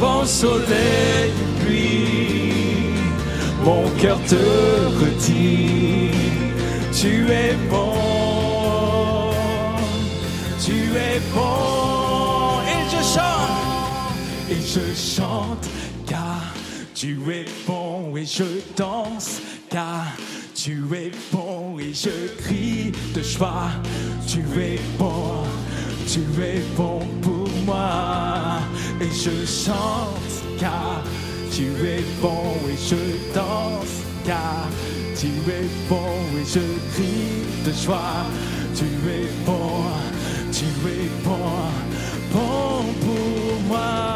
Vent, 0.00 0.24
soleil, 0.24 1.32
pluie, 1.60 2.52
mon 3.64 3.88
cœur 4.00 4.18
te 4.28 4.36
redit, 5.00 6.10
tu 6.92 7.30
es 7.30 7.54
bon. 7.68 7.94
Tu 10.64 10.74
es 10.96 11.20
bon. 11.34 12.60
Et 12.68 12.84
je 12.90 13.02
chante, 13.14 14.50
et 14.50 14.62
je 14.62 14.94
chante, 14.94 15.66
car 16.06 16.54
tu 16.94 17.18
es 17.32 17.46
bon. 17.66 18.16
Et 18.16 18.26
je 18.26 18.44
danse, 18.76 19.40
car 19.70 20.06
tu 20.54 20.84
es 20.94 21.10
bon. 21.32 21.78
Et 21.80 21.92
je 21.92 22.42
crie 22.42 22.92
de 23.14 23.22
joie, 23.22 23.70
tu 24.26 24.40
es 24.60 24.78
bon. 24.98 25.42
Tu 26.10 26.20
es 26.42 26.62
bon 26.74 27.00
pour 27.20 27.50
moi. 27.66 28.60
Et 28.98 29.10
je 29.12 29.44
chante, 29.44 30.56
car 30.58 31.02
tu 31.52 31.64
es 31.86 32.02
bon. 32.22 32.54
Et 32.66 32.78
je 32.78 33.34
danse, 33.34 34.02
car 34.24 34.66
tu 35.14 35.26
es 35.26 35.68
bon. 35.86 36.16
Et 36.40 36.46
je 36.46 36.60
crie 36.94 37.44
de 37.66 37.72
joie, 37.72 38.24
tu 38.74 38.84
es 38.84 39.28
bon. 39.44 39.84
Tu 40.50 40.64
es 40.64 41.10
bon, 41.22 41.36
bon 42.32 42.84
pour 43.02 43.60
moi. 43.68 44.07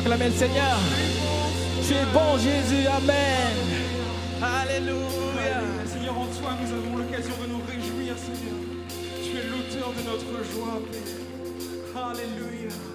Acclamer 0.00 0.26
le 0.26 0.32
Seigneur. 0.32 0.78
Tu 1.86 1.92
es 1.94 2.06
bon, 2.12 2.38
Jésus. 2.38 2.86
Amen. 2.86 3.52
Alléluia. 4.42 5.60
Seigneur, 5.86 6.18
en 6.18 6.26
toi, 6.26 6.56
nous 6.60 6.72
avons 6.72 6.96
l'occasion 6.96 7.34
de 7.42 7.46
nous 7.52 7.60
réjouir, 7.66 8.14
Seigneur. 8.16 8.58
Tu 9.22 9.30
es 9.36 9.44
l'auteur 9.50 9.92
de 9.92 10.02
notre 10.08 10.52
joie, 10.52 10.80
Père. 10.90 12.02
Alléluia. 12.10 12.89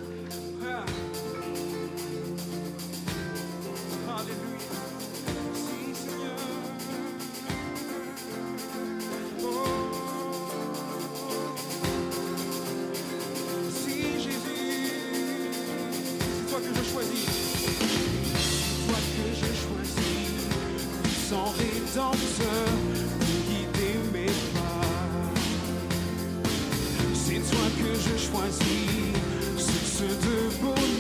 Pour 21.96 22.12
guider 23.48 23.96
mes 24.12 24.26
pas. 24.26 24.86
C'est 27.14 27.40
toi 27.40 27.68
que 27.78 27.90
je 27.96 28.16
choisis, 28.18 29.16
source 29.58 30.02
de 30.02 30.36
bonheur 30.62 30.95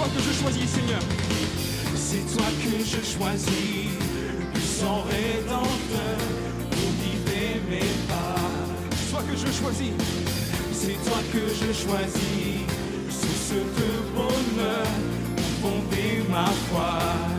toi 0.00 0.08
que 0.16 0.22
je 0.22 0.32
choisis, 0.32 0.70
Seigneur. 0.70 1.00
C'est 1.94 2.24
toi 2.34 2.46
que 2.62 2.78
je 2.78 3.00
choisis, 3.04 3.90
puissant 4.54 5.02
rédempteur, 5.02 6.18
pour 6.70 6.90
guider 7.02 7.60
mes 7.68 7.92
pas. 8.08 8.34
C'est 8.96 9.10
toi 9.10 9.22
que 9.28 9.36
je 9.36 9.52
choisis. 9.52 9.92
C'est 10.72 10.98
toi 11.04 11.20
que 11.32 11.40
je 11.60 11.72
choisis, 11.84 12.64
source 13.10 13.60
de 13.78 13.90
bonheur, 14.16 14.86
pour 15.36 15.70
fonder 15.70 16.24
ma 16.30 16.46
foi. 16.46 17.29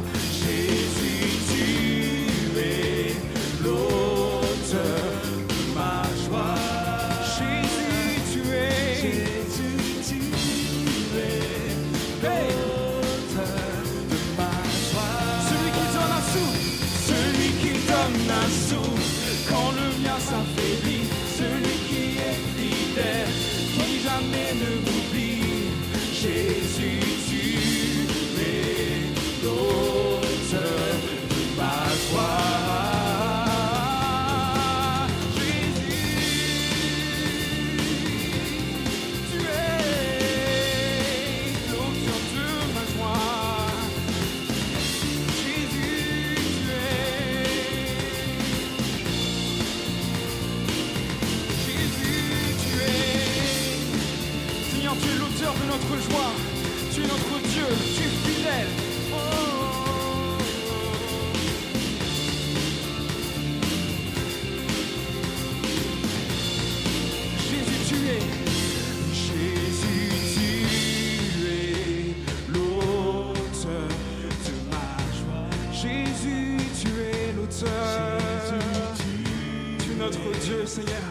Notre 80.81 80.95
Dieu, 80.95 81.10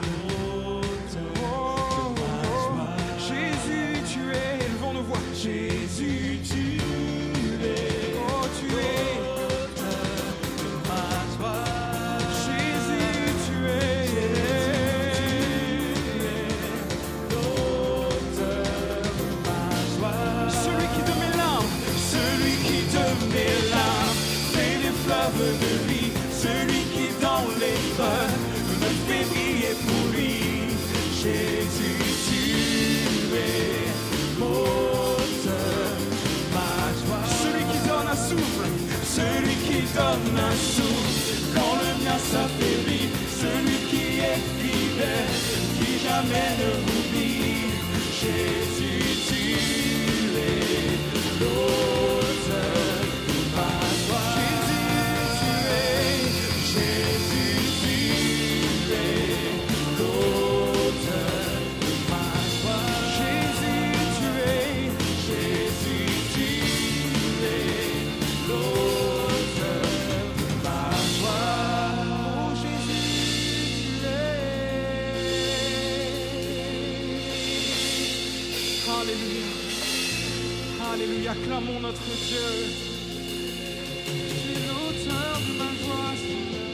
s'affaiblit. 42.31 43.09
Celui 43.43 43.79
qui 43.91 44.05
est 44.31 44.43
fidèle, 44.59 45.31
qui 45.79 45.91
jamais 46.07 46.51
ne 46.61 46.71
vous 46.83 47.01
m'oublie. 47.01 48.70
acclamons 81.31 81.81
notre 81.81 82.03
Dieu. 82.27 82.39
Tu 84.05 84.51
es 84.51 84.61
l'auteur 84.67 85.39
de 85.47 85.53
ma 85.59 85.71
joie, 85.81 86.15
Seigneur. 86.17 86.71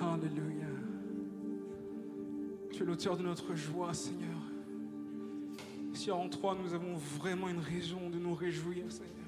Alléluia. 0.00 0.72
Tu 2.72 2.82
es 2.82 2.86
l'auteur 2.86 3.16
de 3.16 3.22
notre 3.24 3.54
joie, 3.56 3.92
Seigneur. 3.92 4.28
Si 5.92 6.10
en 6.12 6.28
toi 6.28 6.56
nous 6.62 6.72
avons 6.72 6.94
vraiment 7.18 7.48
une 7.48 7.58
raison 7.58 8.10
de 8.10 8.18
nous 8.18 8.34
réjouir, 8.34 8.84
Seigneur. 8.90 9.25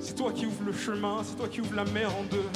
C'est 0.00 0.14
toi 0.14 0.32
qui 0.32 0.46
ouvres 0.46 0.64
le 0.64 0.72
chemin, 0.72 1.18
c'est 1.22 1.36
toi 1.36 1.48
qui 1.48 1.60
ouvres 1.60 1.76
la 1.76 1.84
mer 1.84 2.08
en 2.16 2.24
deux. 2.24 2.48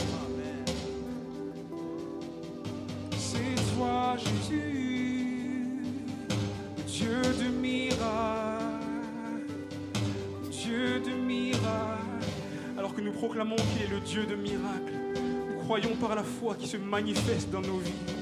C'est 3.16 3.76
toi, 3.76 4.16
Jésus, 4.16 5.82
Dieu 6.86 7.22
de 7.22 7.48
miracle, 7.60 8.00
Dieu 10.50 11.00
de 11.00 11.10
miracle. 11.10 12.00
Alors 12.76 12.94
que 12.94 13.00
nous 13.00 13.12
proclamons 13.12 13.56
qu'il 13.56 13.82
est 13.82 13.94
le 13.94 14.00
Dieu 14.00 14.24
de 14.26 14.34
miracles, 14.34 14.94
nous 15.48 15.62
croyons 15.64 15.94
par 15.96 16.14
la 16.14 16.24
foi 16.24 16.56
qui 16.58 16.66
se 16.66 16.76
manifeste 16.76 17.50
dans 17.50 17.60
nos 17.60 17.78
vies. 17.78 18.19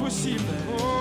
possível. 0.00 0.99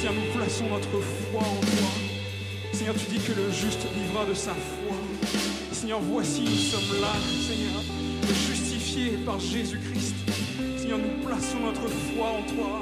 Seigneur, 0.00 0.14
nous 0.14 0.32
plaçons 0.32 0.64
notre 0.70 1.04
foi 1.04 1.42
en 1.42 1.60
toi. 1.60 1.90
Seigneur, 2.72 2.94
tu 2.94 3.04
dis 3.04 3.18
que 3.18 3.32
le 3.32 3.50
juste 3.50 3.86
vivra 3.94 4.24
de 4.24 4.32
sa 4.32 4.52
foi. 4.52 4.96
Seigneur, 5.72 6.00
voici, 6.00 6.40
nous 6.40 6.56
sommes 6.56 7.02
là, 7.02 7.12
Seigneur, 7.46 7.82
justifiés 8.48 9.18
par 9.26 9.38
Jésus-Christ. 9.38 10.14
Seigneur, 10.78 10.96
nous 10.96 11.22
plaçons 11.22 11.60
notre 11.60 11.86
foi 11.86 12.28
en 12.28 12.42
toi. 12.54 12.80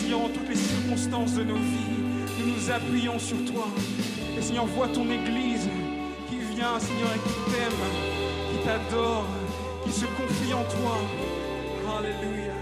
Seigneur, 0.00 0.22
en 0.22 0.28
toutes 0.28 0.48
les 0.48 0.56
circonstances 0.56 1.34
de 1.34 1.44
nos 1.44 1.54
vies, 1.54 2.02
nous 2.40 2.52
nous 2.52 2.70
appuyons 2.72 3.20
sur 3.20 3.44
toi. 3.44 3.68
Et 4.36 4.42
Seigneur, 4.42 4.66
vois 4.66 4.88
ton 4.88 5.04
Église 5.08 5.68
qui 6.28 6.38
vient, 6.56 6.80
Seigneur, 6.80 7.10
et 7.14 7.28
qui 7.28 7.52
t'aime, 7.52 7.80
qui 8.50 8.64
t'adore, 8.64 9.24
qui 9.84 9.92
se 9.92 10.06
confie 10.06 10.52
en 10.52 10.64
toi. 10.64 10.98
Alléluia. 11.96 12.55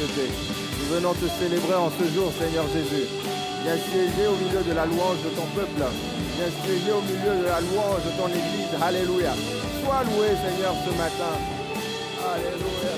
Nous 0.00 0.94
venons 0.94 1.12
te 1.12 1.28
célébrer 1.28 1.74
en 1.74 1.90
ce 1.90 2.04
jour, 2.14 2.32
Seigneur 2.32 2.64
Jésus. 2.68 3.04
Viens 3.62 3.76
siéger 3.76 4.26
au 4.28 4.36
milieu 4.42 4.62
de 4.66 4.74
la 4.74 4.86
louange 4.86 5.22
de 5.22 5.28
ton 5.36 5.44
peuple. 5.54 5.76
Viens 5.76 6.48
siéger 6.64 6.92
au 6.92 7.02
milieu 7.02 7.42
de 7.42 7.44
la 7.44 7.60
louange 7.60 8.02
de 8.06 8.16
ton 8.16 8.28
Église. 8.28 8.72
Alléluia. 8.80 9.34
Sois 9.84 10.04
loué, 10.04 10.28
Seigneur, 10.28 10.72
ce 10.86 10.90
matin. 10.96 11.36
Alléluia. 12.32 12.96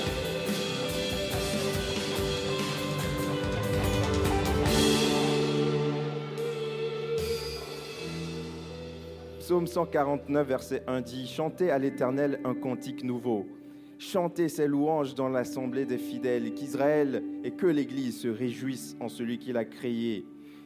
Psaume 9.41 9.67
149, 9.67 10.47
verset 10.47 10.83
1 10.87 11.01
dit, 11.01 11.27
Chantez 11.27 11.69
à 11.69 11.77
l'Éternel 11.79 12.39
un 12.45 12.53
cantique 12.53 13.03
nouveau 13.03 13.45
chanter 14.13 14.47
ses 14.47 14.67
louanges 14.67 15.15
dans 15.15 15.27
l'assemblée 15.27 15.85
des 15.85 15.97
fidèles, 15.97 16.53
qu'Israël 16.53 17.23
et 17.43 17.49
que 17.49 17.65
l'Église 17.65 18.21
se 18.21 18.27
réjouissent 18.27 18.95
en 18.99 19.09
celui 19.09 19.39
qu'il 19.39 19.57
a 19.57 19.65
créé, 19.65 20.23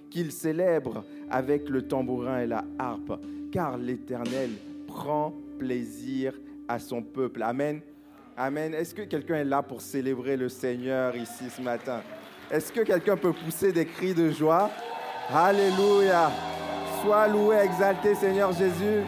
qu'il 0.09 0.33
célèbre 0.33 1.05
avec 1.29 1.69
le 1.69 1.83
tambourin 1.83 2.41
et 2.41 2.45
la 2.45 2.65
harpe, 2.77 3.13
car 3.53 3.77
l'Éternel 3.77 4.49
prend 4.85 5.33
plaisir 5.57 6.33
à 6.67 6.77
son 6.77 7.01
peuple. 7.01 7.41
Amen. 7.41 7.79
Amen. 8.35 8.73
Est-ce 8.73 8.93
que 8.93 9.03
quelqu'un 9.03 9.35
est 9.35 9.45
là 9.45 9.63
pour 9.63 9.79
célébrer 9.79 10.35
le 10.35 10.49
Seigneur 10.49 11.15
ici 11.15 11.45
ce 11.49 11.61
matin? 11.61 12.01
Est-ce 12.51 12.73
que 12.73 12.81
quelqu'un 12.81 13.15
peut 13.15 13.31
pousser 13.31 13.71
des 13.71 13.85
cris 13.85 14.13
de 14.13 14.29
joie? 14.29 14.69
Alléluia. 15.33 16.31
Sois 17.01 17.29
loué, 17.29 17.55
exalté 17.63 18.13
Seigneur 18.13 18.51
Jésus. 18.51 19.05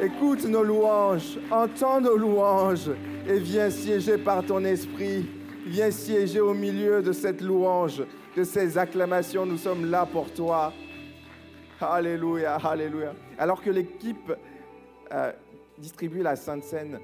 Écoute 0.00 0.44
nos 0.44 0.62
louanges, 0.62 1.40
entends 1.50 2.00
nos 2.00 2.16
louanges 2.16 2.90
et 3.28 3.38
viens 3.38 3.70
siéger 3.70 4.18
par 4.18 4.44
ton 4.44 4.64
esprit. 4.64 5.26
Viens 5.66 5.90
siéger 5.90 6.40
au 6.40 6.54
milieu 6.54 7.02
de 7.02 7.12
cette 7.12 7.40
louange, 7.40 8.02
de 8.36 8.44
ces 8.44 8.76
acclamations. 8.76 9.46
Nous 9.46 9.58
sommes 9.58 9.90
là 9.90 10.06
pour 10.06 10.32
toi. 10.32 10.72
Alléluia, 11.80 12.56
alléluia. 12.56 13.14
Alors 13.38 13.62
que 13.62 13.70
l'équipe 13.70 14.32
euh, 15.12 15.32
distribue 15.78 16.22
la 16.22 16.36
Sainte 16.36 16.64
Seine, 16.64 16.98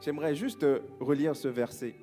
j'aimerais 0.00 0.34
juste 0.34 0.66
relire 1.00 1.36
ce 1.36 1.48
verset. 1.48 1.94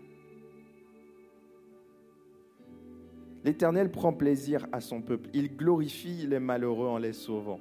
L'Éternel 3.44 3.92
prend 3.92 4.14
plaisir 4.14 4.68
à 4.72 4.82
son 4.82 5.02
peuple. 5.02 5.30
Il 5.34 5.56
glorifie 5.56 6.28
les 6.28 6.40
malheureux 6.40 6.88
en 6.88 6.98
les 6.98 7.14
sauvant. 7.14 7.60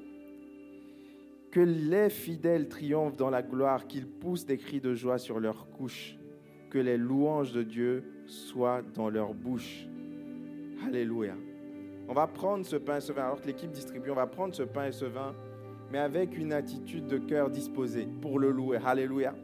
Que 1.57 1.63
les 1.63 2.11
fidèles 2.11 2.69
triomphent 2.69 3.17
dans 3.17 3.31
la 3.31 3.41
gloire, 3.41 3.87
qu'ils 3.87 4.07
poussent 4.07 4.45
des 4.45 4.59
cris 4.59 4.79
de 4.79 4.93
joie 4.93 5.17
sur 5.17 5.41
leurs 5.41 5.71
couches. 5.71 6.19
Que 6.69 6.77
les 6.77 6.99
louanges 6.99 7.55
de 7.55 7.63
Dieu 7.63 8.05
soient 8.27 8.83
dans 8.95 9.09
leur 9.09 9.33
bouche. 9.33 9.89
Alléluia. 10.87 11.33
On 12.11 12.13
va 12.13 12.27
prendre 12.27 12.67
ce 12.67 12.77
pain 12.77 12.99
et 12.99 13.01
ce 13.01 13.11
vin, 13.11 13.23
alors 13.23 13.41
que 13.41 13.47
l'équipe 13.47 13.71
distribue, 13.71 14.11
on 14.11 14.17
va 14.17 14.27
prendre 14.27 14.55
ce 14.55 14.65
pain 14.65 14.89
et 14.89 14.93
ce 14.93 15.07
vin, 15.07 15.35
mais 15.91 15.97
avec 15.97 16.37
une 16.37 16.53
attitude 16.53 17.07
de 17.07 17.17
cœur 17.17 17.49
disposée 17.49 18.07
pour 18.21 18.39
le 18.39 18.51
louer. 18.51 18.77
Alléluia. 18.85 19.35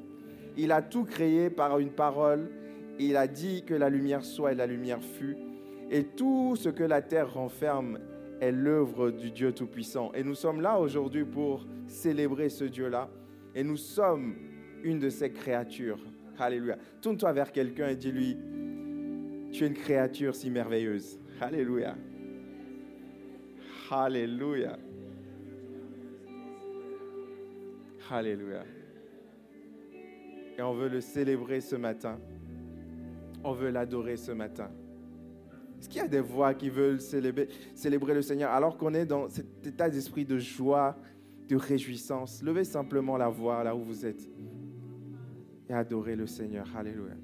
Il 0.59 0.70
a 0.70 0.83
tout 0.83 1.05
créé 1.05 1.48
par 1.48 1.79
une 1.79 1.92
parole. 1.92 2.51
Il 2.98 3.16
a 3.16 3.27
dit 3.27 3.64
que 3.64 3.72
la 3.72 3.88
lumière 3.88 4.22
soit 4.22 4.53
et 4.53 4.55
la 4.55 4.66
lumière 4.66 5.03
fut. 5.03 5.38
Et 5.90 6.05
tout 6.05 6.57
ce 6.57 6.68
que 6.68 6.85
la 6.85 7.01
terre 7.01 7.33
renferme 7.33 8.01
est 8.42 8.50
l'œuvre 8.50 9.12
du 9.12 9.31
Dieu 9.31 9.52
Tout-Puissant. 9.52 10.11
Et 10.14 10.24
nous 10.24 10.35
sommes 10.35 10.61
là 10.61 10.81
aujourd'hui 10.81 11.24
pour 11.24 11.64
célébrer 11.87 12.48
ce 12.48 12.64
Dieu-là. 12.64 13.09
Et 13.55 13.62
nous 13.62 13.76
sommes 13.76 14.35
une 14.83 14.98
de 14.98 15.09
ses 15.09 15.31
créatures. 15.31 16.00
Alléluia. 16.40 16.76
Tourne-toi 17.00 17.33
vers 17.33 17.52
quelqu'un 17.52 17.90
et 17.90 17.96
dis-lui, 17.96 18.37
tu 19.52 19.62
es 19.62 19.68
une 19.68 19.74
créature 19.74 20.35
si 20.35 20.50
merveilleuse. 20.50 21.20
Alléluia. 21.40 21.94
Alléluia. 23.88 24.76
Alléluia. 28.11 28.64
Et 30.59 30.62
on 30.62 30.74
veut 30.74 30.88
le 30.88 31.00
célébrer 31.00 31.61
ce 31.61 31.76
matin. 31.76 32.18
On 33.44 33.52
veut 33.52 33.70
l'adorer 33.70 34.16
ce 34.16 34.33
matin. 34.33 34.68
Est-ce 35.83 35.88
qu'il 35.88 36.01
y 36.01 36.05
a 36.05 36.07
des 36.07 36.21
voix 36.21 36.55
qui 36.55 36.71
veulent 36.71 37.01
célébrer, 37.01 37.49
célébrer 37.75 38.14
le 38.14 38.23
Seigneur 38.23 38.53
alors 38.53 38.79
qu'on 38.79 38.95
est 38.95 39.05
dans 39.05 39.29
cet 39.29 39.66
état 39.66 39.90
d'esprit 39.90 40.25
de 40.25 40.38
joie, 40.38 40.97
de 41.49 41.57
réjouissance? 41.57 42.40
Levez 42.40 42.62
simplement 42.62 43.16
la 43.16 43.29
voix 43.29 43.64
là 43.64 43.75
où 43.75 43.83
vous 43.83 44.07
êtes 44.07 44.29
et 45.68 45.73
adorez 45.73 46.14
le 46.14 46.29
Seigneur. 46.29 46.68
Alléluia. 46.77 47.16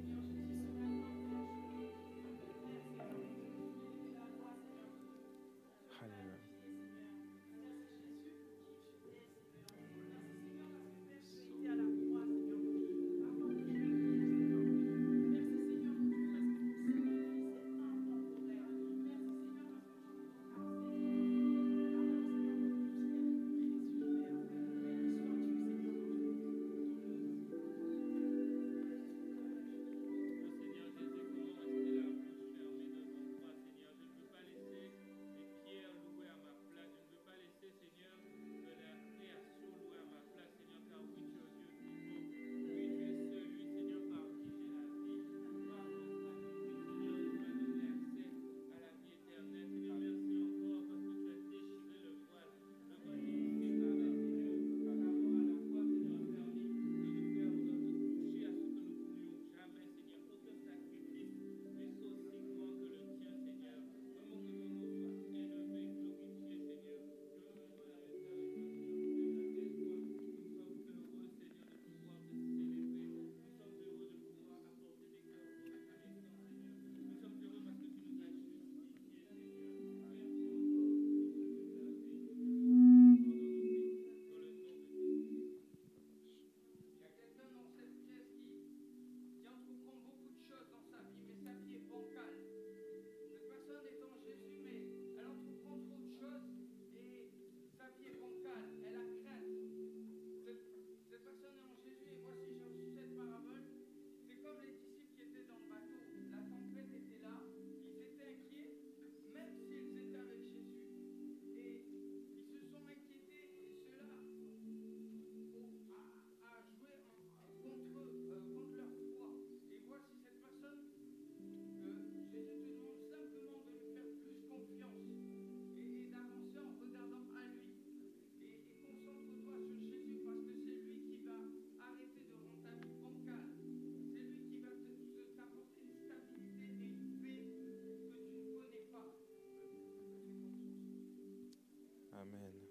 Amen. 142.21 142.68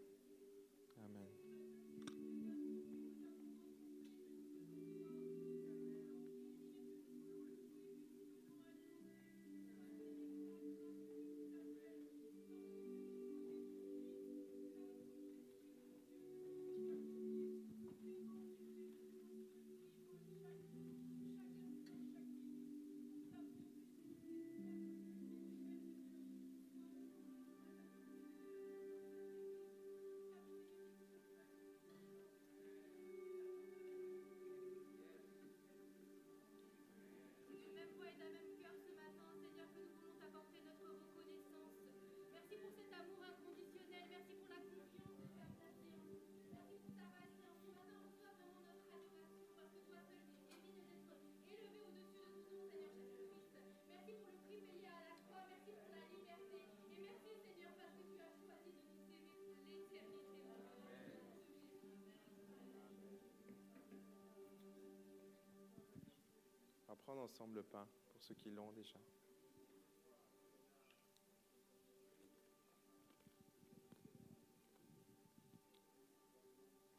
Prendre 67.08 67.22
ensemble 67.22 67.56
le 67.56 67.64
pain 67.64 67.88
pour 68.12 68.22
ceux 68.22 68.36
qui 68.36 68.52
l'ont 68.52 68.70
déjà. 68.74 69.00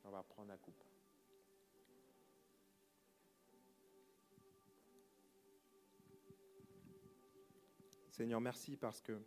On 0.05 0.11
va 0.11 0.23
prendre 0.23 0.49
la 0.49 0.57
coupe. 0.57 0.83
Seigneur, 8.09 8.40
merci 8.40 8.79
parce 8.79 9.03
que 9.03 9.21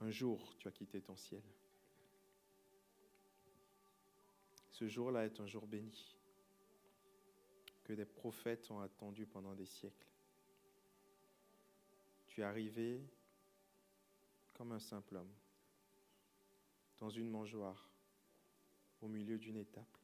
un 0.00 0.10
jour, 0.10 0.56
tu 0.58 0.66
as 0.66 0.72
quitté 0.72 1.00
ton 1.00 1.14
ciel. 1.14 1.44
Ce 4.72 4.88
jour-là 4.88 5.26
est 5.26 5.38
un 5.38 5.46
jour 5.46 5.68
béni 5.68 6.14
que 7.84 7.92
des 7.92 8.04
prophètes 8.06 8.70
ont 8.70 8.80
attendu 8.80 9.26
pendant 9.26 9.54
des 9.54 9.66
siècles. 9.66 10.06
Tu 12.26 12.40
es 12.40 12.44
arrivé 12.44 13.00
comme 14.54 14.72
un 14.72 14.80
simple 14.80 15.16
homme, 15.16 15.32
dans 16.98 17.10
une 17.10 17.28
mangeoire, 17.28 17.90
au 19.02 19.08
milieu 19.08 19.38
d'une 19.38 19.58
étape, 19.58 19.98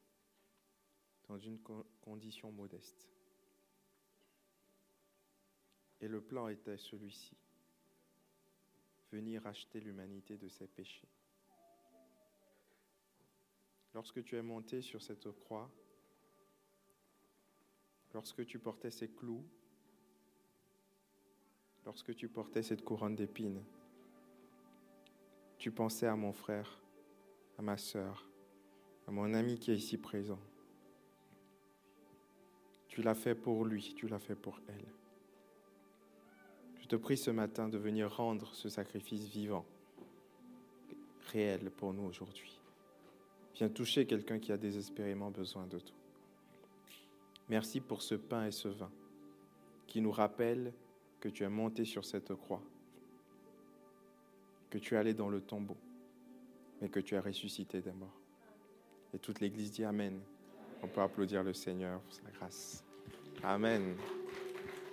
dans 1.27 1.37
une 1.37 1.59
co- 1.59 1.85
condition 2.01 2.51
modeste. 2.51 3.07
Et 6.01 6.07
le 6.07 6.21
plan 6.21 6.47
était 6.47 6.77
celui-ci, 6.77 7.35
venir 9.11 9.45
acheter 9.47 9.79
l'humanité 9.79 10.37
de 10.37 10.47
ses 10.47 10.67
péchés. 10.67 11.07
Lorsque 13.93 14.23
tu 14.23 14.35
es 14.35 14.41
monté 14.41 14.81
sur 14.81 15.01
cette 15.01 15.29
croix, 15.31 15.69
lorsque 18.13 18.45
tu 18.45 18.59
portais 18.59 18.91
ces 18.91 19.07
clous, 19.07 19.43
lorsque 21.85 22.15
tu 22.15 22.27
portais 22.27 22.63
cette 22.63 22.83
couronne 22.83 23.15
d'épines, 23.15 23.63
tu 25.57 25.71
pensais 25.71 26.07
à 26.07 26.15
mon 26.15 26.33
frère, 26.33 26.81
à 27.57 27.61
ma 27.61 27.77
sœur, 27.77 28.27
à 29.07 29.11
mon 29.11 29.33
ami 29.33 29.59
qui 29.59 29.71
est 29.71 29.75
ici 29.75 29.97
présent. 29.97 30.39
Tu 32.87 33.01
l'as 33.01 33.15
fait 33.15 33.35
pour 33.35 33.63
lui, 33.65 33.93
tu 33.95 34.07
l'as 34.07 34.19
fait 34.19 34.35
pour 34.35 34.59
elle. 34.67 34.87
Je 36.81 36.87
te 36.87 36.95
prie 36.95 37.17
ce 37.17 37.31
matin 37.31 37.69
de 37.69 37.77
venir 37.77 38.13
rendre 38.13 38.53
ce 38.53 38.67
sacrifice 38.67 39.25
vivant, 39.27 39.65
réel 41.31 41.71
pour 41.71 41.93
nous 41.93 42.03
aujourd'hui. 42.03 42.59
Viens 43.55 43.69
toucher 43.69 44.05
quelqu'un 44.05 44.39
qui 44.39 44.51
a 44.51 44.57
désespérément 44.57 45.29
besoin 45.29 45.67
de 45.67 45.79
toi. 45.79 46.00
Merci 47.49 47.81
pour 47.81 48.01
ce 48.01 48.15
pain 48.15 48.45
et 48.45 48.51
ce 48.51 48.67
vin 48.67 48.91
qui 49.87 50.01
nous 50.01 50.11
rappellent 50.11 50.71
que 51.19 51.29
tu 51.29 51.43
es 51.43 51.49
monté 51.49 51.85
sur 51.85 52.05
cette 52.05 52.33
croix, 52.33 52.61
que 54.69 54.77
tu 54.77 54.95
es 54.95 54.97
allé 54.97 55.13
dans 55.13 55.29
le 55.29 55.41
tombeau, 55.41 55.77
mais 56.81 56.89
que 56.89 56.99
tu 56.99 57.15
as 57.15 57.21
ressuscité 57.21 57.81
des 57.81 57.91
morts. 57.91 58.19
Et 59.13 59.19
toute 59.19 59.39
l'Église 59.39 59.71
dit 59.71 59.83
Amen. 59.83 60.19
On 60.83 60.87
peut 60.87 61.01
applaudir 61.01 61.43
le 61.43 61.53
Seigneur 61.53 61.99
pour 61.99 62.13
sa 62.13 62.23
grâce. 62.31 62.83
Amen. 63.43 63.95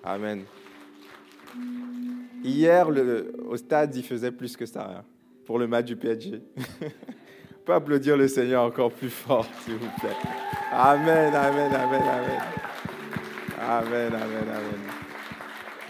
Amen. 0.02 0.44
Hier, 2.44 2.88
au 3.46 3.56
stade, 3.56 3.94
il 3.96 4.02
faisait 4.02 4.32
plus 4.32 4.56
que 4.56 4.66
ça 4.66 4.98
hein, 4.98 5.04
pour 5.46 5.58
le 5.58 5.66
match 5.66 5.86
du 5.86 5.96
PSG. 5.96 6.42
On 6.82 7.64
peut 7.64 7.74
applaudir 7.74 8.16
le 8.16 8.28
Seigneur 8.28 8.64
encore 8.64 8.92
plus 8.92 9.10
fort, 9.10 9.46
s'il 9.64 9.74
vous 9.74 9.90
plaît. 10.00 10.16
Amen, 10.70 11.34
amen, 11.34 11.74
amen, 11.74 12.02
amen. 12.02 12.40
Amen, 13.58 14.12
amen, 14.12 14.48
amen. 14.48 14.80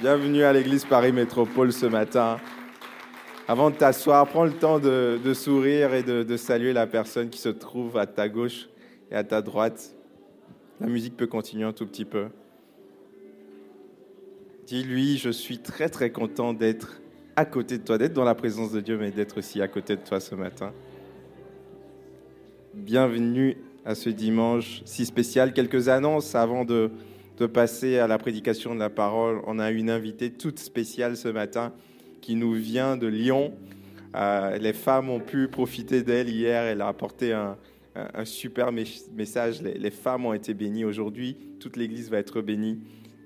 Bienvenue 0.00 0.44
à 0.44 0.52
l'église 0.52 0.84
Paris 0.84 1.10
Métropole 1.10 1.72
ce 1.72 1.86
matin. 1.86 2.38
Avant 3.48 3.70
de 3.70 3.76
t'asseoir, 3.76 4.28
prends 4.28 4.44
le 4.44 4.52
temps 4.52 4.78
de, 4.78 5.32
sourire 5.34 5.94
et 5.94 6.04
de, 6.04 6.22
de 6.22 6.36
saluer 6.36 6.72
la 6.72 6.86
personne 6.86 7.28
qui 7.28 7.40
se 7.40 7.48
trouve 7.48 7.96
à 7.96 8.06
ta 8.06 8.28
gauche 8.28 8.68
et 9.10 9.16
à 9.16 9.24
ta 9.24 9.42
droite. 9.42 9.96
La 10.80 10.86
musique 10.86 11.16
peut 11.16 11.26
continuer 11.26 11.64
un 11.64 11.72
tout 11.72 11.86
petit 11.86 12.04
peu. 12.04 12.26
Dis-lui, 14.68 15.18
je 15.18 15.30
suis 15.30 15.58
très 15.58 15.88
très 15.88 16.10
content 16.10 16.52
d'être 16.52 17.00
à 17.34 17.44
côté 17.44 17.78
de 17.78 17.82
toi, 17.82 17.98
d'être 17.98 18.14
dans 18.14 18.24
la 18.24 18.36
présence 18.36 18.70
de 18.70 18.80
Dieu, 18.80 18.96
mais 18.96 19.10
d'être 19.10 19.38
aussi 19.38 19.60
à 19.60 19.66
côté 19.66 19.96
de 19.96 20.02
toi 20.02 20.20
ce 20.20 20.36
matin. 20.36 20.72
Bienvenue 22.74 23.56
à 23.88 23.94
ce 23.94 24.10
dimanche 24.10 24.82
si 24.84 25.06
spécial. 25.06 25.54
Quelques 25.54 25.88
annonces 25.88 26.34
avant 26.34 26.66
de, 26.66 26.90
passer 27.54 27.98
à 27.98 28.06
la 28.06 28.18
prédication 28.18 28.74
de 28.74 28.80
la 28.80 28.90
parole. 28.90 29.40
On 29.46 29.58
a 29.58 29.70
une 29.70 29.88
invitée 29.88 30.30
toute 30.30 30.58
spéciale 30.58 31.16
ce 31.16 31.28
matin 31.28 31.72
qui 32.20 32.34
nous 32.34 32.52
vient 32.52 32.98
de 32.98 33.06
Lyon. 33.06 33.54
Euh, 34.14 34.58
les 34.58 34.74
femmes 34.74 35.08
ont 35.08 35.20
pu 35.20 35.48
profiter 35.48 36.02
d'elle 36.02 36.28
hier. 36.28 36.64
Elle 36.64 36.82
a 36.82 36.88
apporté 36.88 37.32
un, 37.32 37.56
super 38.24 38.72
mes- 38.72 38.84
message. 39.16 39.62
Les, 39.62 39.78
les 39.78 39.90
femmes 39.90 40.26
ont 40.26 40.34
été 40.34 40.52
bénies 40.52 40.84
aujourd'hui. 40.84 41.38
Toute 41.58 41.78
l'Église 41.78 42.10
va 42.10 42.18
être 42.18 42.42
bénie. 42.42 42.80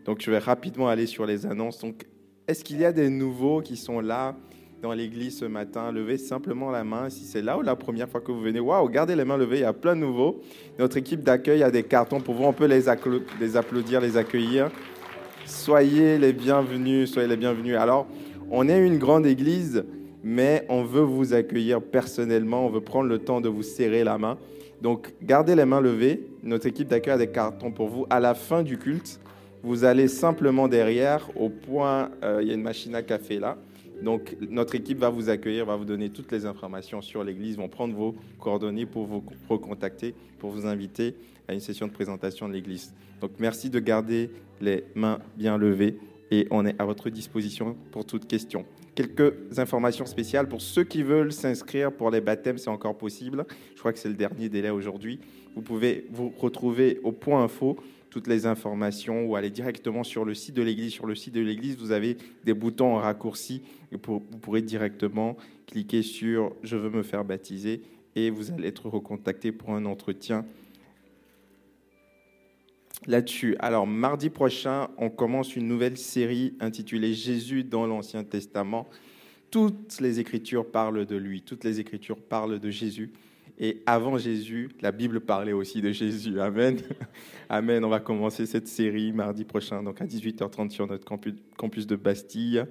Donc 0.05 0.21
je 0.21 0.31
vais 0.31 0.39
rapidement 0.39 0.89
aller 0.89 1.07
sur 1.07 1.27
les 1.27 1.45
annonces. 1.45 1.81
Donc, 1.81 2.05
est-ce 2.47 2.63
qu'il 2.63 2.79
y 2.79 2.85
a 2.85 2.93
des 2.93 3.11
nouveaux 3.11 3.63
qui 3.63 3.77
sont 3.77 4.01
là 4.01 4.37
dans 4.83 4.93
l'église 4.93 5.39
ce 5.39 5.45
matin 5.45 5.93
Levez 5.93 6.19
simplement 6.19 6.71
la 6.73 6.83
main 6.83 7.09
si 7.09 7.25
c'est 7.25 7.41
là 7.41 7.57
ou 7.57 7.63
la 7.63 7.77
première 7.77 8.09
fois 8.09 8.21
que 8.21 8.33
vous 8.33 8.41
venez. 8.41 8.59
Waouh, 8.59 8.89
gardez 8.89 9.15
les 9.15 9.25
mains 9.25 9.37
levées, 9.37 9.59
il 9.59 9.63
y 9.63 9.65
a 9.65 9.73
plein 9.73 9.95
de 9.95 10.01
nouveaux. 10.01 10.41
Notre 10.79 10.97
équipe 10.97 11.23
d'accueil 11.23 11.63
a 11.63 11.71
des 11.71 11.85
cartons 11.85 12.21
pour 12.21 12.35
vous. 12.35 12.45
On 12.45 12.53
peut 12.53 12.67
les, 12.67 12.89
applaudir, 12.89 14.01
les 14.01 14.17
accueillir. 14.17 14.71
Soyez 15.47 16.19
les 16.19 16.33
bienvenus, 16.33 17.13
soyez 17.13 17.29
les 17.29 17.37
bienvenus. 17.37 17.77
Alors, 17.77 18.09
on 18.51 18.69
est 18.69 18.85
une 18.85 18.99
grande 18.99 19.25
église, 19.25 19.85
mais 20.25 20.67
on 20.69 20.83
veut 20.83 21.03
vous 21.03 21.33
accueillir 21.33 21.81
personnellement. 21.81 22.67
On 22.67 22.71
veut 22.71 22.81
prendre 22.81 23.09
le 23.09 23.21
temps 23.21 23.41
de 23.41 23.49
vous 23.49 23.63
serrer 23.63 24.03
la 24.03 24.19
main. 24.19 24.37
Donc, 24.81 25.15
gardez 25.23 25.55
les 25.55 25.65
mains 25.65 25.81
levées. 25.81 26.27
Notre 26.43 26.67
équipe 26.67 26.89
d'accueil 26.89 27.15
a 27.15 27.19
des 27.19 27.29
cartons 27.29 27.71
pour 27.71 27.89
vous. 27.89 28.07
À 28.11 28.19
la 28.19 28.35
fin 28.35 28.65
du 28.65 28.79
culte, 28.79 29.21
vous 29.63 29.85
allez 29.85 30.09
simplement 30.09 30.67
derrière, 30.67 31.29
au 31.37 31.51
point, 31.51 32.11
euh, 32.25 32.41
il 32.43 32.49
y 32.49 32.51
a 32.51 32.55
une 32.55 32.63
machine 32.63 32.97
à 32.97 33.03
café 33.03 33.39
là. 33.39 33.57
Donc, 34.03 34.37
notre 34.41 34.75
équipe 34.75 34.99
va 34.99 35.11
vous 35.11 35.29
accueillir, 35.29 35.67
va 35.67 35.77
vous 35.77 35.85
donner 35.85 36.11
toutes 36.11 36.33
les 36.33 36.45
informations 36.47 37.01
sur 37.01 37.25
l'église, 37.25 37.57
vont 37.57 37.69
prendre 37.69 37.95
vos 37.95 38.15
coordonnées 38.39 38.87
pour 38.87 39.07
vous 39.07 39.25
recontacter, 39.49 40.15
pour 40.39 40.51
vous 40.51 40.67
inviter 40.67 41.15
à 41.49 41.55
une 41.55 41.61
session 41.61 41.87
de 41.87 41.93
présentation 41.93 42.49
de 42.49 42.53
l'église. 42.53 42.93
Donc, 43.21 43.33
merci 43.39 43.71
de 43.71 43.79
garder 43.79 44.31
les 44.61 44.85
mains 44.95 45.19
bien 45.37 45.57
levées 45.57 45.99
et 46.31 46.47
on 46.51 46.65
est 46.65 46.81
à 46.81 46.85
votre 46.85 47.11
disposition 47.11 47.77
pour 47.91 48.05
toute 48.07 48.27
question. 48.27 48.65
Quelques 48.95 49.59
informations 49.59 50.07
spéciales 50.07 50.49
pour 50.49 50.61
ceux 50.61 50.85
qui 50.85 51.03
veulent 51.03 51.33
s'inscrire 51.33 51.93
pour 51.93 52.11
les 52.11 52.21
baptêmes, 52.21 52.59
c'est 52.59 52.71
encore 52.71 52.97
possible. 52.97 53.47
Je 53.75 53.79
crois 53.79 53.93
que 53.93 53.99
c'est 53.99 54.09
le 54.09 54.15
dernier 54.15 54.49
délai 54.49 54.71
aujourd'hui. 54.71 55.21
Vous 55.55 55.63
pouvez 55.63 56.07
vous 56.11 56.33
retrouver 56.39 57.01
au 57.03 57.13
point 57.13 57.43
info 57.43 57.77
toutes 58.13 58.27
les 58.27 58.45
informations 58.45 59.25
ou 59.25 59.37
aller 59.37 59.49
directement 59.49 60.05
sur 60.05 60.27
le 60.27 60.35
site 60.35 60.55
de 60.55 60.63
l'église. 60.63 60.93
Sur 60.93 61.07
le 61.07 61.15
site 61.15 61.33
de 61.33 61.41
l'église, 61.41 61.79
vous 61.79 61.93
avez 61.93 62.19
des 62.45 62.53
boutons 62.53 62.97
en 62.97 62.99
raccourci 62.99 63.63
vous 64.07 64.21
pourrez 64.21 64.63
directement 64.63 65.37
cliquer 65.67 66.03
sur 66.03 66.53
Je 66.63 66.77
veux 66.77 66.91
me 66.91 67.03
faire 67.03 67.25
baptiser 67.25 67.83
et 68.15 68.31
vous 68.31 68.51
allez 68.51 68.69
être 68.69 68.89
recontacté 68.89 69.53
pour 69.53 69.71
un 69.71 69.85
entretien 69.85 70.45
là-dessus. 73.07 73.57
Alors, 73.59 73.87
mardi 73.87 74.31
prochain, 74.31 74.89
on 74.99 75.11
commence 75.11 75.57
une 75.57 75.67
nouvelle 75.67 75.97
série 75.97 76.55
intitulée 76.61 77.15
Jésus 77.15 77.65
dans 77.65 77.87
l'Ancien 77.87 78.25
Testament. 78.25 78.89
Toutes 79.51 80.01
les 80.01 80.21
Écritures 80.21 80.71
parlent 80.71 81.07
de 81.07 81.17
lui, 81.17 81.43
toutes 81.43 81.65
les 81.65 81.81
Écritures 81.81 82.19
parlent 82.19 82.59
de 82.59 82.71
Jésus. 82.71 83.13
Et 83.59 83.83
avant 83.87 84.19
Jésus, 84.19 84.71
la 84.81 84.93
Bible 84.93 85.21
parlait 85.21 85.53
aussi 85.53 85.81
de 85.83 85.93
Jésus. 85.93 86.41
Amen. 86.41 86.79
Amen. 87.49 87.85
On 87.85 87.89
va 87.89 88.01
commencer 88.01 88.47
cette 88.47 88.67
série 88.67 89.13
mardi 89.13 89.45
prochain, 89.45 89.83
donc 89.83 90.01
à 90.01 90.07
18h30 90.07 90.71
sur 90.71 90.87
notre 90.87 91.05
campus, 91.05 91.87
de 91.87 91.97
Bastille. 91.97 92.65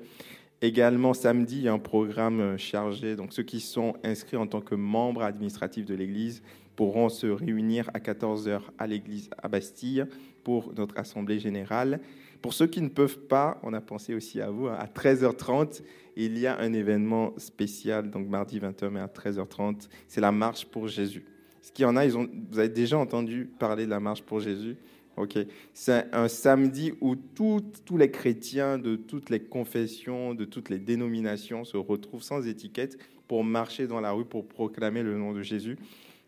Également, 0.62 1.14
samedi, 1.14 1.58
il 1.58 1.64
y 1.64 1.68
a 1.68 1.74
un 1.74 1.80
programme 1.80 2.58
chargé. 2.58 3.16
Donc, 3.16 3.34
ceux 3.34 3.44
qui 3.44 3.60
sont 3.60 3.96
inscrits 4.04 4.38
en 4.38 4.48
tant 4.48 4.62
que 4.62 4.76
membres 4.76 5.24
administratifs 5.24 5.86
de 5.86 5.96
l'Église 5.96 6.44
pourront 6.76 7.10
se 7.10 7.28
réunir 7.28 7.90
à 7.94 8.00
14h 8.00 8.62
à 8.78 8.88
l'Église 8.88 9.30
à 9.38 9.48
Bastille 9.48 10.06
pour 10.44 10.74
notre 10.76 10.98
Assemblée 10.98 11.40
générale. 11.40 12.00
Pour 12.42 12.54
ceux 12.54 12.68
qui 12.68 12.82
ne 12.82 12.90
peuvent 12.90 13.20
pas, 13.20 13.60
on 13.64 13.74
a 13.74 13.82
pensé 13.82 14.14
aussi 14.14 14.42
à 14.42 14.50
vous, 14.50 14.68
hein, 14.68 14.78
à 14.80 14.88
13h30, 14.88 15.82
il 16.16 16.38
y 16.38 16.48
a 16.48 16.58
un 16.60 16.74
événement 16.74 17.34
spécial, 17.38 18.10
donc 18.10 18.28
mardi 18.28 18.60
20h, 18.60 18.90
mais 18.90 19.00
à 19.00 19.08
13h30, 19.08 19.88
c'est 20.08 20.22
la 20.22 20.32
marche 20.32 20.66
pour 20.66 20.88
Jésus. 20.88 21.24
Ce 21.62 21.72
qu'il 21.72 21.84
y 21.84 21.86
en 21.86 21.96
a, 21.96 22.08
vous 22.08 22.58
avez 22.58 22.70
déjà 22.70 22.98
entendu 22.98 23.46
parler 23.60 23.86
de 23.86 23.92
la 23.92 24.00
marche 24.00 24.24
pour 24.24 24.40
Jésus 24.40 24.78
Ok. 25.18 25.38
C'est 25.74 26.06
un 26.14 26.28
samedi 26.28 26.94
où 27.02 27.16
tous 27.16 27.98
les 27.98 28.12
chrétiens 28.12 28.78
de 28.78 28.96
toutes 28.96 29.30
les 29.30 29.42
confessions, 29.42 30.34
de 30.34 30.46
toutes 30.46 30.70
les 30.70 30.80
dénominations 30.80 31.66
se 31.66 31.78
retrouvent 31.78 32.24
sans 32.24 32.48
étiquette 32.48 32.98
pour 33.28 33.44
marcher 33.44 33.88
dans 33.88 34.00
la 34.00 34.14
rue, 34.14 34.26
pour 34.26 34.48
proclamer 34.48 35.04
le 35.04 35.18
nom 35.18 35.34
de 35.34 35.42
Jésus. 35.42 35.78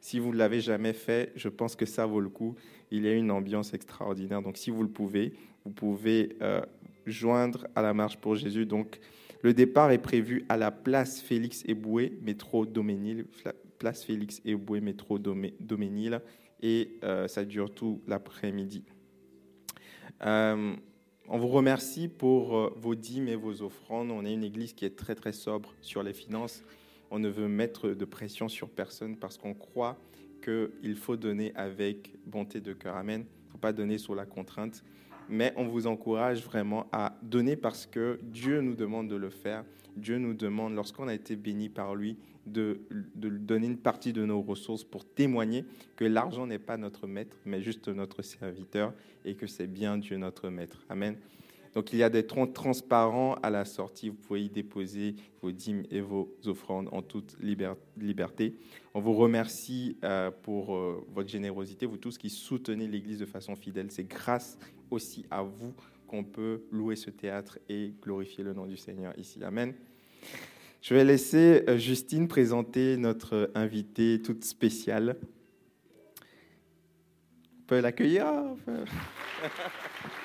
Si 0.01 0.19
vous 0.19 0.31
ne 0.31 0.37
l'avez 0.37 0.59
jamais 0.59 0.93
fait, 0.93 1.31
je 1.35 1.47
pense 1.47 1.75
que 1.75 1.85
ça 1.85 2.05
vaut 2.05 2.19
le 2.19 2.29
coup. 2.29 2.55
Il 2.91 3.05
y 3.05 3.07
a 3.07 3.13
une 3.13 3.31
ambiance 3.31 3.73
extraordinaire. 3.73 4.41
Donc, 4.41 4.57
si 4.57 4.69
vous 4.69 4.83
le 4.83 4.89
pouvez, 4.89 5.33
vous 5.65 5.71
pouvez 5.71 6.35
euh, 6.41 6.61
joindre 7.05 7.67
à 7.75 7.81
la 7.81 7.93
marche 7.93 8.17
pour 8.17 8.35
Jésus. 8.35 8.65
Donc, 8.65 8.99
le 9.41 9.53
départ 9.53 9.91
est 9.91 10.01
prévu 10.01 10.45
à 10.49 10.57
la 10.57 10.71
place 10.71 11.21
Félix 11.21 11.63
Eboué, 11.67 12.17
métro 12.21 12.65
Doménil, 12.65 13.25
place 13.77 14.03
Félix 14.03 14.41
Eboué, 14.45 14.79
métro 14.81 15.19
Domé- 15.19 15.53
Doménil, 15.59 16.21
et 16.61 16.97
euh, 17.03 17.27
ça 17.27 17.43
dure 17.43 17.73
tout 17.73 18.01
l'après-midi. 18.07 18.83
Euh, 20.25 20.73
on 21.27 21.37
vous 21.37 21.47
remercie 21.47 22.07
pour 22.07 22.73
vos 22.77 22.95
dîmes 22.95 23.27
et 23.27 23.35
vos 23.35 23.61
offrandes. 23.61 24.11
On 24.11 24.25
est 24.25 24.33
une 24.33 24.43
église 24.43 24.73
qui 24.73 24.85
est 24.85 24.95
très 24.95 25.15
très 25.15 25.33
sobre 25.33 25.73
sur 25.81 26.03
les 26.03 26.13
finances. 26.13 26.63
On 27.11 27.19
ne 27.19 27.29
veut 27.29 27.47
mettre 27.47 27.89
de 27.89 28.05
pression 28.05 28.49
sur 28.49 28.69
personne 28.69 29.17
parce 29.17 29.37
qu'on 29.37 29.53
croit 29.53 29.97
qu'il 30.43 30.95
faut 30.95 31.15
donner 31.15 31.53
avec 31.55 32.13
bonté 32.25 32.59
de 32.59 32.73
cœur. 32.73 32.95
Amen. 32.95 33.25
Il 33.25 33.45
ne 33.47 33.51
faut 33.51 33.57
pas 33.57 33.71
donner 33.71 33.97
sous 33.97 34.13
la 34.13 34.25
contrainte. 34.25 34.83
Mais 35.29 35.53
on 35.55 35.65
vous 35.65 35.87
encourage 35.87 36.43
vraiment 36.43 36.87
à 36.91 37.15
donner 37.21 37.55
parce 37.55 37.85
que 37.85 38.19
Dieu 38.23 38.61
nous 38.61 38.75
demande 38.75 39.07
de 39.07 39.15
le 39.15 39.29
faire. 39.29 39.63
Dieu 39.95 40.17
nous 40.17 40.33
demande, 40.33 40.73
lorsqu'on 40.73 41.07
a 41.07 41.13
été 41.13 41.35
béni 41.35 41.69
par 41.69 41.95
lui, 41.95 42.17
de, 42.45 42.81
de 43.15 43.29
donner 43.29 43.67
une 43.67 43.77
partie 43.77 44.11
de 44.11 44.25
nos 44.25 44.41
ressources 44.41 44.83
pour 44.83 45.05
témoigner 45.05 45.65
que 45.95 46.03
l'argent 46.03 46.45
n'est 46.45 46.59
pas 46.59 46.77
notre 46.77 47.07
maître, 47.07 47.37
mais 47.45 47.61
juste 47.61 47.87
notre 47.87 48.21
serviteur 48.21 48.93
et 49.23 49.35
que 49.35 49.47
c'est 49.47 49.67
bien 49.67 49.97
Dieu 49.97 50.17
notre 50.17 50.49
maître. 50.49 50.83
Amen. 50.89 51.15
Donc 51.73 51.91
il 51.91 51.99
y 51.99 52.03
a 52.03 52.09
des 52.09 52.25
troncs 52.25 52.53
transparents 52.53 53.35
à 53.41 53.49
la 53.49 53.65
sortie. 53.65 54.09
Vous 54.09 54.15
pouvez 54.15 54.43
y 54.43 54.49
déposer 54.49 55.15
vos 55.41 55.51
dîmes 55.51 55.83
et 55.89 56.01
vos 56.01 56.31
offrandes 56.45 56.89
en 56.91 57.01
toute 57.01 57.35
liberté. 57.95 58.55
On 58.93 59.01
vous 59.01 59.13
remercie 59.13 59.97
euh, 60.03 60.29
pour 60.31 60.75
euh, 60.75 61.05
votre 61.13 61.29
générosité, 61.29 61.85
vous 61.85 61.97
tous 61.97 62.17
qui 62.17 62.29
soutenez 62.29 62.87
l'Église 62.87 63.19
de 63.19 63.25
façon 63.25 63.55
fidèle. 63.55 63.87
C'est 63.89 64.07
grâce 64.07 64.57
aussi 64.91 65.25
à 65.31 65.41
vous 65.41 65.73
qu'on 66.07 66.23
peut 66.23 66.63
louer 66.71 66.95
ce 66.95 67.09
théâtre 67.09 67.57
et 67.67 67.93
glorifier 68.01 68.43
le 68.43 68.53
nom 68.53 68.67
du 68.67 68.77
Seigneur 68.77 69.17
ici. 69.17 69.43
Amen. 69.43 69.73
Je 70.81 70.93
vais 70.93 71.03
laisser 71.03 71.63
euh, 71.67 71.77
Justine 71.77 72.27
présenter 72.27 72.97
notre 72.97 73.49
invitée 73.55 74.21
toute 74.21 74.43
spéciale. 74.43 75.15
On 77.61 77.65
peut 77.65 77.79
l'accueillir 77.79 78.27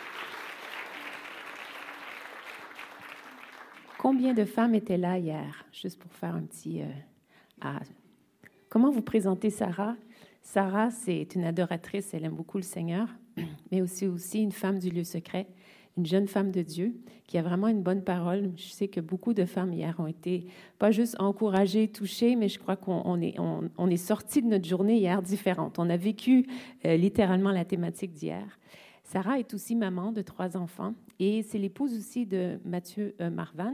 Combien 3.99 4.33
de 4.33 4.45
femmes 4.45 4.77
étaient 4.77 4.97
là 4.97 5.19
hier? 5.19 5.65
Juste 5.73 5.99
pour 5.99 6.13
faire 6.13 6.37
un 6.37 6.43
petit... 6.43 6.83
Euh, 6.83 7.69
Comment 8.69 8.93
vous 8.93 9.03
présentez 9.03 9.51
Sarah? 9.51 9.97
Sarah, 10.41 10.91
c'est 10.91 11.35
une 11.35 11.43
adoratrice, 11.43 12.15
elle 12.15 12.25
aime 12.25 12.35
beaucoup 12.35 12.59
le 12.59 12.63
Seigneur, 12.63 13.09
mais 13.73 13.83
aussi, 13.83 14.07
aussi 14.07 14.41
une 14.41 14.53
femme 14.53 14.79
du 14.79 14.91
lieu 14.91 15.03
secret, 15.03 15.49
une 15.97 16.07
jeune 16.07 16.29
femme 16.29 16.53
de 16.53 16.63
Dieu 16.63 16.95
qui 17.27 17.39
a 17.39 17.43
vraiment 17.43 17.67
une 17.67 17.83
bonne 17.83 18.05
parole. 18.05 18.53
Je 18.57 18.69
sais 18.69 18.87
que 18.87 19.01
beaucoup 19.01 19.35
de 19.35 19.45
femmes 19.45 19.73
hier 19.73 19.99
ont 19.99 20.07
été 20.07 20.47
pas 20.79 20.93
juste 20.93 21.17
encouragées, 21.19 21.89
touchées, 21.89 22.37
mais 22.37 22.49
je 22.49 22.61
crois 22.61 22.77
qu'on 22.77 23.21
est, 23.21 23.35
on, 23.41 23.91
est 23.91 23.97
sorti 23.97 24.43
de 24.43 24.47
notre 24.47 24.69
journée 24.69 24.99
hier 24.99 25.21
différente. 25.23 25.81
On 25.81 25.91
a 25.91 25.97
vécu 25.97 26.47
euh, 26.87 26.97
littéralement 26.97 27.51
la 27.51 27.65
thématique 27.65 28.13
d'hier. 28.13 28.59
Sarah 29.09 29.39
est 29.39 29.55
aussi 29.55 29.75
maman 29.75 30.13
de 30.13 30.21
trois 30.21 30.59
enfants 30.59 30.93
et 31.19 31.43
c'est 31.43 31.57
l'épouse 31.57 31.97
aussi 31.97 32.27
de 32.27 32.59
Mathieu 32.67 33.15
euh, 33.23 33.31
Marvan. 33.31 33.73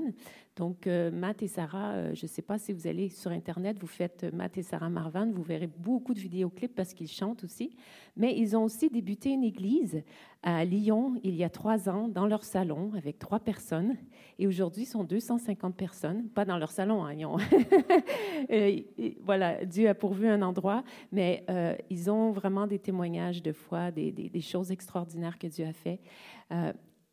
Donc, 0.57 0.87
euh, 0.87 1.11
Matt 1.11 1.43
et 1.43 1.49
Sarah, 1.49 1.95
euh, 1.95 2.14
je 2.14 2.27
ne 2.27 2.29
sais 2.29 2.43
pas 2.43 2.59
si 2.59 2.73
vous 2.73 2.87
allez 2.87 3.09
sur 3.09 3.33
Internet, 3.33 3.77
vous 3.81 3.88
faites 3.88 4.23
Matt 4.33 4.57
et 4.57 4.62
Sarah 4.62 4.88
Marvan, 4.88 5.29
vous 5.33 5.43
verrez 5.43 5.67
beaucoup 5.67 6.15
de 6.15 6.21
vidéoclips 6.21 6.77
parce 6.77 6.94
qu'ils 6.94 7.11
chantent 7.11 7.42
aussi. 7.42 7.75
Mais 8.17 8.38
ils 8.38 8.57
ont 8.57 8.63
aussi 8.63 8.88
débuté 8.88 9.31
une 9.31 9.42
église 9.42 10.05
à 10.44 10.65
Lyon 10.65 11.17
il 11.25 11.35
y 11.35 11.42
a 11.42 11.48
trois 11.48 11.88
ans, 11.88 12.07
dans 12.07 12.29
leur 12.29 12.44
salon, 12.44 12.92
avec 12.96 13.19
trois 13.19 13.40
personnes. 13.40 13.96
Et 14.38 14.46
aujourd'hui, 14.46 14.85
sont 14.85 15.02
250 15.02 15.75
personnes, 15.75 16.29
pas 16.29 16.44
dans 16.44 16.59
leur 16.59 16.71
salon, 16.71 17.05
hein, 17.05 17.17
ont... 17.25 17.38
voilà, 19.25 19.65
Dieu 19.65 19.88
a 19.88 19.94
pourvu 19.94 20.29
un 20.29 20.42
endroit, 20.42 20.85
mais 21.11 21.44
ils 21.90 22.11
ont 22.11 22.31
vraiment 22.31 22.67
des 22.67 22.79
témoignages 22.79 23.42
de 23.42 23.52
foi, 23.52 23.90
des, 23.90 24.13
des 24.13 24.40
choses 24.40 24.71
extraordinaires 24.71 25.38
que 25.38 25.46
Dieu 25.46 25.67
a 25.67 25.73
fait. 25.73 26.00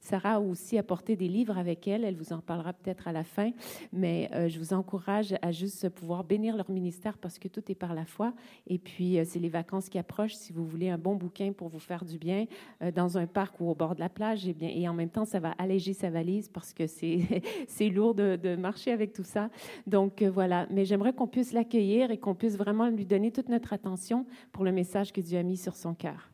Sarah 0.02 0.34
a 0.34 0.40
aussi 0.40 0.80
apporté 0.80 1.16
des 1.16 1.28
livres 1.28 1.58
avec 1.58 1.88
elle. 1.88 2.04
Elle 2.04 2.16
vous 2.16 2.34
en 2.34 2.40
parlera 2.40 2.74
peut-être 2.74 3.08
à 3.08 3.12
la 3.12 3.24
fin. 3.24 3.52
Mais 3.94 4.30
euh, 4.34 4.50
je 4.50 4.58
vous 4.58 4.74
encourage 4.74 5.36
à 5.42 5.52
juste 5.52 5.90
pouvoir 5.90 6.24
bénir 6.24 6.58
leur 6.58 6.70
ministère 6.72 7.18
parce 7.20 7.38
que 7.38 7.48
tout 7.48 7.62
est 7.72 7.76
par 7.76 7.94
la 7.94 8.06
foi. 8.06 8.34
Et 8.68 8.80
puis, 8.80 9.20
euh, 9.20 9.24
c'est 9.26 9.40
les 9.40 9.50
vacances 9.50 9.90
qui 9.90 10.00
approchent. 10.00 10.34
Si 10.34 10.52
vous 10.54 10.66
voulez 10.66 10.90
un 10.90 10.98
bon 10.98 11.16
bouquin 11.16 11.54
pour 11.54 11.70
vous 11.70 11.80
faire 11.80 12.04
du 12.04 12.18
bien 12.18 12.48
euh, 12.82 12.92
dans 12.92 13.20
un 13.20 13.28
parc 13.28 13.62
ou 13.62 13.70
au 13.70 13.76
bord 13.76 13.94
de 13.94 14.00
la 14.00 14.10
plage, 14.10 14.48
eh 14.48 14.54
bien, 14.54 14.70
et 14.70 14.90
en 14.90 14.94
même 14.94 15.10
temps, 15.10 15.26
ça 15.26 15.40
va 15.40 15.52
alléger 15.60 15.94
sa 15.94 16.10
valise 16.10 16.50
parce 16.50 16.74
que 16.74 16.88
c'est 16.88 17.90
lourd 17.90 18.16
de, 18.16 18.38
de, 18.42 18.56
marcher 18.56 18.92
avec 18.92 19.14
tout 19.14 19.24
ça. 19.24 19.52
Donc, 19.86 20.24
voilà. 20.24 20.66
Mais 20.72 20.84
j'aimerais 20.84 21.14
qu'on 21.14 21.28
puisse 21.28 21.54
l'accueillir 21.54 22.10
et 22.10 22.18
qu'on 22.18 22.34
puisse 22.34 22.58
vraiment 22.58 22.90
lui 22.90 23.06
donner 23.06 23.32
toute 23.32 23.50
notre 23.50 23.72
attention 23.72 24.26
pour 24.52 24.66
le 24.66 24.72
message 24.72 25.14
que 25.14 25.22
Dieu 25.22 25.38
a 25.38 25.44
mis 25.44 25.58
sur 25.58 25.76
son 25.76 25.94
cœur. 25.94 26.31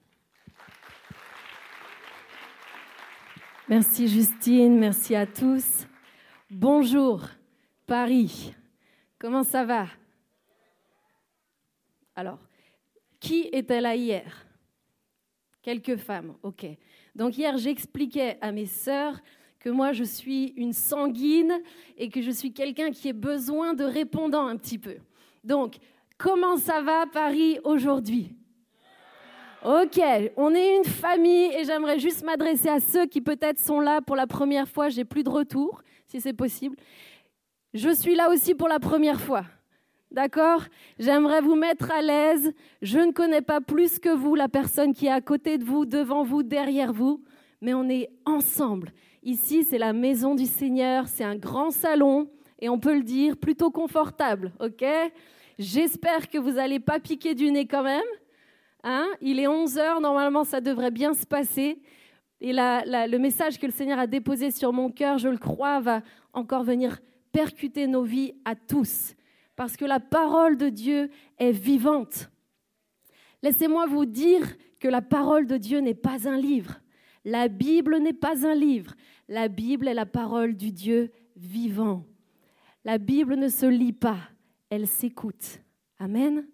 Merci 3.69 4.07
Justine, 4.07 4.79
merci 4.79 5.13
à 5.13 5.25
tous. 5.25 5.85
Bonjour 6.49 7.25
Paris, 7.85 8.53
comment 9.19 9.43
ça 9.43 9.65
va? 9.65 9.87
Alors, 12.15 12.39
qui 13.19 13.41
était 13.51 13.81
là 13.81 13.93
hier? 13.93 14.45
Quelques 15.61 15.97
femmes, 15.97 16.37
ok. 16.43 16.65
Donc 17.13 17.37
hier, 17.37 17.57
j'expliquais 17.57 18.37
à 18.39 18.53
mes 18.53 18.67
sœurs 18.67 19.19
que 19.59 19.69
moi, 19.69 19.91
je 19.91 20.05
suis 20.05 20.53
une 20.55 20.71
sanguine 20.71 21.61
et 21.97 22.07
que 22.07 22.21
je 22.21 22.31
suis 22.31 22.53
quelqu'un 22.53 22.91
qui 22.91 23.09
a 23.09 23.13
besoin 23.13 23.73
de 23.73 23.83
répondants 23.83 24.47
un 24.47 24.55
petit 24.55 24.79
peu. 24.79 24.95
Donc, 25.43 25.75
comment 26.17 26.55
ça 26.55 26.81
va 26.81 27.05
Paris 27.05 27.59
aujourd'hui? 27.65 28.36
Ok, 29.65 29.99
on 30.37 30.53
est 30.53 30.77
une 30.77 30.85
famille 30.85 31.51
et 31.55 31.63
j'aimerais 31.65 31.97
juste 31.97 32.23
m'adresser 32.23 32.69
à 32.69 32.79
ceux 32.79 33.07
qui 33.07 33.21
peut-être 33.21 33.59
sont 33.59 33.79
là 33.79 34.01
pour 34.01 34.15
la 34.15 34.27
première 34.27 34.67
fois. 34.67 34.89
J'ai 34.89 35.03
plus 35.03 35.23
de 35.23 35.29
retour, 35.29 35.81
si 36.05 36.21
c'est 36.21 36.33
possible. 36.33 36.75
Je 37.73 37.89
suis 37.89 38.15
là 38.15 38.29
aussi 38.29 38.53
pour 38.53 38.67
la 38.67 38.79
première 38.79 39.19
fois. 39.19 39.43
D'accord? 40.11 40.61
J'aimerais 40.99 41.41
vous 41.41 41.55
mettre 41.55 41.91
à 41.91 42.03
l'aise. 42.03 42.53
Je 42.83 42.99
ne 42.99 43.11
connais 43.11 43.41
pas 43.41 43.59
plus 43.59 43.97
que 43.97 44.09
vous 44.09 44.35
la 44.35 44.47
personne 44.47 44.93
qui 44.93 45.07
est 45.07 45.11
à 45.11 45.21
côté 45.21 45.57
de 45.57 45.65
vous, 45.65 45.85
devant 45.85 46.23
vous, 46.23 46.43
derrière 46.43 46.93
vous, 46.93 47.23
mais 47.59 47.73
on 47.73 47.89
est 47.89 48.09
ensemble. 48.25 48.91
Ici, 49.23 49.63
c'est 49.63 49.79
la 49.79 49.91
maison 49.91 50.35
du 50.35 50.45
Seigneur, 50.45 51.07
c'est 51.07 51.23
un 51.23 51.35
grand 51.35 51.71
salon 51.71 52.29
et 52.59 52.69
on 52.69 52.79
peut 52.79 52.95
le 52.95 53.03
dire 53.03 53.35
plutôt 53.35 53.71
confortable, 53.71 54.53
ok? 54.59 54.85
J'espère 55.57 56.29
que 56.29 56.37
vous 56.37 56.51
n'allez 56.51 56.79
pas 56.79 56.99
piquer 56.99 57.33
du 57.33 57.49
nez 57.51 57.65
quand 57.65 57.83
même. 57.83 58.05
Hein? 58.89 59.09
Il 59.19 59.37
est 59.37 59.47
11 59.47 59.77
heures, 59.79 59.99
normalement 59.99 60.45
ça 60.45 60.61
devrait 60.61 60.91
bien 60.91 61.13
se 61.13 61.25
passer. 61.25 61.81
Et 62.39 62.53
le 62.53 63.17
message 63.17 63.59
que 63.59 63.65
le 63.65 63.73
Seigneur 63.73 63.99
a 63.99 64.07
déposé 64.07 64.49
sur 64.49 64.71
mon 64.71 64.89
cœur, 64.89 65.17
je 65.17 65.27
le 65.27 65.37
crois, 65.37 65.81
va 65.81 66.01
encore 66.31 66.63
venir 66.63 67.01
percuter 67.33 67.85
nos 67.85 68.03
vies 68.03 68.33
à 68.45 68.55
tous. 68.55 69.13
Parce 69.57 69.75
que 69.75 69.83
la 69.83 69.99
parole 69.99 70.55
de 70.55 70.69
Dieu 70.69 71.09
est 71.37 71.51
vivante. 71.51 72.29
Laissez-moi 73.43 73.87
vous 73.87 74.05
dire 74.05 74.55
que 74.79 74.87
la 74.87 75.01
parole 75.01 75.47
de 75.47 75.57
Dieu 75.57 75.79
n'est 75.79 75.93
pas 75.93 76.29
un 76.29 76.37
livre. 76.37 76.79
La 77.25 77.49
Bible 77.49 77.97
n'est 77.97 78.13
pas 78.13 78.47
un 78.47 78.55
livre. 78.55 78.93
La 79.27 79.49
Bible 79.49 79.89
est 79.89 79.93
la 79.93 80.05
parole 80.05 80.55
du 80.55 80.71
Dieu 80.71 81.11
vivant. 81.35 82.05
La 82.85 82.99
Bible 82.99 83.35
ne 83.35 83.49
se 83.49 83.65
lit 83.65 83.91
pas, 83.91 84.19
elle 84.69 84.87
s'écoute. 84.87 85.59
Amen. 85.99 86.47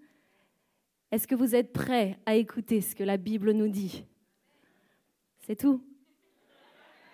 Est-ce 1.14 1.28
que 1.28 1.36
vous 1.36 1.54
êtes 1.54 1.74
prêts 1.74 2.18
à 2.26 2.34
écouter 2.34 2.82
ce 2.82 2.96
que 2.96 3.04
la 3.04 3.18
Bible 3.18 3.52
nous 3.52 3.68
dit? 3.68 4.04
C'est 5.46 5.56
tout? 5.56 5.80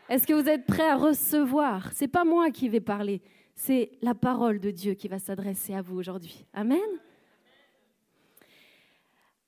Est-ce 0.07 0.25
que 0.25 0.31
vous 0.31 0.47
êtes 0.47 0.65
prêts 0.65 0.87
à 0.87 0.95
recevoir? 0.95 1.91
C'est 1.91 2.07
pas 2.07 2.23
moi 2.23 2.49
qui 2.49 2.69
vais 2.69 2.79
parler, 2.79 3.21
c'est 3.55 3.91
la 4.01 4.15
parole 4.15 4.61
de 4.61 4.71
Dieu 4.71 4.93
qui 4.93 5.09
va 5.09 5.19
s'adresser 5.19 5.73
à 5.73 5.81
vous 5.81 5.97
aujourd'hui. 5.97 6.45
Amen? 6.53 6.79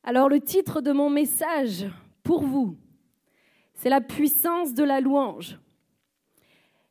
Alors 0.03 0.27
le 0.27 0.41
titre 0.41 0.81
de 0.81 0.91
mon 0.91 1.09
message 1.09 1.85
pour 2.21 2.43
vous, 2.43 2.77
c'est 3.73 3.87
la 3.87 4.01
puissance 4.01 4.73
de 4.73 4.83
la 4.83 4.99
louange. 4.99 5.57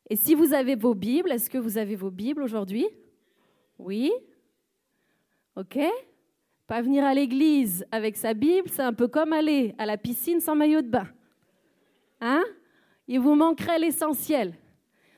Et 0.08 0.16
si 0.16 0.34
vous 0.34 0.54
avez 0.54 0.76
vos 0.76 0.94
Bibles, 0.94 1.30
est-ce 1.30 1.50
que 1.50 1.58
vous 1.58 1.76
avez 1.76 1.94
vos 1.94 2.10
Bibles 2.10 2.42
aujourd'hui? 2.42 2.88
Oui? 3.78 4.10
OK? 5.56 5.78
Pas 6.70 6.82
venir 6.82 7.04
à 7.04 7.14
l'église 7.14 7.84
avec 7.90 8.16
sa 8.16 8.32
Bible, 8.32 8.68
c'est 8.70 8.82
un 8.82 8.92
peu 8.92 9.08
comme 9.08 9.32
aller 9.32 9.74
à 9.76 9.86
la 9.86 9.96
piscine 9.96 10.38
sans 10.38 10.54
maillot 10.54 10.82
de 10.82 10.88
bain. 10.88 11.08
Hein? 12.20 12.44
Il 13.08 13.18
vous 13.18 13.34
manquerait 13.34 13.80
l'essentiel. 13.80 14.54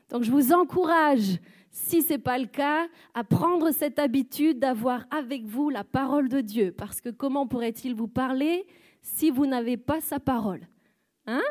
Donc 0.09 0.23
je 0.23 0.31
vous 0.31 0.51
encourage, 0.51 1.37
si 1.69 2.01
ce 2.01 2.13
n'est 2.13 2.17
pas 2.17 2.39
le 2.39 2.47
cas, 2.47 2.87
à 3.13 3.23
prendre 3.23 3.69
cette 3.69 3.99
habitude 3.99 4.57
d'avoir 4.57 5.05
avec 5.11 5.45
vous 5.45 5.69
la 5.69 5.83
parole 5.83 6.27
de 6.27 6.41
Dieu. 6.41 6.73
Parce 6.75 7.01
que 7.01 7.09
comment 7.09 7.45
pourrait-il 7.45 7.93
vous 7.93 8.07
parler 8.07 8.65
si 9.03 9.29
vous 9.29 9.45
n'avez 9.45 9.77
pas 9.77 10.01
sa 10.01 10.19
parole? 10.19 10.61
Hein? 11.27 11.43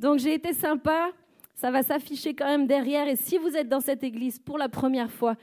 Donc 0.00 0.18
j'ai 0.18 0.34
été 0.34 0.52
sympa, 0.52 1.12
ça 1.54 1.70
va 1.70 1.84
s'afficher 1.84 2.34
quand 2.34 2.46
même 2.46 2.66
derrière. 2.66 3.06
Et 3.06 3.14
si 3.14 3.38
vous 3.38 3.56
êtes 3.56 3.68
dans 3.68 3.78
cette 3.78 4.02
église 4.02 4.40
pour 4.40 4.58
la 4.58 4.68
première 4.68 5.12
fois, 5.12 5.36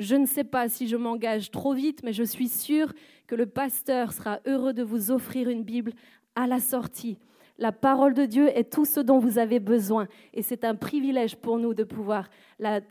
je 0.00 0.16
ne 0.16 0.24
sais 0.24 0.44
pas 0.44 0.68
si 0.70 0.88
je 0.88 0.96
m'engage 0.96 1.50
trop 1.50 1.74
vite, 1.74 2.00
mais 2.02 2.14
je 2.14 2.22
suis 2.22 2.48
sûre 2.48 2.92
que 3.26 3.34
le 3.34 3.44
pasteur 3.44 4.12
sera 4.12 4.40
heureux 4.46 4.72
de 4.72 4.82
vous 4.82 5.10
offrir 5.10 5.50
une 5.50 5.62
Bible 5.62 5.92
à 6.34 6.46
la 6.46 6.58
sortie. 6.58 7.18
La 7.58 7.70
parole 7.70 8.14
de 8.14 8.24
Dieu 8.24 8.48
est 8.48 8.72
tout 8.72 8.86
ce 8.86 9.00
dont 9.00 9.18
vous 9.18 9.38
avez 9.38 9.60
besoin. 9.60 10.08
Et 10.32 10.40
c'est 10.40 10.64
un 10.64 10.74
privilège 10.74 11.36
pour 11.36 11.58
nous 11.58 11.74
de 11.74 11.84
pouvoir 11.84 12.30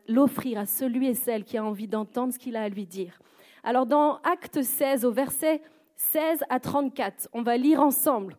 l'offrir 0.08 0.60
à 0.60 0.68
celui 0.68 1.08
et 1.08 1.16
celle 1.16 1.44
qui 1.44 1.58
a 1.58 1.66
envie 1.66 1.88
d'entendre 1.88 2.32
ce 2.32 2.38
qu'il 2.38 2.56
a 2.56 2.62
à 2.62 2.70
lui 2.70 2.86
dire. 2.86 3.20
Alors 3.64 3.88
dans 3.88 4.18
Acte 4.18 4.62
16, 4.62 5.04
au 5.04 5.12
verset 5.12 5.64
16 5.96 6.44
à 6.50 6.60
34, 6.60 7.30
on 7.34 7.42
va 7.42 7.58
lire 7.58 7.82
ensemble. 7.82 8.38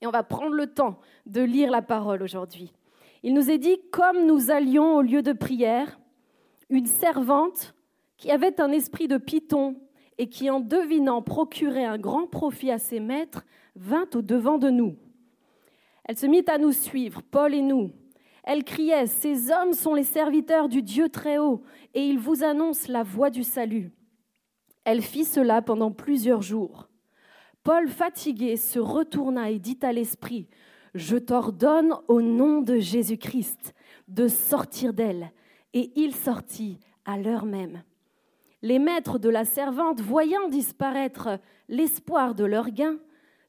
Et 0.00 0.06
on 0.06 0.10
va 0.10 0.22
prendre 0.22 0.54
le 0.54 0.68
temps 0.68 0.98
de 1.26 1.42
lire 1.42 1.70
la 1.70 1.82
parole 1.82 2.22
aujourd'hui. 2.22 2.72
Il 3.22 3.34
nous 3.34 3.50
est 3.50 3.58
dit, 3.58 3.78
comme 3.92 4.24
nous 4.24 4.50
allions 4.50 4.96
au 4.96 5.02
lieu 5.02 5.20
de 5.20 5.34
prière, 5.34 6.00
une 6.70 6.86
servante 6.86 7.74
qui 8.20 8.30
avait 8.30 8.60
un 8.60 8.70
esprit 8.70 9.08
de 9.08 9.16
python 9.16 9.76
et 10.18 10.28
qui, 10.28 10.50
en 10.50 10.60
devinant 10.60 11.22
procurer 11.22 11.86
un 11.86 11.96
grand 11.96 12.26
profit 12.26 12.70
à 12.70 12.78
ses 12.78 13.00
maîtres, 13.00 13.46
vint 13.76 14.06
au 14.14 14.20
devant 14.20 14.58
de 14.58 14.68
nous. 14.68 14.94
Elle 16.04 16.18
se 16.18 16.26
mit 16.26 16.44
à 16.46 16.58
nous 16.58 16.72
suivre, 16.72 17.22
Paul 17.22 17.54
et 17.54 17.62
nous. 17.62 17.92
Elle 18.44 18.62
criait, 18.62 19.06
Ces 19.06 19.50
hommes 19.50 19.72
sont 19.72 19.94
les 19.94 20.04
serviteurs 20.04 20.68
du 20.68 20.82
Dieu 20.82 21.08
très 21.08 21.38
haut, 21.38 21.62
et 21.94 22.06
ils 22.06 22.18
vous 22.18 22.44
annoncent 22.44 22.92
la 22.92 23.02
voie 23.02 23.30
du 23.30 23.42
salut. 23.42 23.90
Elle 24.84 25.00
fit 25.00 25.24
cela 25.24 25.62
pendant 25.62 25.90
plusieurs 25.90 26.42
jours. 26.42 26.90
Paul, 27.62 27.88
fatigué, 27.88 28.56
se 28.56 28.78
retourna 28.78 29.50
et 29.50 29.58
dit 29.58 29.78
à 29.80 29.92
l'esprit, 29.92 30.46
Je 30.94 31.16
t'ordonne 31.16 31.94
au 32.06 32.20
nom 32.20 32.60
de 32.60 32.80
Jésus-Christ 32.80 33.72
de 34.08 34.28
sortir 34.28 34.92
d'elle. 34.92 35.32
Et 35.72 35.90
il 35.96 36.14
sortit 36.14 36.80
à 37.06 37.16
l'heure 37.16 37.46
même. 37.46 37.82
Les 38.62 38.78
maîtres 38.78 39.18
de 39.18 39.30
la 39.30 39.44
servante, 39.44 40.00
voyant 40.00 40.48
disparaître 40.48 41.38
l'espoir 41.68 42.34
de 42.34 42.44
leur 42.44 42.70
gain, 42.70 42.98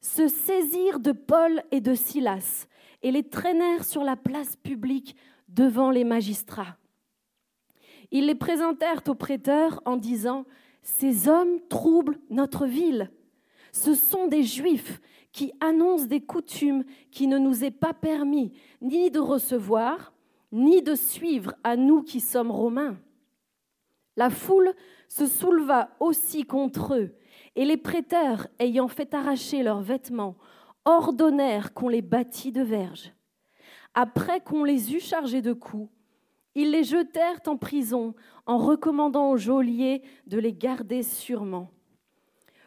se 0.00 0.26
saisirent 0.26 1.00
de 1.00 1.12
Paul 1.12 1.62
et 1.70 1.80
de 1.80 1.94
Silas 1.94 2.66
et 3.02 3.12
les 3.12 3.22
traînèrent 3.22 3.84
sur 3.84 4.04
la 4.04 4.16
place 4.16 4.56
publique 4.56 5.16
devant 5.48 5.90
les 5.90 6.04
magistrats. 6.04 6.76
Ils 8.10 8.26
les 8.26 8.34
présentèrent 8.34 9.02
aux 9.06 9.14
prêteurs 9.14 9.82
en 9.84 9.96
disant, 9.96 10.44
Ces 10.82 11.28
hommes 11.28 11.60
troublent 11.68 12.18
notre 12.30 12.66
ville. 12.66 13.10
Ce 13.72 13.94
sont 13.94 14.28
des 14.28 14.42
Juifs 14.42 15.00
qui 15.32 15.52
annoncent 15.60 16.06
des 16.06 16.20
coutumes 16.20 16.84
qui 17.10 17.26
ne 17.26 17.38
nous 17.38 17.64
est 17.64 17.70
pas 17.70 17.94
permis 17.94 18.52
ni 18.80 19.10
de 19.10 19.18
recevoir, 19.18 20.12
ni 20.52 20.82
de 20.82 20.94
suivre 20.94 21.54
à 21.64 21.76
nous 21.76 22.02
qui 22.02 22.20
sommes 22.20 22.50
romains. 22.50 22.96
La 24.16 24.28
foule 24.28 24.74
se 25.12 25.26
souleva 25.26 25.90
aussi 26.00 26.44
contre 26.44 26.94
eux, 26.94 27.14
et 27.54 27.66
les 27.66 27.76
prêteurs, 27.76 28.48
ayant 28.58 28.88
fait 28.88 29.12
arracher 29.12 29.62
leurs 29.62 29.82
vêtements, 29.82 30.36
ordonnèrent 30.86 31.74
qu'on 31.74 31.90
les 31.90 32.00
bâtît 32.00 32.50
de 32.50 32.62
verges. 32.62 33.12
Après 33.92 34.40
qu'on 34.40 34.64
les 34.64 34.94
eut 34.94 35.00
chargés 35.00 35.42
de 35.42 35.52
coups, 35.52 35.90
ils 36.54 36.70
les 36.70 36.82
jetèrent 36.82 37.42
en 37.46 37.58
prison 37.58 38.14
en 38.46 38.56
recommandant 38.56 39.30
au 39.30 39.36
geôlier 39.36 40.02
de 40.26 40.38
les 40.38 40.54
garder 40.54 41.02
sûrement. 41.02 41.70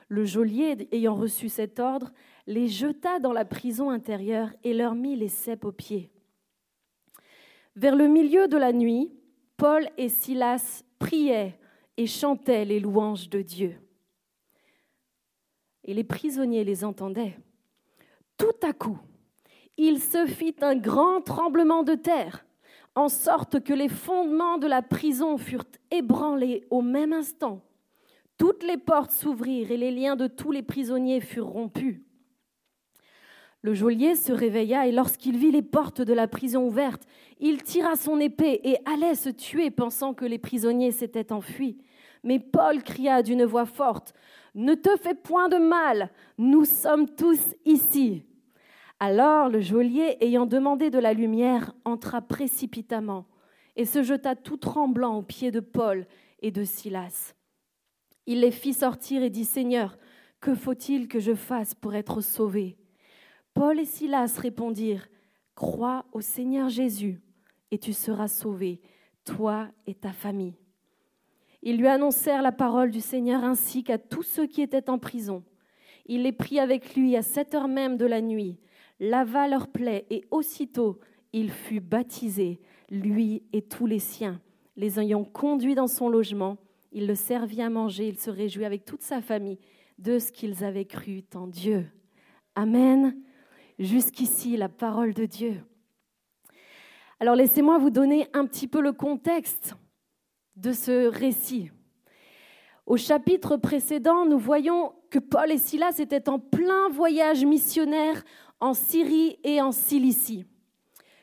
Le 0.08 0.24
geôlier, 0.24 0.88
ayant 0.92 1.16
reçu 1.16 1.50
cet 1.50 1.80
ordre, 1.80 2.12
les 2.46 2.68
jeta 2.68 3.18
dans 3.18 3.34
la 3.34 3.46
prison 3.46 3.90
intérieure 3.90 4.52
et 4.64 4.76
leur 4.76 4.94
mit 4.94 5.16
les 5.16 5.30
cèpes 5.30 5.66
aux 5.66 5.72
pieds. 5.72 6.12
Vers 7.76 7.96
le 7.96 8.08
milieu 8.08 8.48
de 8.48 8.58
la 8.58 8.72
nuit, 8.72 9.12
Paul 9.58 9.90
et 9.98 10.10
Silas 10.10 10.84
priaient 11.00 11.58
et 11.98 12.08
chantaient 12.08 12.66
les 12.66 12.80
louanges 12.80 13.30
de 13.30 13.42
Dieu. 13.42 13.76
Et 15.84 15.94
les 15.94 16.04
prisonniers 16.04 16.64
les 16.64 16.84
entendaient. 16.84 17.38
Tout 18.38 18.58
à 18.64 18.74
coup, 18.74 19.00
il 19.78 20.02
se 20.02 20.26
fit 20.26 20.56
un 20.62 20.76
grand 20.76 21.22
tremblement 21.22 21.84
de 21.84 21.96
terre, 21.96 22.46
en 22.96 23.10
sorte 23.10 23.62
que 23.62 23.74
les 23.74 23.90
fondements 23.90 24.58
de 24.58 24.68
la 24.68 24.82
prison 24.82 25.38
furent 25.38 25.66
ébranlés 25.92 26.66
au 26.70 26.82
même 26.82 27.14
instant. 27.14 27.62
Toutes 28.38 28.64
les 28.64 28.78
portes 28.78 29.12
s'ouvrirent 29.12 29.72
et 29.72 29.78
les 29.78 29.92
liens 29.92 30.16
de 30.16 30.28
tous 30.28 30.52
les 30.52 30.64
prisonniers 30.64 31.22
furent 31.22 31.48
rompus. 31.48 32.02
Le 33.66 33.74
geôlier 33.74 34.14
se 34.14 34.32
réveilla 34.32 34.86
et 34.86 34.92
lorsqu'il 34.92 35.38
vit 35.38 35.50
les 35.50 35.64
portes 35.64 36.00
de 36.00 36.14
la 36.14 36.28
prison 36.28 36.68
ouvertes, 36.68 37.08
il 37.40 37.64
tira 37.64 37.96
son 37.96 38.20
épée 38.20 38.62
et 38.64 38.78
allait 38.86 39.16
se 39.16 39.30
tuer 39.30 39.72
pensant 39.72 40.14
que 40.14 40.24
les 40.24 40.38
prisonniers 40.38 40.92
s'étaient 40.92 41.32
enfuis. 41.32 41.80
Mais 42.24 42.38
Paul 42.38 42.84
cria 42.84 43.24
d'une 43.24 43.44
voix 43.44 43.66
forte, 43.66 44.14
Ne 44.54 44.76
te 44.76 44.96
fais 44.98 45.16
point 45.16 45.50
de 45.50 45.58
mal, 45.58 46.12
nous 46.38 46.64
sommes 46.64 47.10
tous 47.10 47.56
ici. 47.66 48.22
Alors 49.00 49.50
le 49.50 49.62
geôlier, 49.62 50.18
ayant 50.22 50.46
demandé 50.46 50.92
de 50.92 51.00
la 51.00 51.14
lumière, 51.14 51.74
entra 51.86 52.22
précipitamment 52.22 53.26
et 53.76 53.86
se 53.86 54.04
jeta 54.04 54.36
tout 54.36 54.58
tremblant 54.58 55.18
aux 55.18 55.24
pieds 55.24 55.50
de 55.50 55.60
Paul 55.60 56.06
et 56.44 56.52
de 56.52 56.64
Silas. 56.64 57.34
Il 58.28 58.42
les 58.42 58.52
fit 58.52 58.76
sortir 58.76 59.24
et 59.24 59.32
dit, 59.32 59.44
Seigneur, 59.44 59.98
que 60.40 60.54
faut-il 60.54 61.08
que 61.08 61.20
je 61.20 61.34
fasse 61.34 61.74
pour 61.74 61.96
être 61.96 62.22
sauvé? 62.22 62.78
Paul 63.56 63.80
et 63.80 63.86
Silas 63.86 64.38
répondirent, 64.38 65.08
Crois 65.56 66.06
au 66.12 66.20
Seigneur 66.20 66.68
Jésus 66.68 67.22
et 67.72 67.78
tu 67.78 67.94
seras 67.94 68.28
sauvé, 68.28 68.82
toi 69.24 69.70
et 69.88 69.96
ta 69.96 70.12
famille. 70.12 70.56
Ils 71.64 71.78
lui 71.78 71.88
annoncèrent 71.88 72.42
la 72.42 72.52
parole 72.52 72.92
du 72.92 73.00
Seigneur 73.00 73.46
ainsi 73.46 73.86
qu'à 73.86 73.98
tous 73.98 74.24
ceux 74.24 74.46
qui 74.46 74.62
étaient 74.62 74.90
en 74.90 75.00
prison. 75.00 75.42
Il 76.06 76.24
les 76.24 76.34
prit 76.34 76.60
avec 76.60 76.96
lui 76.96 77.16
à 77.16 77.22
sept 77.22 77.56
heures 77.56 77.70
même 77.70 77.96
de 77.96 78.06
la 78.06 78.22
nuit, 78.22 78.60
lava 79.00 79.48
leurs 79.48 79.70
plaies 79.70 80.06
et 80.10 80.26
aussitôt 80.32 81.00
il 81.32 81.50
fut 81.50 81.80
baptisé, 81.80 82.60
lui 82.90 83.42
et 83.54 83.62
tous 83.62 83.86
les 83.86 84.00
siens. 84.00 84.42
Les 84.76 85.00
ayant 85.00 85.24
conduits 85.24 85.76
dans 85.76 85.88
son 85.88 86.10
logement, 86.10 86.58
il 86.92 87.08
le 87.08 87.16
servit 87.16 87.62
à 87.62 87.70
manger, 87.70 88.10
il 88.10 88.20
se 88.20 88.30
réjouit 88.30 88.66
avec 88.66 88.84
toute 88.84 89.02
sa 89.02 89.22
famille 89.22 89.60
de 89.98 90.20
ce 90.20 90.34
qu'ils 90.34 90.66
avaient 90.66 90.86
cru 90.86 91.24
en 91.34 91.48
Dieu. 91.48 91.88
Amen. 92.56 93.16
Jusqu'ici, 93.78 94.56
la 94.56 94.70
parole 94.70 95.14
de 95.14 95.26
Dieu. 95.26 95.62
Alors 97.20 97.36
laissez-moi 97.36 97.78
vous 97.78 97.90
donner 97.90 98.28
un 98.34 98.46
petit 98.46 98.68
peu 98.68 98.82
le 98.82 98.94
contexte 98.94 99.76
de 100.56 100.72
ce 100.72 101.08
récit. 101.08 101.72
Au 102.86 102.98
chapitre 102.98 103.58
précédent, 103.58 104.26
nous 104.26 104.38
voyons 104.38 104.94
que 105.10 105.20
Paul 105.20 105.52
et 105.52 105.58
Silas 105.58 105.96
étaient 106.00 106.30
en 106.30 106.40
plein 106.40 106.90
voyage 106.90 107.44
missionnaire 107.44 108.24
en 108.60 108.74
Syrie 108.74 109.40
et 109.44 109.62
en 109.62 109.72
Cilicie. 109.72 110.46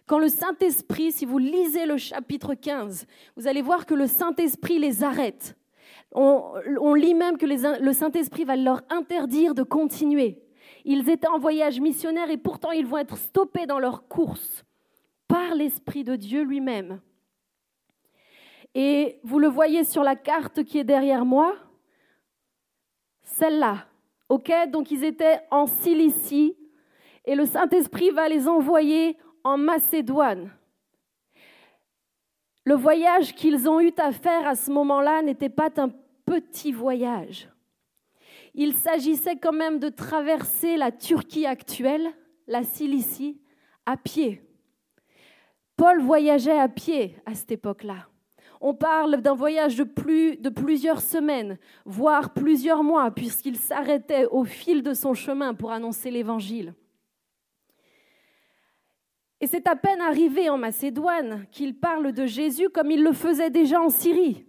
Quand 0.07 0.19
le 0.19 0.29
Saint-Esprit, 0.29 1.13
si 1.13 1.25
vous 1.25 1.39
lisez 1.39 1.87
le 1.87 1.97
chapitre 1.97 2.55
15, 2.55 3.07
vous 3.37 3.47
allez 3.47 3.63
voir 3.63 3.87
que 3.87 3.95
le 3.95 4.07
Saint-Esprit 4.07 4.79
les 4.79 5.05
arrête. 5.05 5.57
On, 6.15 6.95
lit 6.95 7.15
même 7.15 7.39
que 7.39 7.47
le 7.47 7.93
Saint-Esprit 7.93 8.45
va 8.45 8.57
leur 8.57 8.83
interdire 8.91 9.55
de 9.55 9.63
continuer. 9.63 10.42
Ils 10.85 11.09
étaient 11.09 11.29
en 11.29 11.39
voyage 11.39 11.81
missionnaire 11.81 12.31
et 12.31 12.37
pourtant 12.37 12.71
ils 12.71 12.87
vont 12.87 12.99
être 12.99 13.17
stoppés 13.17 13.67
dans 13.67 13.79
leur 13.79 14.09
course 14.09 14.65
par 15.29 15.55
l'Esprit 15.55 16.05
de 16.05 16.17
Dieu 16.17 16.43
lui-même. 16.43 17.01
Et 18.75 19.21
vous 19.23 19.39
le 19.39 19.49
voyez 19.49 19.85
sur 19.85 20.03
la 20.03 20.17
carte 20.17 20.65
qui 20.65 20.79
est 20.79 20.85
derrière 20.85 21.25
moi, 21.25 21.55
celle-là. 23.23 23.87
OK? 24.29 24.51
Donc 24.69 24.91
ils 24.91 25.05
étaient 25.05 25.41
en 25.51 25.67
Cilicie 25.67 26.57
et 27.25 27.35
le 27.35 27.47
Saint-Esprit 27.47 28.11
va 28.11 28.29
les 28.29 28.49
envoyer 28.49 29.17
en 29.45 29.59
Macédoine. 29.59 30.51
Le 32.65 32.75
voyage 32.75 33.35
qu'ils 33.35 33.69
ont 33.69 33.81
eu 33.81 33.93
à 33.99 34.13
faire 34.13 34.47
à 34.47 34.55
ce 34.55 34.71
moment-là 34.71 35.23
n'était 35.23 35.49
pas 35.49 35.69
un 35.77 35.91
petit 36.25 36.73
voyage. 36.73 37.49
Il 38.55 38.75
s'agissait 38.75 39.37
quand 39.37 39.53
même 39.53 39.79
de 39.79 39.89
traverser 39.89 40.77
la 40.77 40.93
Turquie 40.93 41.47
actuelle, 41.47 42.09
la 42.47 42.63
Cilicie, 42.63 43.41
à 43.87 43.97
pied. 43.97 44.43
Paul 45.77 46.01
voyageait 46.01 46.59
à 46.59 46.69
pied 46.69 47.17
à 47.25 47.35
cette 47.35 47.53
époque-là. 47.53 48.09
On 48.61 48.75
parle 48.75 49.23
d'un 49.23 49.35
voyage 49.35 49.77
de, 49.77 49.83
plus, 49.83 50.37
de 50.37 50.49
plusieurs 50.49 51.01
semaines, 51.01 51.59
voire 51.85 52.33
plusieurs 52.33 52.85
mois, 52.85 53.11
puisqu'il 53.11 53.57
s'arrêtait 53.57 54.27
au 54.27 54.45
fil 54.45 54.83
de 54.83 54.95
son 54.95 55.15
chemin 55.15 55.55
pour 55.55 55.73
annoncer 55.73 56.11
l'Évangile. 56.11 56.75
Et 59.41 59.49
c'est 59.49 59.67
à 59.67 59.75
peine 59.75 60.01
arrivé 60.01 60.49
en 60.49 60.59
Macédoine 60.59 61.47
qu'il 61.51 61.77
parle 61.77 62.13
de 62.13 62.27
Jésus 62.27 62.69
comme 62.69 62.93
il 62.93 63.03
le 63.03 63.13
faisait 63.13 63.51
déjà 63.51 63.81
en 63.81 63.91
Syrie 63.91 64.47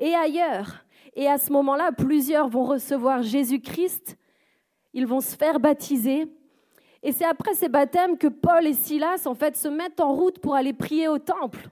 et 0.00 0.12
ailleurs. 0.14 0.83
Et 1.14 1.28
à 1.28 1.38
ce 1.38 1.52
moment-là, 1.52 1.92
plusieurs 1.92 2.48
vont 2.48 2.64
recevoir 2.64 3.22
Jésus-Christ, 3.22 4.16
ils 4.92 5.06
vont 5.06 5.20
se 5.20 5.36
faire 5.36 5.60
baptiser. 5.60 6.26
Et 7.02 7.12
c'est 7.12 7.24
après 7.24 7.54
ces 7.54 7.68
baptêmes 7.68 8.16
que 8.18 8.28
Paul 8.28 8.66
et 8.66 8.72
Silas, 8.72 9.26
en 9.26 9.34
fait, 9.34 9.56
se 9.56 9.68
mettent 9.68 10.00
en 10.00 10.12
route 10.12 10.38
pour 10.38 10.54
aller 10.54 10.72
prier 10.72 11.06
au 11.06 11.18
temple, 11.18 11.68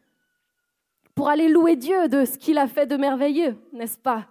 pour 1.14 1.28
aller 1.28 1.48
louer 1.48 1.76
Dieu 1.76 2.08
de 2.08 2.24
ce 2.24 2.38
qu'il 2.38 2.58
a 2.58 2.66
fait 2.66 2.86
de 2.86 2.96
merveilleux, 2.96 3.56
n'est-ce 3.72 3.98
pas? 3.98 4.26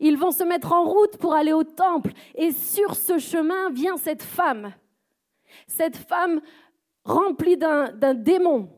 Ils 0.00 0.16
vont 0.16 0.32
se 0.32 0.42
mettre 0.42 0.72
en 0.72 0.84
route 0.84 1.16
pour 1.18 1.34
aller 1.34 1.52
au 1.52 1.64
temple. 1.64 2.12
Et 2.34 2.50
sur 2.50 2.96
ce 2.96 3.18
chemin 3.18 3.70
vient 3.70 3.96
cette 3.96 4.22
femme 4.22 4.72
Cette 5.68 5.96
femme 5.96 6.40
remplie 7.04 7.56
d'un 7.56 8.14
démon, 8.14 8.68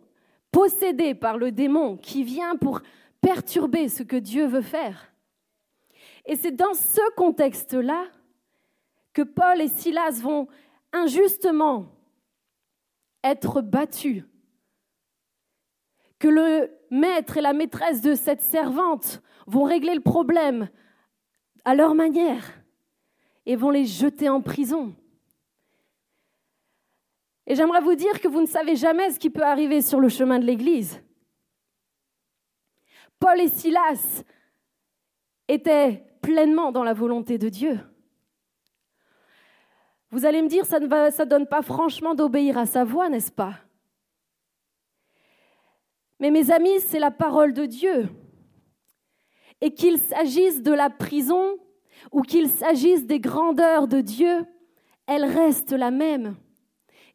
possédée 0.50 1.14
par 1.14 1.38
le 1.38 1.52
démon 1.52 1.96
qui 1.96 2.22
vient 2.24 2.56
pour 2.56 2.80
perturber 3.26 3.88
ce 3.88 4.04
que 4.04 4.14
Dieu 4.14 4.46
veut 4.46 4.62
faire. 4.62 5.12
Et 6.26 6.36
c'est 6.36 6.52
dans 6.52 6.74
ce 6.74 7.00
contexte-là 7.16 8.06
que 9.12 9.22
Paul 9.22 9.60
et 9.60 9.66
Silas 9.66 10.20
vont 10.22 10.46
injustement 10.92 11.88
être 13.24 13.62
battus, 13.62 14.22
que 16.20 16.28
le 16.28 16.70
maître 16.92 17.36
et 17.36 17.40
la 17.40 17.52
maîtresse 17.52 18.00
de 18.00 18.14
cette 18.14 18.42
servante 18.42 19.20
vont 19.48 19.64
régler 19.64 19.96
le 19.96 20.02
problème 20.02 20.68
à 21.64 21.74
leur 21.74 21.96
manière 21.96 22.62
et 23.44 23.56
vont 23.56 23.70
les 23.70 23.86
jeter 23.86 24.28
en 24.28 24.40
prison. 24.40 24.94
Et 27.48 27.56
j'aimerais 27.56 27.80
vous 27.80 27.96
dire 27.96 28.20
que 28.20 28.28
vous 28.28 28.40
ne 28.40 28.46
savez 28.46 28.76
jamais 28.76 29.10
ce 29.10 29.18
qui 29.18 29.30
peut 29.30 29.42
arriver 29.42 29.82
sur 29.82 29.98
le 29.98 30.08
chemin 30.08 30.38
de 30.38 30.44
l'Église. 30.44 31.02
Paul 33.26 33.40
et 33.40 33.48
Silas 33.48 34.22
étaient 35.48 36.04
pleinement 36.22 36.70
dans 36.70 36.84
la 36.84 36.94
volonté 36.94 37.38
de 37.38 37.48
Dieu. 37.48 37.80
Vous 40.12 40.24
allez 40.24 40.42
me 40.42 40.48
dire, 40.48 40.64
ça 40.64 40.78
ne 40.78 41.24
donne 41.24 41.48
pas 41.48 41.62
franchement 41.62 42.14
d'obéir 42.14 42.56
à 42.56 42.66
sa 42.66 42.84
voix, 42.84 43.08
n'est-ce 43.08 43.32
pas? 43.32 43.54
Mais 46.20 46.30
mes 46.30 46.52
amis, 46.52 46.78
c'est 46.78 47.00
la 47.00 47.10
parole 47.10 47.52
de 47.52 47.66
Dieu. 47.66 48.08
Et 49.60 49.74
qu'il 49.74 49.98
s'agisse 49.98 50.62
de 50.62 50.72
la 50.72 50.88
prison 50.88 51.58
ou 52.12 52.22
qu'il 52.22 52.48
s'agisse 52.48 53.06
des 53.06 53.18
grandeurs 53.18 53.88
de 53.88 54.02
Dieu, 54.02 54.46
elle 55.08 55.24
reste 55.24 55.72
la 55.72 55.90
même. 55.90 56.36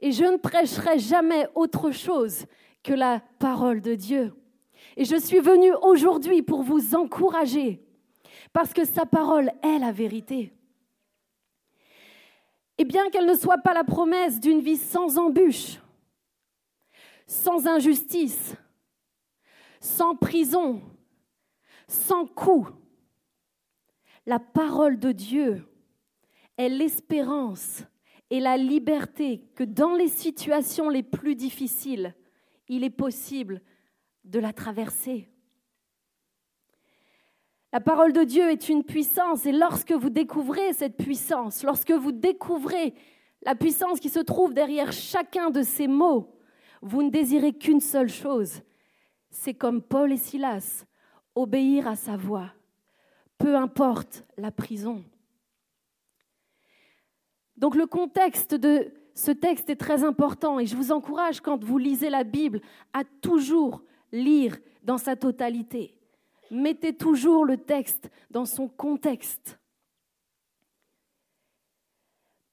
Et 0.02 0.12
je 0.12 0.26
ne 0.26 0.36
prêcherai 0.36 1.00
jamais 1.00 1.48
autre 1.56 1.92
chose 1.92 2.48
que 2.84 2.92
la 2.92 3.22
parole 3.40 3.80
de 3.80 3.96
Dieu. 3.96 4.34
Et 4.98 5.06
je 5.06 5.16
suis 5.16 5.40
venue 5.40 5.74
aujourd'hui 5.82 6.42
pour 6.42 6.64
vous 6.64 6.96
encourager, 6.96 7.82
parce 8.54 8.74
que 8.74 8.86
sa 8.86 9.06
parole 9.06 9.52
est 9.64 9.80
la 9.80 9.92
vérité. 9.92 10.52
Et 12.78 12.84
bien 12.84 13.10
qu'elle 13.10 13.28
ne 13.28 13.36
soit 13.36 13.60
pas 13.60 13.74
la 13.74 13.84
promesse 13.84 14.40
d'une 14.40 14.60
vie 14.60 14.78
sans 14.78 15.18
embûches, 15.18 15.80
sans 17.28 17.68
injustice, 17.68 18.56
sans 19.80 20.16
prison, 20.16 20.82
sans 21.88 22.26
coup, 22.26 22.68
la 24.26 24.40
parole 24.40 25.00
de 25.00 25.12
Dieu 25.12 25.66
est 26.58 26.70
l'espérance 26.70 27.84
et 28.30 28.40
la 28.40 28.58
liberté 28.58 29.44
que 29.56 29.64
dans 29.64 29.94
les 29.94 30.08
situations 30.08 30.90
les 30.90 31.04
plus 31.04 31.36
difficiles, 31.36 32.16
il 32.68 32.84
est 32.84 32.90
possible 32.90 33.62
de 34.24 34.40
la 34.40 34.54
traverser. 34.54 35.28
La 37.74 37.80
parole 37.80 38.12
de 38.12 38.24
Dieu 38.24 38.50
est 38.52 38.68
une 38.68 38.84
puissance 38.84 39.46
et 39.46 39.52
lorsque 39.52 39.94
vous 39.94 40.10
découvrez 40.10 40.74
cette 40.74 40.98
puissance, 40.98 41.64
lorsque 41.64 41.92
vous 41.92 42.12
découvrez 42.12 42.94
la 43.44 43.56
puissance 43.56 44.00
qui 44.00 44.10
se 44.10 44.20
trouve 44.20 44.54
derrière 44.54 44.92
chacun 44.92 45.50
de 45.50 45.62
ces 45.62 45.88
mots, 45.88 46.36
vous 46.82 47.02
ne 47.02 47.10
désirez 47.10 47.54
qu'une 47.54 47.80
seule 47.80 48.10
chose, 48.10 48.62
c'est 49.30 49.54
comme 49.54 49.82
Paul 49.82 50.12
et 50.12 50.18
Silas, 50.18 50.86
obéir 51.34 51.88
à 51.88 51.96
sa 51.96 52.18
voix, 52.18 52.52
peu 53.38 53.56
importe 53.56 54.26
la 54.38 54.52
prison. 54.52 55.04
Donc 57.56 57.76
le 57.76 57.86
contexte 57.86 58.54
de 58.54 58.92
ce 59.14 59.32
texte 59.32 59.70
est 59.70 59.76
très 59.76 60.04
important 60.04 60.60
et 60.60 60.66
je 60.66 60.76
vous 60.76 60.92
encourage 60.92 61.42
quand 61.42 61.64
vous 61.64 61.78
lisez 61.78 62.10
la 62.10 62.24
Bible 62.24 62.60
à 62.92 63.04
toujours 63.22 63.82
lire 64.12 64.58
dans 64.84 64.98
sa 64.98 65.16
totalité. 65.16 65.98
Mettez 66.50 66.94
toujours 66.94 67.46
le 67.46 67.58
texte 67.58 68.10
dans 68.30 68.46
son 68.46 68.68
contexte. 68.68 69.58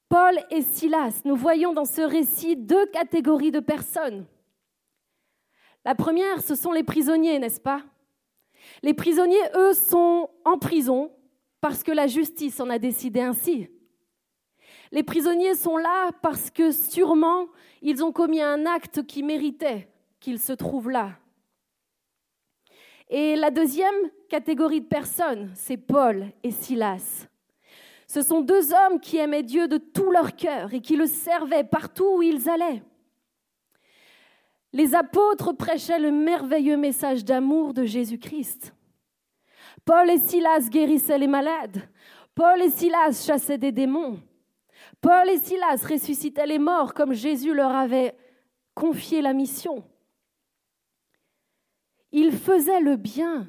Paul 0.07 0.39
et 0.49 0.61
Silas, 0.61 1.21
nous 1.25 1.35
voyons 1.35 1.73
dans 1.73 1.85
ce 1.85 2.01
récit 2.01 2.55
deux 2.55 2.85
catégories 2.87 3.51
de 3.51 3.59
personnes. 3.59 4.25
La 5.85 5.95
première, 5.95 6.41
ce 6.41 6.55
sont 6.55 6.71
les 6.71 6.83
prisonniers, 6.83 7.39
n'est-ce 7.39 7.61
pas? 7.61 7.83
Les 8.81 8.93
prisonniers, 8.93 9.37
eux, 9.55 9.73
sont 9.73 10.29
en 10.45 10.57
prison 10.57 11.11
parce 11.61 11.83
que 11.83 11.91
la 11.91 12.07
justice 12.07 12.59
en 12.59 12.69
a 12.69 12.79
décidé 12.79 13.21
ainsi. 13.21 13.69
Les 14.91 15.03
prisonniers 15.03 15.55
sont 15.55 15.77
là 15.77 16.11
parce 16.21 16.49
que 16.49 16.71
sûrement 16.71 17.47
ils 17.81 18.03
ont 18.03 18.11
commis 18.11 18.41
un 18.41 18.65
acte 18.65 19.05
qui 19.05 19.23
méritait 19.23 19.87
qu'ils 20.19 20.39
se 20.39 20.53
trouvent 20.53 20.89
là. 20.89 21.17
Et 23.09 23.35
la 23.35 23.49
deuxième 23.49 23.95
catégorie 24.29 24.81
de 24.81 24.85
personnes, 24.85 25.49
c'est 25.55 25.77
Paul 25.77 26.27
et 26.43 26.51
Silas. 26.51 27.27
Ce 28.07 28.21
sont 28.21 28.41
deux 28.41 28.71
hommes 28.73 28.99
qui 28.99 29.17
aimaient 29.17 29.43
Dieu 29.43 29.67
de 29.67 29.77
tout 29.77 30.11
leur 30.11 30.35
cœur 30.35 30.73
et 30.73 30.81
qui 30.81 30.95
le 30.95 31.07
servaient 31.07 31.63
partout 31.63 32.17
où 32.17 32.21
ils 32.21 32.49
allaient. 32.49 32.83
Les 34.73 34.93
apôtres 34.93 35.53
prêchaient 35.53 35.99
le 35.99 36.11
merveilleux 36.11 36.77
message 36.77 37.25
d'amour 37.25 37.73
de 37.73 37.85
Jésus-Christ. 37.85 38.75
Paul 39.85 40.09
et 40.11 40.19
Silas 40.19 40.67
guérissaient 40.69 41.17
les 41.17 41.27
malades. 41.27 41.81
Paul 42.35 42.61
et 42.61 42.69
Silas 42.69 43.23
chassaient 43.25 43.57
des 43.57 43.71
démons. 43.71 44.19
Paul 45.01 45.29
et 45.29 45.39
Silas 45.39 45.83
ressuscitaient 45.89 46.45
les 46.45 46.59
morts 46.59 46.93
comme 46.93 47.13
Jésus 47.13 47.53
leur 47.53 47.75
avait 47.75 48.15
confié 48.75 49.21
la 49.21 49.33
mission. 49.33 49.83
Ils 52.11 52.31
faisaient 52.31 52.81
le 52.81 52.95
bien 52.95 53.47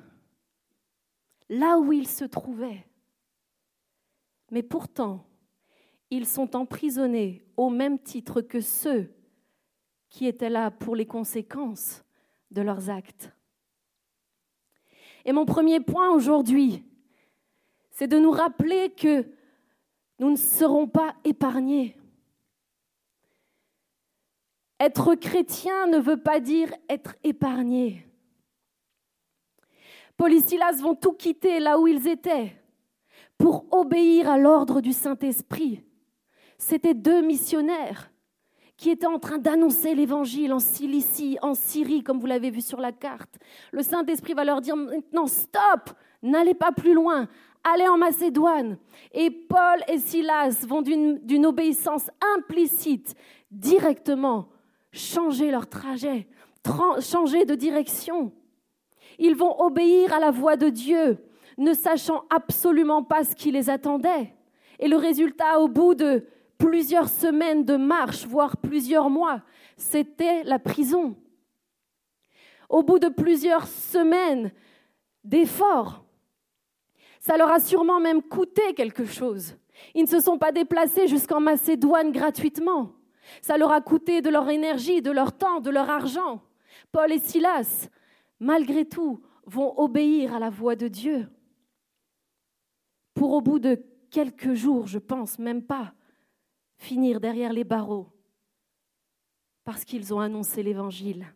là 1.49 1.79
où 1.79 1.93
ils 1.93 2.09
se 2.09 2.25
trouvaient. 2.25 2.87
Mais 4.51 4.63
pourtant, 4.63 5.27
ils 6.11 6.27
sont 6.27 6.57
emprisonnés 6.57 7.45
au 7.57 7.71
même 7.71 7.99
titre 7.99 8.41
que 8.41 8.61
ceux 8.61 9.13
qui 10.09 10.27
étaient 10.27 10.51
là 10.51 10.71
pour 10.71 10.97
les 10.97 11.07
conséquences 11.07 12.03
de 12.51 12.63
leurs 12.63 12.91
actes. 12.91 13.33
Et 15.25 15.33
mon 15.33 15.45
premier 15.45 15.81
point 15.81 16.11
aujourd'hui, 16.11 16.85
c'est 17.91 18.09
de 18.09 18.19
nous 18.19 18.31
rappeler 18.31 18.91
que 18.91 19.25
nous 20.19 20.31
ne 20.31 20.37
serons 20.37 20.89
pas 20.89 21.15
épargnés. 21.25 21.97
Être 24.79 25.15
chrétien 25.15 25.87
ne 25.89 25.99
veut 25.99 26.17
pas 26.17 26.41
dire 26.41 26.73
être 26.89 27.15
épargné. 27.23 28.07
Paul 30.21 30.35
et 30.35 30.41
Silas 30.41 30.83
vont 30.83 30.95
tout 30.95 31.15
quitter 31.15 31.61
là 31.61 31.81
où 31.81 31.87
ils 31.87 32.07
étaient 32.07 32.53
pour 33.39 33.65
obéir 33.71 34.29
à 34.29 34.37
l'ordre 34.37 34.83
du 34.83 34.93
Saint-Esprit. 34.93 35.83
C'étaient 36.59 36.93
deux 36.93 37.23
missionnaires 37.23 38.11
qui 38.77 38.91
étaient 38.91 39.07
en 39.07 39.19
train 39.19 39.39
d'annoncer 39.39 39.95
l'évangile 39.95 40.53
en 40.53 40.59
Cilicie, 40.59 41.39
en 41.41 41.55
Syrie, 41.55 42.03
comme 42.03 42.21
vous 42.21 42.27
l'avez 42.27 42.51
vu 42.51 42.61
sur 42.61 42.81
la 42.81 42.93
carte. 42.93 43.39
Le 43.73 43.83
Saint-Esprit 43.83 44.35
va 44.35 44.45
leur 44.45 44.61
dire 44.61 44.77
maintenant, 44.77 45.27
stop, 45.27 45.89
n'allez 46.23 46.53
pas 46.53 46.73
plus 46.73 46.93
loin, 46.93 47.27
allez 47.65 47.89
en 47.89 47.97
Macédoine. 47.97 48.77
Et 49.15 49.31
Paul 49.31 49.83
et 49.89 49.97
Silas 49.97 50.67
vont 50.69 50.83
d'une 50.83 51.47
obéissance 51.47 52.11
implicite 52.37 53.15
directement 53.51 54.51
changer 54.93 55.51
leur 55.51 55.67
trajet, 55.67 56.29
changer 57.01 57.47
de 57.47 57.55
direction. 57.55 58.35
Ils 59.21 59.37
vont 59.37 59.61
obéir 59.61 60.15
à 60.15 60.19
la 60.19 60.31
voix 60.31 60.57
de 60.57 60.71
Dieu, 60.71 61.19
ne 61.59 61.75
sachant 61.75 62.25
absolument 62.31 63.05
pas 63.05 63.23
ce 63.23 63.37
qui 63.37 63.53
les 63.53 63.69
attendait. 63.69 64.35
Et 64.79 64.89
le 64.89 64.97
résultat, 64.97 65.61
au 65.61 65.69
bout 65.69 65.95
de 65.95 66.27
plusieurs 66.57 67.11
semaines 67.11 67.67
de 67.67 67.77
marche, 67.77 68.27
voire 68.27 68.57
plusieurs 68.57 69.11
mois, 69.11 69.43
c'était 69.77 70.43
la 70.45 70.59
prison. 70.59 71.17
Au 72.71 72.83
bout 72.83 72.99
de 72.99 73.09
plusieurs 73.09 73.67
semaines 73.67 74.53
d'efforts, 75.23 76.03
ça 77.19 77.37
leur 77.37 77.51
a 77.51 77.61
sûrement 77.61 78.01
même 78.01 78.23
coûté 78.23 78.73
quelque 78.75 79.05
chose. 79.05 79.55
Ils 79.95 80.05
ne 80.05 80.09
se 80.09 80.21
sont 80.21 80.39
pas 80.39 80.51
déplacés 80.51 81.09
jusqu'en 81.09 81.41
Macédoine 81.41 82.11
gratuitement. 82.11 82.93
Ça 83.43 83.59
leur 83.59 83.71
a 83.71 83.83
coûté 83.83 84.23
de 84.23 84.31
leur 84.31 84.49
énergie, 84.49 85.03
de 85.03 85.11
leur 85.11 85.37
temps, 85.37 85.61
de 85.61 85.71
leur 85.71 85.91
argent. 85.91 86.41
Paul 86.91 87.13
et 87.13 87.19
Silas 87.19 87.91
malgré 88.41 88.87
tout, 88.87 89.23
vont 89.47 89.79
obéir 89.79 90.35
à 90.35 90.39
la 90.39 90.51
voix 90.51 90.77
de 90.77 90.89
Dieu. 90.89 91.29
Pour 93.15 93.33
au 93.33 93.41
bout 93.41 93.59
de 93.59 93.83
quelques 94.11 94.55
jours, 94.55 94.87
je 94.87 94.99
pense 94.99 95.39
même 95.39 95.63
pas, 95.63 95.95
finir 96.79 97.21
derrière 97.21 97.53
les 97.53 97.65
barreaux, 97.65 98.09
parce 99.65 99.85
qu'ils 99.85 100.13
ont 100.15 100.21
annoncé 100.21 100.63
l'Évangile. 100.63 101.27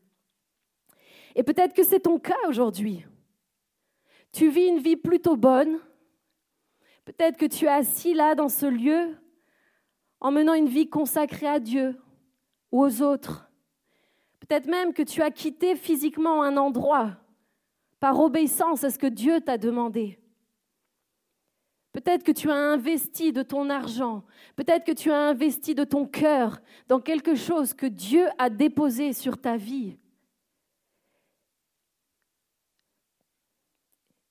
Et 1.35 1.43
peut-être 1.43 1.75
que 1.75 1.85
c'est 1.85 2.01
ton 2.01 2.19
cas 2.19 2.49
aujourd'hui. 2.49 3.05
Tu 4.33 4.49
vis 4.49 4.67
une 4.67 4.79
vie 4.79 4.97
plutôt 4.97 5.37
bonne. 5.37 5.79
Peut-être 7.05 7.37
que 7.37 7.47
tu 7.47 7.67
es 7.67 7.69
assis 7.69 8.15
là 8.15 8.35
dans 8.35 8.49
ce 8.49 8.67
lieu 8.67 9.17
en 10.21 10.33
menant 10.33 10.55
une 10.55 10.69
vie 10.69 10.89
consacrée 10.89 11.47
à 11.47 11.61
Dieu, 11.61 12.01
ou 12.73 12.83
aux 12.83 13.03
autres. 13.03 13.44
Peut-être 14.47 14.67
même 14.67 14.93
que 14.93 15.03
tu 15.03 15.23
as 15.23 15.31
quitté 15.31 15.75
physiquement 15.75 16.43
un 16.43 16.59
endroit 16.59 17.17
par 17.99 18.21
obéissance 18.21 18.85
à 18.85 18.91
ce 18.91 18.99
que 18.99 19.07
Dieu 19.07 19.41
t'a 19.41 19.57
demandé. 19.57 20.19
Peut-être 21.93 22.25
que 22.25 22.33
tu 22.33 22.51
as 22.51 22.57
investi 22.57 23.33
de 23.33 23.43
ton 23.43 23.71
argent, 23.71 24.25
peut-être 24.57 24.85
que 24.85 24.93
tu 24.93 25.11
as 25.11 25.19
investi 25.19 25.75
de 25.75 25.85
ton 25.85 26.07
cœur 26.07 26.61
dans 26.89 27.01
quelque 27.01 27.35
chose 27.35 27.73
que 27.73 27.87
Dieu 27.87 28.27
a 28.37 28.51
déposé 28.51 29.15
sur 29.15 29.41
ta 29.41 29.57
vie. 29.57 29.97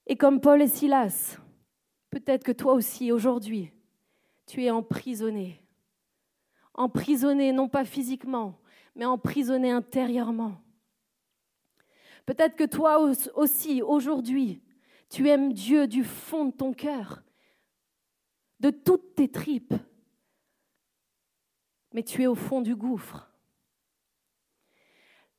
Et 0.06 0.16
comme 0.16 0.42
Paul 0.42 0.62
et 0.62 0.68
Silas, 0.68 1.40
peut-être 2.12 2.44
que 2.44 2.52
toi 2.52 2.74
aussi 2.74 3.12
aujourd'hui, 3.12 3.72
tu 4.46 4.64
es 4.64 4.70
emprisonné. 4.70 5.64
Emprisonné 6.76 7.52
non 7.52 7.70
pas 7.70 7.86
physiquement, 7.86 8.60
mais 8.96 9.06
emprisonné 9.06 9.72
intérieurement. 9.72 10.62
Peut-être 12.26 12.56
que 12.56 12.64
toi 12.64 13.00
aussi, 13.36 13.82
aujourd'hui, 13.82 14.62
tu 15.10 15.28
aimes 15.30 15.54
Dieu 15.54 15.88
du 15.88 16.04
fond 16.04 16.46
de 16.46 16.52
ton 16.52 16.74
cœur, 16.74 17.24
de 18.60 18.70
toutes 18.70 19.16
tes 19.16 19.30
tripes, 19.30 19.74
mais 21.94 22.04
tu 22.04 22.24
es 22.24 22.28
au 22.28 22.36
fond 22.36 22.62
du 22.62 22.76
gouffre. 22.76 23.30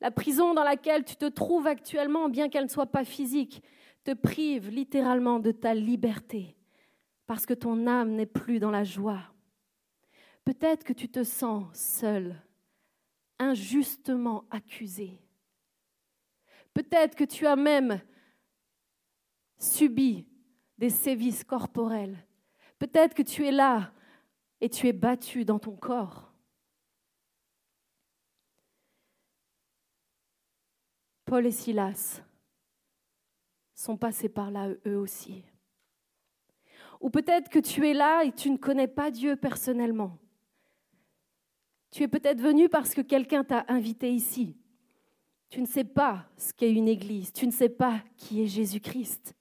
La 0.00 0.10
prison 0.10 0.52
dans 0.52 0.64
laquelle 0.64 1.04
tu 1.04 1.16
te 1.16 1.24
trouves 1.24 1.66
actuellement, 1.66 2.28
bien 2.28 2.48
qu'elle 2.48 2.64
ne 2.64 2.68
soit 2.68 2.86
pas 2.86 3.04
physique, 3.04 3.62
te 4.04 4.12
prive 4.12 4.68
littéralement 4.68 5.38
de 5.38 5.50
ta 5.50 5.74
liberté, 5.74 6.54
parce 7.26 7.46
que 7.46 7.54
ton 7.54 7.86
âme 7.86 8.10
n'est 8.10 8.26
plus 8.26 8.60
dans 8.60 8.70
la 8.70 8.84
joie. 8.84 9.22
Peut-être 10.44 10.84
que 10.84 10.92
tu 10.92 11.08
te 11.08 11.24
sens 11.24 11.66
seul, 11.72 12.36
injustement 13.38 14.44
accusé. 14.50 15.20
Peut-être 16.72 17.14
que 17.14 17.24
tu 17.24 17.46
as 17.46 17.56
même 17.56 18.00
subi 19.58 20.26
des 20.78 20.90
sévices 20.90 21.44
corporels 21.44 22.16
Peut-être 22.78 23.14
que 23.14 23.22
tu 23.22 23.46
es 23.46 23.52
là 23.52 23.92
et 24.60 24.68
tu 24.68 24.88
es 24.88 24.92
battu 24.92 25.44
dans 25.44 25.58
ton 25.58 25.76
corps. 25.76 26.32
Paul 31.24 31.46
et 31.46 31.50
Silas 31.50 32.20
sont 33.74 33.96
passés 33.96 34.28
par 34.28 34.50
là 34.50 34.68
eux 34.86 34.98
aussi. 34.98 35.44
Ou 37.00 37.10
peut-être 37.10 37.48
que 37.48 37.58
tu 37.58 37.88
es 37.88 37.94
là 37.94 38.24
et 38.24 38.32
tu 38.32 38.50
ne 38.50 38.56
connais 38.56 38.88
pas 38.88 39.10
Dieu 39.10 39.36
personnellement. 39.36 40.18
Tu 41.94 42.02
es 42.02 42.08
peut-être 42.08 42.40
venu 42.40 42.68
parce 42.68 42.92
que 42.92 43.02
quelqu'un 43.02 43.44
t'a 43.44 43.64
invité 43.68 44.10
ici. 44.12 44.56
Tu 45.48 45.60
ne 45.60 45.66
sais 45.66 45.84
pas 45.84 46.26
ce 46.36 46.52
qu'est 46.52 46.72
une 46.72 46.88
église, 46.88 47.32
tu 47.32 47.46
ne 47.46 47.52
sais 47.52 47.68
pas 47.68 48.00
qui 48.16 48.42
est 48.42 48.48
Jésus-Christ. 48.48 49.36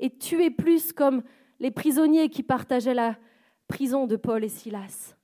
Et 0.00 0.10
tu 0.10 0.42
es 0.42 0.50
plus 0.50 0.92
comme 0.92 1.22
les 1.60 1.70
prisonniers 1.70 2.30
qui 2.30 2.42
partageaient 2.42 2.94
la 2.94 3.16
prison 3.68 4.08
de 4.08 4.16
Paul 4.16 4.42
et 4.42 4.48
Silas. 4.48 5.14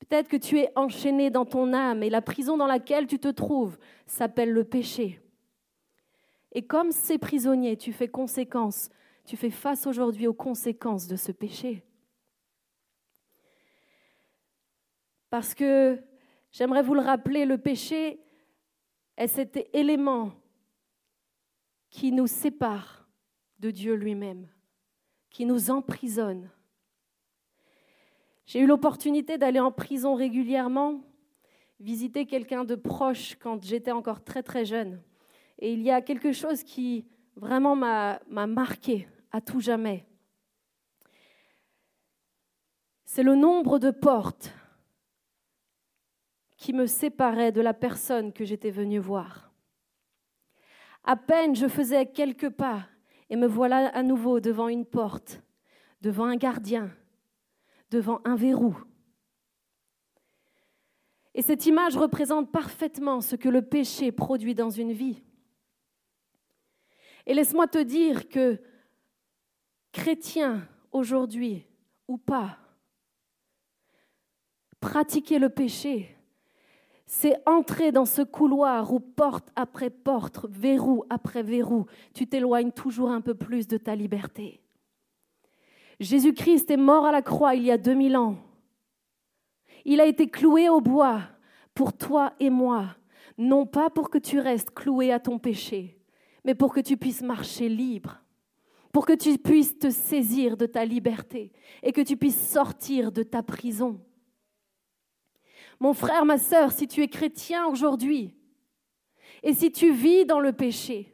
Peut-être 0.00 0.26
que 0.26 0.36
tu 0.36 0.58
es 0.58 0.72
enchaîné 0.74 1.30
dans 1.30 1.44
ton 1.44 1.72
âme 1.72 2.02
et 2.02 2.10
la 2.10 2.22
prison 2.22 2.56
dans 2.56 2.66
laquelle 2.66 3.06
tu 3.06 3.20
te 3.20 3.28
trouves 3.28 3.78
s'appelle 4.04 4.50
le 4.50 4.64
péché. 4.64 5.20
Et 6.50 6.62
comme 6.66 6.90
ces 6.90 7.18
prisonniers, 7.18 7.76
tu 7.76 7.92
fais 7.92 8.08
conséquence, 8.08 8.90
tu 9.24 9.36
fais 9.36 9.50
face 9.50 9.86
aujourd'hui 9.86 10.26
aux 10.26 10.34
conséquences 10.34 11.06
de 11.06 11.14
ce 11.14 11.30
péché. 11.30 11.84
Parce 15.32 15.54
que, 15.54 15.98
j'aimerais 16.50 16.82
vous 16.82 16.92
le 16.92 17.00
rappeler, 17.00 17.46
le 17.46 17.56
péché 17.56 18.20
est 19.16 19.28
cet 19.28 19.66
élément 19.72 20.32
qui 21.88 22.12
nous 22.12 22.26
sépare 22.26 23.08
de 23.58 23.70
Dieu 23.70 23.94
lui-même 23.94 24.46
qui 25.30 25.46
nous 25.46 25.70
emprisonne. 25.70 26.50
J'ai 28.44 28.60
eu 28.60 28.66
l'opportunité 28.66 29.38
d'aller 29.38 29.58
en 29.58 29.72
prison 29.72 30.14
régulièrement, 30.14 31.00
visiter 31.80 32.26
quelqu'un 32.26 32.64
de 32.64 32.74
proche 32.74 33.36
quand 33.36 33.64
j'étais 33.64 33.92
encore 33.92 34.22
très 34.22 34.42
très 34.42 34.66
jeune. 34.66 35.00
Et 35.60 35.72
il 35.72 35.80
y 35.80 35.90
a 35.90 36.02
quelque 36.02 36.32
chose 36.32 36.62
qui 36.62 37.06
vraiment 37.36 37.74
m'a 37.74 38.20
marqué 38.28 39.08
à 39.30 39.40
tout 39.40 39.60
jamais. 39.60 40.04
C'est 43.06 43.22
le 43.22 43.34
nombre 43.34 43.78
de 43.78 43.90
portes 43.90 44.52
qui 46.62 46.72
me 46.72 46.86
séparaient 46.86 47.50
de 47.50 47.60
la 47.60 47.74
personne 47.74 48.32
que 48.32 48.44
j'étais 48.44 48.70
venue 48.70 49.00
voir. 49.00 49.50
À 51.02 51.16
peine 51.16 51.56
je 51.56 51.66
faisais 51.66 52.06
quelques 52.06 52.50
pas 52.50 52.86
et 53.28 53.34
me 53.34 53.48
voilà 53.48 53.88
à 53.88 54.04
nouveau 54.04 54.38
devant 54.38 54.68
une 54.68 54.86
porte, 54.86 55.42
devant 56.02 56.24
un 56.24 56.36
gardien, 56.36 56.88
devant 57.90 58.20
un 58.24 58.36
verrou. 58.36 58.76
Et 61.34 61.42
cette 61.42 61.66
image 61.66 61.96
représente 61.96 62.52
parfaitement 62.52 63.20
ce 63.20 63.34
que 63.34 63.48
le 63.48 63.62
péché 63.62 64.12
produit 64.12 64.54
dans 64.54 64.70
une 64.70 64.92
vie. 64.92 65.20
Et 67.26 67.34
laisse-moi 67.34 67.66
te 67.66 67.82
dire 67.82 68.28
que 68.28 68.62
chrétien 69.90 70.68
aujourd'hui 70.92 71.66
ou 72.06 72.18
pas, 72.18 72.56
pratiquer 74.78 75.40
le 75.40 75.48
péché, 75.48 76.16
c'est 77.14 77.36
entrer 77.44 77.92
dans 77.92 78.06
ce 78.06 78.22
couloir 78.22 78.90
où 78.90 78.98
porte 78.98 79.50
après 79.54 79.90
porte, 79.90 80.46
verrou 80.48 81.04
après 81.10 81.42
verrou, 81.42 81.84
tu 82.14 82.26
t'éloignes 82.26 82.72
toujours 82.72 83.10
un 83.10 83.20
peu 83.20 83.34
plus 83.34 83.68
de 83.68 83.76
ta 83.76 83.94
liberté. 83.94 84.62
Jésus-Christ 86.00 86.70
est 86.70 86.78
mort 86.78 87.04
à 87.04 87.12
la 87.12 87.20
croix 87.20 87.54
il 87.54 87.64
y 87.64 87.70
a 87.70 87.76
2000 87.76 88.16
ans. 88.16 88.38
Il 89.84 90.00
a 90.00 90.06
été 90.06 90.26
cloué 90.28 90.70
au 90.70 90.80
bois 90.80 91.20
pour 91.74 91.92
toi 91.92 92.32
et 92.40 92.48
moi, 92.48 92.96
non 93.36 93.66
pas 93.66 93.90
pour 93.90 94.08
que 94.08 94.16
tu 94.16 94.40
restes 94.40 94.70
cloué 94.70 95.12
à 95.12 95.20
ton 95.20 95.38
péché, 95.38 96.00
mais 96.46 96.54
pour 96.54 96.72
que 96.72 96.80
tu 96.80 96.96
puisses 96.96 97.20
marcher 97.20 97.68
libre, 97.68 98.22
pour 98.90 99.04
que 99.04 99.12
tu 99.12 99.36
puisses 99.36 99.78
te 99.78 99.90
saisir 99.90 100.56
de 100.56 100.64
ta 100.64 100.86
liberté 100.86 101.52
et 101.82 101.92
que 101.92 102.00
tu 102.00 102.16
puisses 102.16 102.48
sortir 102.48 103.12
de 103.12 103.22
ta 103.22 103.42
prison. 103.42 104.00
Mon 105.82 105.94
frère, 105.94 106.24
ma 106.24 106.38
sœur, 106.38 106.70
si 106.70 106.86
tu 106.86 107.02
es 107.02 107.08
chrétien 107.08 107.66
aujourd'hui 107.66 108.36
et 109.42 109.52
si 109.52 109.72
tu 109.72 109.90
vis 109.92 110.24
dans 110.24 110.38
le 110.38 110.52
péché, 110.52 111.12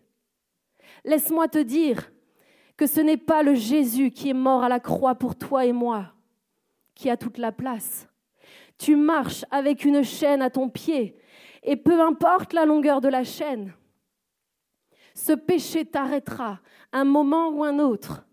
laisse-moi 1.07 1.49
te 1.49 1.57
dire 1.57 2.13
que 2.77 2.87
ce 2.87 3.01
n'est 3.01 3.17
pas 3.17 3.43
le 3.43 3.55
Jésus 3.55 4.11
qui 4.11 4.29
est 4.29 4.35
mort 4.35 4.63
à 4.63 4.69
la 4.69 4.79
croix 4.79 5.15
pour 5.15 5.37
toi 5.37 5.65
et 5.65 5.73
moi 5.73 6.13
qui 6.95 7.09
a 7.09 7.17
toute 7.17 7.39
la 7.39 7.51
place. 7.51 8.09
Tu 8.77 8.95
marches 8.95 9.43
avec 9.51 9.87
une 9.87 10.05
chaîne 10.05 10.43
à 10.43 10.51
ton 10.51 10.69
pied 10.69 11.17
et 11.63 11.77
peu 11.77 11.99
importe 12.03 12.53
la 12.53 12.67
longueur 12.67 13.01
de 13.01 13.09
la 13.09 13.25
chaîne, 13.25 13.73
ce 15.15 15.33
péché 15.33 15.87
t'arrêtera 15.87 16.61
un 16.93 17.05
moment 17.05 17.49
ou 17.49 17.65
un 17.65 17.79
autre. 17.79 18.27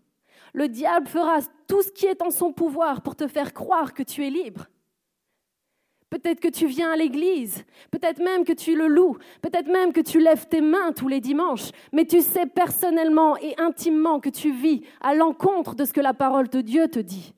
Le 0.52 0.68
diable 0.68 1.06
fera 1.06 1.38
tout 1.66 1.80
ce 1.80 1.90
qui 1.92 2.04
est 2.04 2.20
en 2.20 2.30
son 2.30 2.52
pouvoir 2.52 3.00
pour 3.00 3.16
te 3.16 3.26
faire 3.26 3.54
croire 3.54 3.94
que 3.94 4.02
tu 4.02 4.22
es 4.22 4.28
libre. 4.28 4.66
Peut-être 6.08 6.38
que 6.38 6.48
tu 6.48 6.66
viens 6.66 6.92
à 6.92 6.96
l'église, 6.96 7.64
peut-être 7.90 8.22
même 8.22 8.44
que 8.44 8.52
tu 8.52 8.76
le 8.76 8.86
loues, 8.86 9.16
peut-être 9.42 9.66
même 9.66 9.92
que 9.92 10.00
tu 10.00 10.20
lèves 10.20 10.46
tes 10.46 10.60
mains 10.60 10.92
tous 10.92 11.08
les 11.08 11.20
dimanches, 11.20 11.70
mais 11.92 12.04
tu 12.04 12.20
sais 12.20 12.46
personnellement 12.46 13.36
et 13.38 13.58
intimement 13.58 14.20
que 14.20 14.28
tu 14.28 14.52
vis 14.52 14.82
à 15.00 15.14
l'encontre 15.14 15.74
de 15.74 15.84
ce 15.84 15.92
que 15.92 16.00
la 16.00 16.14
parole 16.14 16.48
de 16.48 16.60
Dieu 16.60 16.86
te 16.86 17.00
dit. 17.00 17.34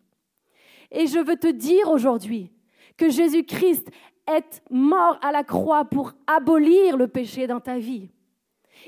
Et 0.90 1.06
je 1.06 1.18
veux 1.18 1.36
te 1.36 1.48
dire 1.48 1.90
aujourd'hui 1.90 2.52
que 2.98 3.08
Jésus-Christ 3.08 3.88
est 4.26 4.62
mort 4.70 5.18
à 5.22 5.32
la 5.32 5.44
croix 5.44 5.86
pour 5.86 6.12
abolir 6.26 6.98
le 6.98 7.08
péché 7.08 7.46
dans 7.46 7.60
ta 7.60 7.78
vie. 7.78 8.10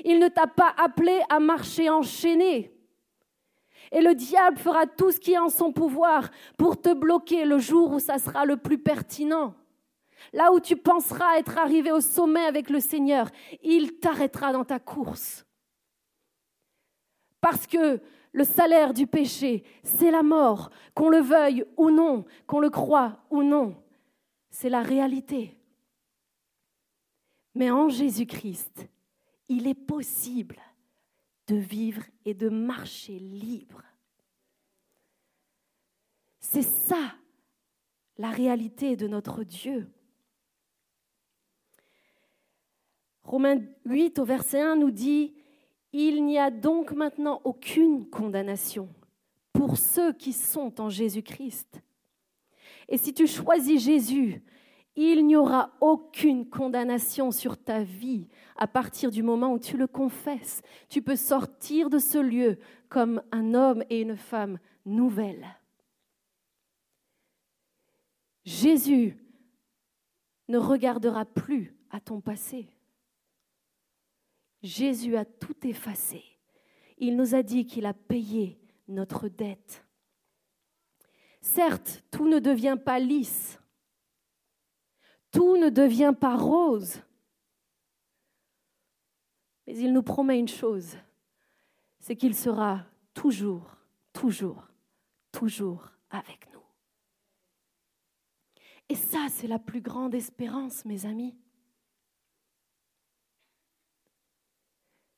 Il 0.05 0.19
ne 0.19 0.27
t'a 0.27 0.47
pas 0.47 0.75
appelé 0.77 1.21
à 1.29 1.39
marcher 1.39 1.89
enchaîné. 1.89 2.71
Et 3.91 4.01
le 4.01 4.13
diable 4.13 4.57
fera 4.57 4.85
tout 4.85 5.11
ce 5.11 5.19
qui 5.19 5.33
est 5.33 5.39
en 5.39 5.49
son 5.49 5.73
pouvoir 5.73 6.29
pour 6.57 6.79
te 6.79 6.93
bloquer 6.93 7.45
le 7.45 7.57
jour 7.57 7.91
où 7.91 7.99
ça 7.99 8.19
sera 8.19 8.45
le 8.45 8.57
plus 8.57 8.77
pertinent. 8.77 9.55
Là 10.33 10.51
où 10.51 10.59
tu 10.59 10.75
penseras 10.75 11.37
être 11.37 11.57
arrivé 11.57 11.91
au 11.91 12.01
sommet 12.01 12.45
avec 12.45 12.69
le 12.69 12.79
Seigneur, 12.79 13.29
il 13.63 13.99
t'arrêtera 13.99 14.53
dans 14.53 14.65
ta 14.65 14.79
course. 14.79 15.45
Parce 17.39 17.67
que 17.67 17.99
le 18.33 18.43
salaire 18.43 18.93
du 18.93 19.07
péché, 19.07 19.63
c'est 19.83 20.11
la 20.11 20.23
mort, 20.23 20.69
qu'on 20.93 21.09
le 21.09 21.19
veuille 21.19 21.65
ou 21.75 21.91
non, 21.91 22.25
qu'on 22.47 22.59
le 22.59 22.69
croie 22.69 23.19
ou 23.29 23.43
non. 23.43 23.75
C'est 24.49 24.69
la 24.69 24.81
réalité. 24.81 25.57
Mais 27.55 27.71
en 27.71 27.89
Jésus-Christ, 27.89 28.87
il 29.49 29.67
est 29.67 29.73
possible 29.73 30.59
de 31.47 31.55
vivre 31.55 32.03
et 32.23 32.33
de 32.33 32.47
marcher 32.47 33.19
libre. 33.19 33.83
C'est 36.39 36.61
ça 36.61 37.15
la 38.17 38.29
réalité 38.29 38.95
de 38.95 39.07
notre 39.07 39.43
Dieu. 39.43 39.91
Romains 43.31 43.61
8 43.85 44.19
au 44.19 44.25
verset 44.25 44.59
1 44.59 44.75
nous 44.75 44.91
dit, 44.91 45.33
Il 45.93 46.25
n'y 46.25 46.37
a 46.37 46.51
donc 46.51 46.91
maintenant 46.91 47.39
aucune 47.45 48.09
condamnation 48.09 48.89
pour 49.53 49.77
ceux 49.77 50.11
qui 50.11 50.33
sont 50.33 50.81
en 50.81 50.89
Jésus-Christ. 50.89 51.81
Et 52.89 52.97
si 52.97 53.13
tu 53.13 53.27
choisis 53.27 53.81
Jésus, 53.81 54.43
il 54.97 55.25
n'y 55.25 55.37
aura 55.37 55.71
aucune 55.79 56.49
condamnation 56.49 57.31
sur 57.31 57.55
ta 57.55 57.83
vie 57.83 58.27
à 58.57 58.67
partir 58.67 59.11
du 59.11 59.23
moment 59.23 59.53
où 59.53 59.59
tu 59.59 59.77
le 59.77 59.87
confesses. 59.87 60.61
Tu 60.89 61.01
peux 61.01 61.15
sortir 61.15 61.89
de 61.89 61.99
ce 61.99 62.17
lieu 62.17 62.59
comme 62.89 63.21
un 63.31 63.53
homme 63.53 63.85
et 63.89 64.01
une 64.01 64.17
femme 64.17 64.59
nouvelle. 64.85 65.47
Jésus 68.43 69.15
ne 70.49 70.57
regardera 70.57 71.23
plus 71.23 71.73
à 71.91 72.01
ton 72.01 72.19
passé. 72.19 72.67
Jésus 74.63 75.15
a 75.15 75.25
tout 75.25 75.55
effacé. 75.67 76.23
Il 76.97 77.15
nous 77.15 77.33
a 77.35 77.43
dit 77.43 77.65
qu'il 77.65 77.85
a 77.85 77.93
payé 77.93 78.59
notre 78.87 79.27
dette. 79.27 79.85
Certes, 81.41 82.03
tout 82.11 82.27
ne 82.27 82.39
devient 82.39 82.77
pas 82.83 82.99
lisse, 82.99 83.59
tout 85.31 85.57
ne 85.57 85.69
devient 85.69 86.13
pas 86.19 86.35
rose, 86.35 87.01
mais 89.65 89.77
il 89.77 89.91
nous 89.91 90.03
promet 90.03 90.37
une 90.37 90.47
chose, 90.47 90.97
c'est 91.99 92.15
qu'il 92.15 92.35
sera 92.35 92.85
toujours, 93.13 93.75
toujours, 94.13 94.67
toujours 95.31 95.89
avec 96.11 96.47
nous. 96.53 96.61
Et 98.89 98.95
ça, 98.95 99.27
c'est 99.29 99.47
la 99.47 99.59
plus 99.59 99.81
grande 99.81 100.13
espérance, 100.13 100.85
mes 100.85 101.05
amis. 101.05 101.35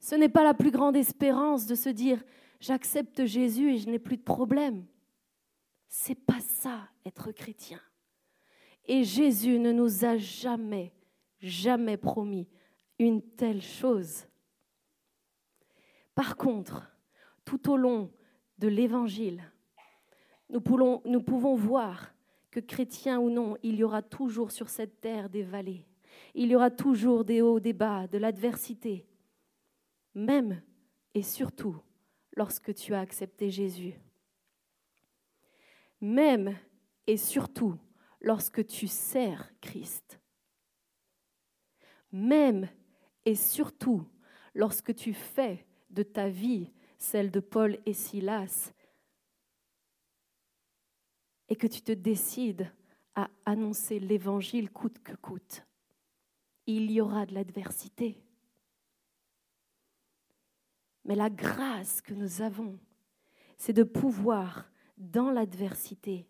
Ce 0.03 0.15
n'est 0.15 0.27
pas 0.27 0.43
la 0.43 0.53
plus 0.53 0.69
grande 0.69 0.97
espérance 0.97 1.65
de 1.65 1.75
se 1.75 1.87
dire 1.87 2.21
j'accepte 2.59 3.23
Jésus 3.23 3.71
et 3.71 3.77
je 3.77 3.89
n'ai 3.89 3.99
plus 3.99 4.17
de 4.17 4.21
problème. 4.21 4.85
C'est 5.87 6.13
pas 6.13 6.41
ça 6.41 6.89
être 7.05 7.31
chrétien. 7.31 7.79
Et 8.83 9.05
Jésus 9.05 9.59
ne 9.59 9.71
nous 9.71 10.03
a 10.03 10.17
jamais, 10.17 10.91
jamais 11.39 11.95
promis 11.95 12.49
une 12.99 13.21
telle 13.21 13.61
chose. 13.61 14.25
Par 16.15 16.35
contre, 16.35 16.91
tout 17.45 17.71
au 17.71 17.77
long 17.77 18.11
de 18.57 18.67
l'Évangile, 18.67 19.41
nous 20.49 20.61
nous 21.05 21.21
pouvons 21.21 21.55
voir 21.55 22.13
que 22.51 22.59
chrétien 22.59 23.21
ou 23.21 23.29
non, 23.29 23.55
il 23.63 23.75
y 23.75 23.85
aura 23.85 24.01
toujours 24.01 24.51
sur 24.51 24.67
cette 24.67 24.99
terre 24.99 25.29
des 25.29 25.43
vallées. 25.43 25.87
Il 26.35 26.49
y 26.49 26.57
aura 26.57 26.71
toujours 26.71 27.23
des 27.23 27.41
hauts, 27.41 27.61
des 27.61 27.71
bas, 27.71 28.05
de 28.07 28.17
l'adversité. 28.17 29.07
Même 30.15 30.61
et 31.13 31.23
surtout 31.23 31.75
lorsque 32.35 32.73
tu 32.73 32.93
as 32.93 32.99
accepté 32.99 33.49
Jésus. 33.49 33.93
Même 36.01 36.57
et 37.07 37.17
surtout 37.17 37.77
lorsque 38.21 38.65
tu 38.65 38.87
sers 38.87 39.51
Christ. 39.61 40.19
Même 42.11 42.69
et 43.25 43.35
surtout 43.35 44.07
lorsque 44.53 44.93
tu 44.95 45.13
fais 45.13 45.65
de 45.89 46.03
ta 46.03 46.29
vie 46.29 46.71
celle 46.97 47.31
de 47.31 47.39
Paul 47.39 47.77
et 47.85 47.93
Silas 47.93 48.71
et 51.49 51.55
que 51.55 51.67
tu 51.67 51.81
te 51.81 51.91
décides 51.91 52.71
à 53.15 53.29
annoncer 53.45 53.99
l'évangile 53.99 54.71
coûte 54.71 54.99
que 55.03 55.13
coûte. 55.13 55.65
Il 56.65 56.89
y 56.91 57.01
aura 57.01 57.25
de 57.25 57.33
l'adversité. 57.33 58.23
Mais 61.05 61.15
la 61.15 61.29
grâce 61.29 62.01
que 62.01 62.13
nous 62.13 62.41
avons, 62.41 62.79
c'est 63.57 63.73
de 63.73 63.83
pouvoir, 63.83 64.69
dans 64.97 65.31
l'adversité, 65.31 66.27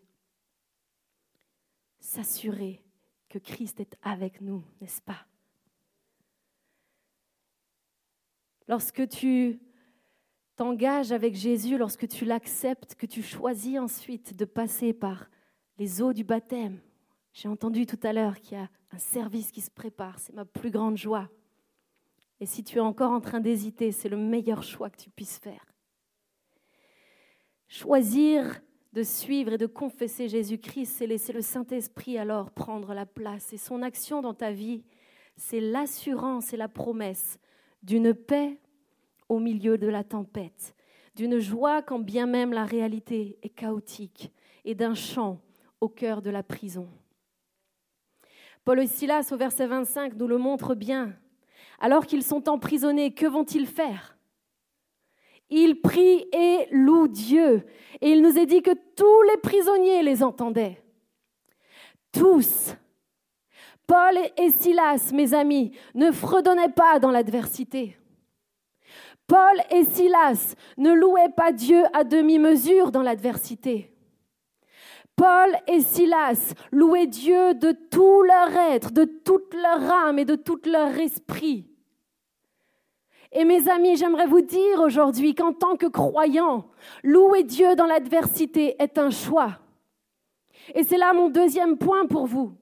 s'assurer 2.00 2.82
que 3.28 3.38
Christ 3.38 3.80
est 3.80 3.96
avec 4.02 4.40
nous, 4.40 4.64
n'est-ce 4.80 5.02
pas? 5.02 5.26
Lorsque 8.68 9.08
tu 9.08 9.60
t'engages 10.56 11.12
avec 11.12 11.34
Jésus, 11.34 11.76
lorsque 11.76 12.08
tu 12.08 12.24
l'acceptes, 12.24 12.94
que 12.94 13.06
tu 13.06 13.22
choisis 13.22 13.78
ensuite 13.78 14.36
de 14.36 14.44
passer 14.44 14.92
par 14.92 15.28
les 15.78 16.00
eaux 16.00 16.12
du 16.12 16.24
baptême, 16.24 16.80
j'ai 17.32 17.48
entendu 17.48 17.84
tout 17.84 17.98
à 18.02 18.12
l'heure 18.12 18.40
qu'il 18.40 18.56
y 18.56 18.60
a 18.60 18.70
un 18.92 18.98
service 18.98 19.50
qui 19.50 19.60
se 19.60 19.70
prépare, 19.70 20.18
c'est 20.18 20.32
ma 20.32 20.44
plus 20.44 20.70
grande 20.70 20.96
joie. 20.96 21.28
Et 22.40 22.46
si 22.46 22.64
tu 22.64 22.78
es 22.78 22.80
encore 22.80 23.12
en 23.12 23.20
train 23.20 23.40
d'hésiter, 23.40 23.92
c'est 23.92 24.08
le 24.08 24.16
meilleur 24.16 24.62
choix 24.62 24.90
que 24.90 24.96
tu 24.96 25.10
puisses 25.10 25.38
faire. 25.38 25.64
Choisir 27.68 28.60
de 28.92 29.02
suivre 29.02 29.54
et 29.54 29.58
de 29.58 29.66
confesser 29.66 30.28
Jésus-Christ, 30.28 30.86
c'est 30.86 31.06
laisser 31.06 31.32
le 31.32 31.40
Saint-Esprit 31.40 32.16
alors 32.18 32.50
prendre 32.50 32.94
la 32.94 33.06
place. 33.06 33.52
Et 33.52 33.58
son 33.58 33.82
action 33.82 34.22
dans 34.22 34.34
ta 34.34 34.52
vie, 34.52 34.84
c'est 35.36 35.60
l'assurance 35.60 36.52
et 36.52 36.56
la 36.56 36.68
promesse 36.68 37.38
d'une 37.82 38.14
paix 38.14 38.60
au 39.28 39.40
milieu 39.40 39.78
de 39.78 39.88
la 39.88 40.04
tempête, 40.04 40.74
d'une 41.16 41.38
joie 41.38 41.82
quand 41.82 41.98
bien 41.98 42.26
même 42.26 42.52
la 42.52 42.64
réalité 42.64 43.38
est 43.42 43.48
chaotique, 43.48 44.32
et 44.64 44.74
d'un 44.74 44.94
chant 44.94 45.40
au 45.80 45.88
cœur 45.88 46.22
de 46.22 46.30
la 46.30 46.42
prison. 46.42 46.88
Paul 48.64 48.80
et 48.80 48.86
Silas, 48.86 49.30
au 49.32 49.36
verset 49.36 49.66
25, 49.66 50.14
nous 50.14 50.26
le 50.26 50.38
montrent 50.38 50.74
bien. 50.74 51.14
Alors 51.84 52.06
qu'ils 52.06 52.22
sont 52.22 52.48
emprisonnés, 52.48 53.12
que 53.12 53.26
vont-ils 53.26 53.66
faire? 53.66 54.16
Ils 55.50 55.82
prient 55.82 56.24
et 56.32 56.66
louent 56.70 57.08
Dieu. 57.08 57.66
Et 58.00 58.08
il 58.08 58.22
nous 58.22 58.38
est 58.38 58.46
dit 58.46 58.62
que 58.62 58.70
tous 58.96 59.22
les 59.30 59.36
prisonniers 59.36 60.02
les 60.02 60.22
entendaient. 60.22 60.82
Tous. 62.10 62.74
Paul 63.86 64.16
et 64.38 64.50
Silas, 64.52 65.10
mes 65.12 65.34
amis, 65.34 65.76
ne 65.94 66.10
fredonnaient 66.10 66.72
pas 66.72 66.98
dans 66.98 67.10
l'adversité. 67.10 67.98
Paul 69.26 69.60
et 69.70 69.84
Silas 69.84 70.54
ne 70.78 70.94
louaient 70.94 71.34
pas 71.36 71.52
Dieu 71.52 71.82
à 71.92 72.02
demi-mesure 72.02 72.92
dans 72.92 73.02
l'adversité. 73.02 73.92
Paul 75.16 75.54
et 75.68 75.82
Silas 75.82 76.54
louaient 76.72 77.08
Dieu 77.08 77.52
de 77.52 77.72
tout 77.72 78.22
leur 78.22 78.56
être, 78.72 78.90
de 78.90 79.04
toute 79.04 79.52
leur 79.52 79.82
âme 79.82 80.18
et 80.18 80.24
de 80.24 80.34
tout 80.34 80.60
leur 80.64 80.98
esprit. 80.98 81.72
Et 83.34 83.44
mes 83.44 83.68
amis, 83.68 83.96
j'aimerais 83.96 84.26
vous 84.26 84.42
dire 84.42 84.80
aujourd'hui 84.80 85.34
qu'en 85.34 85.52
tant 85.52 85.76
que 85.76 85.86
croyant, 85.86 86.70
louer 87.02 87.42
Dieu 87.42 87.74
dans 87.74 87.86
l'adversité 87.86 88.76
est 88.80 88.96
un 88.96 89.10
choix. 89.10 89.58
Et 90.72 90.84
c'est 90.84 90.96
là 90.96 91.12
mon 91.12 91.28
deuxième 91.28 91.76
point 91.76 92.06
pour 92.06 92.26
vous. 92.26 92.56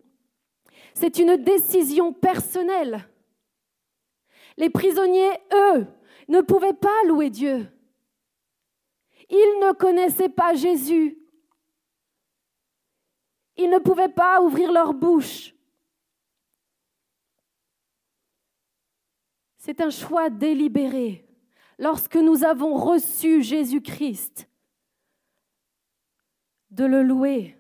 C'est 0.95 1.19
une 1.19 1.37
décision 1.37 2.15
personnelle. 2.15 3.07
Les 4.57 4.71
prisonniers, 4.71 5.33
eux, 5.53 5.87
ne 6.29 6.41
pouvaient 6.41 6.73
pas 6.73 7.05
louer 7.07 7.29
Dieu. 7.29 7.67
Ils 9.29 9.59
ne 9.61 9.73
connaissaient 9.73 10.31
pas 10.31 10.55
Jésus. 10.55 11.19
Ils 13.59 13.69
ne 13.69 13.79
pouvaient 13.79 14.09
pas 14.09 14.41
ouvrir 14.41 14.73
leur 14.73 14.95
bouche. 14.95 15.52
C'est 19.65 19.81
un 19.81 19.91
choix 19.91 20.29
délibéré. 20.29 21.25
Lorsque 21.79 22.17
nous 22.17 22.43
avons 22.43 22.75
reçu 22.75 23.45
Jésus-Christ, 23.45 24.49
de 26.73 26.85
le 26.85 27.05
louer. 27.05 27.57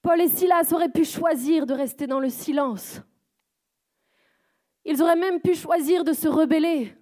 Paul 0.00 0.22
et 0.22 0.28
Silas 0.28 0.70
auraient 0.72 0.88
pu 0.88 1.04
choisir 1.04 1.66
de 1.66 1.74
rester 1.74 2.06
dans 2.06 2.18
le 2.18 2.30
silence. 2.30 3.02
Ils 4.86 5.02
auraient 5.02 5.16
même 5.16 5.42
pu 5.42 5.54
choisir 5.54 6.02
de 6.02 6.14
se 6.14 6.26
rebeller. 6.26 6.96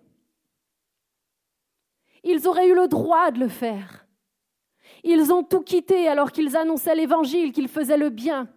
Ils 2.24 2.48
auraient 2.48 2.68
eu 2.68 2.74
le 2.74 2.88
droit 2.88 3.30
de 3.30 3.38
le 3.38 3.48
faire. 3.48 4.08
Ils 5.04 5.32
ont 5.32 5.44
tout 5.44 5.62
quitté 5.62 6.08
alors 6.08 6.32
qu'ils 6.32 6.56
annonçaient 6.56 6.96
l'évangile, 6.96 7.52
qu'ils 7.52 7.68
faisaient 7.68 7.96
le 7.96 8.10
bien. 8.10 8.52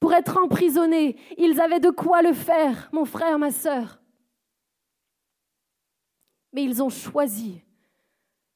Pour 0.00 0.12
être 0.12 0.36
emprisonnés, 0.36 1.16
ils 1.38 1.60
avaient 1.60 1.80
de 1.80 1.90
quoi 1.90 2.22
le 2.22 2.32
faire, 2.32 2.88
mon 2.92 3.04
frère, 3.04 3.38
ma 3.38 3.50
sœur. 3.50 4.00
Mais 6.52 6.64
ils 6.64 6.82
ont 6.82 6.90
choisi 6.90 7.62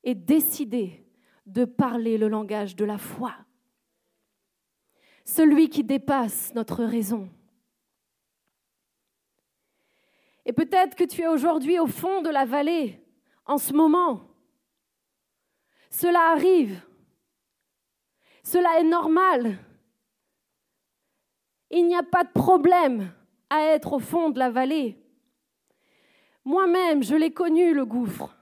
et 0.05 0.15
décidé 0.15 1.05
de 1.47 1.65
parler 1.65 2.19
le 2.19 2.29
langage 2.29 2.77
de 2.77 2.85
la 2.85 2.99
foi, 2.99 3.35
celui 5.25 5.69
qui 5.69 5.83
dépasse 5.83 6.55
notre 6.55 6.85
raison. 6.85 7.29
Et 10.45 10.53
peut-être 10.53 10.95
que 10.95 11.05
tu 11.05 11.23
es 11.23 11.27
aujourd'hui 11.27 11.79
au 11.79 11.87
fond 11.87 12.23
de 12.23 12.31
la 12.31 12.45
vallée, 12.45 13.01
en 13.45 13.59
ce 13.59 13.73
moment. 13.73 14.23
Cela 15.91 16.31
arrive. 16.31 16.81
Cela 18.45 18.81
est 18.81 18.85
normal. 18.85 19.59
Il 21.71 21.87
n'y 21.87 21.97
a 21.97 22.03
pas 22.03 22.25
de 22.25 22.33
problème 22.33 23.13
à 23.49 23.63
être 23.63 23.93
au 23.93 23.99
fond 23.99 24.31
de 24.31 24.39
la 24.39 24.51
vallée. 24.51 24.97
Moi-même, 26.45 27.03
je 27.03 27.15
l'ai 27.15 27.33
connu, 27.33 27.75
le 27.75 27.85
gouffre. 27.85 28.37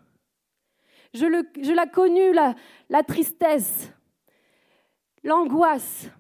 Je, 1.13 1.27
l'ai 1.27 1.91
connu, 1.91 2.33
la 2.33 3.03
tristesse, 3.03 3.91
l'angoisse. 5.23 6.11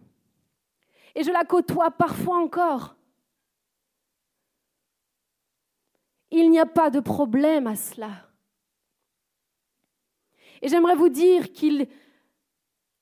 Et 1.15 1.23
je 1.23 1.31
la 1.31 1.45
côtoie 1.45 1.91
parfois 1.91 2.39
encore. 2.39 2.95
Il 6.31 6.51
n'y 6.51 6.59
a 6.59 6.67
pas 6.67 6.91
de 6.91 7.01
problème 7.01 7.67
à 7.67 7.77
cela. 7.77 8.29
Et 10.61 10.69
j'aimerais 10.69 10.95
vous 10.95 11.09
dire 11.09 11.53
qu'il 11.53 11.89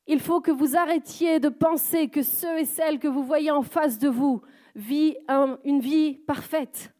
il 0.06 0.20
faut 0.20 0.40
que 0.40 0.50
vous 0.50 0.76
arrêtiez 0.76 1.40
de 1.40 1.48
penser 1.48 2.08
que 2.08 2.22
ceux 2.22 2.58
et 2.60 2.64
celles 2.64 2.98
que 2.98 3.08
vous 3.08 3.24
voyez 3.24 3.50
en 3.50 3.62
face 3.62 3.98
de 3.98 4.08
vous 4.08 4.40
vivent 4.74 5.16
un- 5.28 5.58
une 5.64 5.80
vie 5.80 6.14
parfaite. 6.14 6.92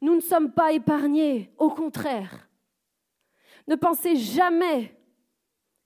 Nous 0.00 0.14
ne 0.14 0.20
sommes 0.20 0.52
pas 0.52 0.72
épargnés, 0.72 1.52
au 1.58 1.70
contraire. 1.70 2.48
Ne 3.66 3.74
pensez 3.74 4.16
jamais 4.16 4.96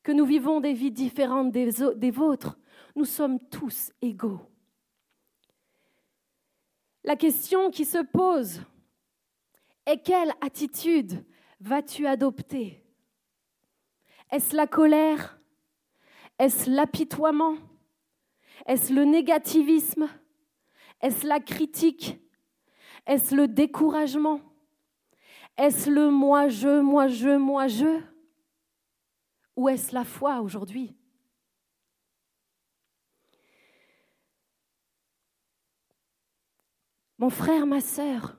que 0.03 0.12
nous 0.12 0.24
vivons 0.26 0.61
des 0.61 0.72
vies 0.72 0.91
différentes 0.91 1.53
des 1.53 2.11
vôtres. 2.11 2.59
Nous 2.97 3.05
sommes 3.05 3.39
tous 3.49 3.93
égaux. 4.03 4.41
La 7.05 7.16
question 7.16 7.70
qui 7.70 7.85
se 7.85 7.99
pose 7.99 8.61
est 9.87 10.03
quelle 10.03 10.33
attitude 10.41 11.24
vas-tu 11.61 12.07
adopter? 12.07 12.83
Est-ce 14.31 14.55
la 14.57 14.66
colère? 14.66 15.38
Est-ce 16.39 16.70
l'apitoiement? 16.70 17.57
Est-ce 18.66 18.93
le 18.93 19.05
négativisme? 19.05 20.09
Est-ce 21.01 21.26
la 21.26 21.41
critique? 21.41 22.18
Est-ce 23.07 23.34
le 23.34 23.49
découragement? 23.49 24.41
Est-ce 25.57 25.91
le 25.91 26.11
moi, 26.11 26.49
je, 26.49 26.80
moi, 26.80 27.09
je, 27.09 27.36
moi, 27.36 27.66
je? 27.66 28.01
Ou 29.57 29.68
est-ce 29.68 29.93
la 29.93 30.05
foi 30.05 30.41
aujourd'hui? 30.41 30.95
Mon 37.18 37.30
frère, 37.30 37.66
ma 37.66 37.80
sœur, 37.80 38.39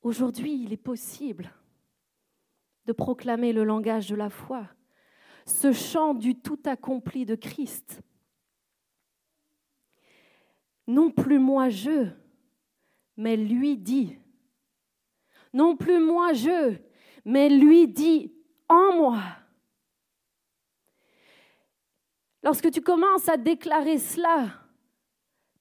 aujourd'hui 0.00 0.62
il 0.62 0.72
est 0.72 0.78
possible 0.78 1.52
de 2.86 2.92
proclamer 2.92 3.52
le 3.52 3.64
langage 3.64 4.08
de 4.08 4.16
la 4.16 4.30
foi, 4.30 4.66
ce 5.46 5.72
chant 5.72 6.12
du 6.12 6.34
tout 6.34 6.58
accompli 6.64 7.24
de 7.24 7.36
Christ. 7.36 8.02
Non 10.86 11.10
plus 11.10 11.38
moi 11.38 11.68
je, 11.68 12.08
mais 13.16 13.36
lui 13.36 13.76
dit. 13.76 14.18
Non 15.52 15.76
plus 15.76 15.98
moi 15.98 16.32
je, 16.32 16.76
mais 17.24 17.48
lui 17.48 17.88
dit 17.88 18.34
en 18.68 18.94
moi. 18.94 19.22
Lorsque 22.42 22.70
tu 22.70 22.80
commences 22.80 23.28
à 23.28 23.36
déclarer 23.36 23.98
cela, 23.98 24.48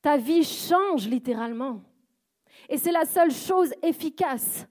ta 0.01 0.17
vie 0.17 0.43
change 0.43 1.07
littéralement. 1.07 1.81
Et 2.69 2.77
c'est 2.77 2.91
la 2.91 3.05
seule 3.05 3.31
chose 3.31 3.73
efficace. 3.81 4.67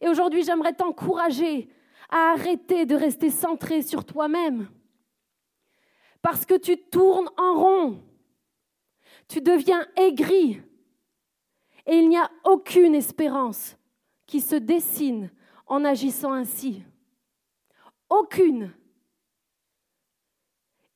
Et 0.00 0.08
aujourd'hui, 0.08 0.42
j'aimerais 0.42 0.74
t'encourager 0.74 1.70
à 2.08 2.32
arrêter 2.32 2.86
de 2.86 2.94
rester 2.94 3.30
centré 3.30 3.82
sur 3.82 4.04
toi-même. 4.04 4.68
Parce 6.22 6.44
que 6.44 6.54
tu 6.54 6.76
tournes 6.76 7.30
en 7.36 7.54
rond. 7.54 8.02
Tu 9.28 9.40
deviens 9.40 9.86
aigri. 9.96 10.62
Et 11.86 11.96
il 11.98 12.08
n'y 12.08 12.18
a 12.18 12.30
aucune 12.44 12.94
espérance 12.94 13.76
qui 14.26 14.40
se 14.40 14.56
dessine 14.56 15.30
en 15.66 15.84
agissant 15.84 16.32
ainsi. 16.32 16.82
Aucune. 18.08 18.72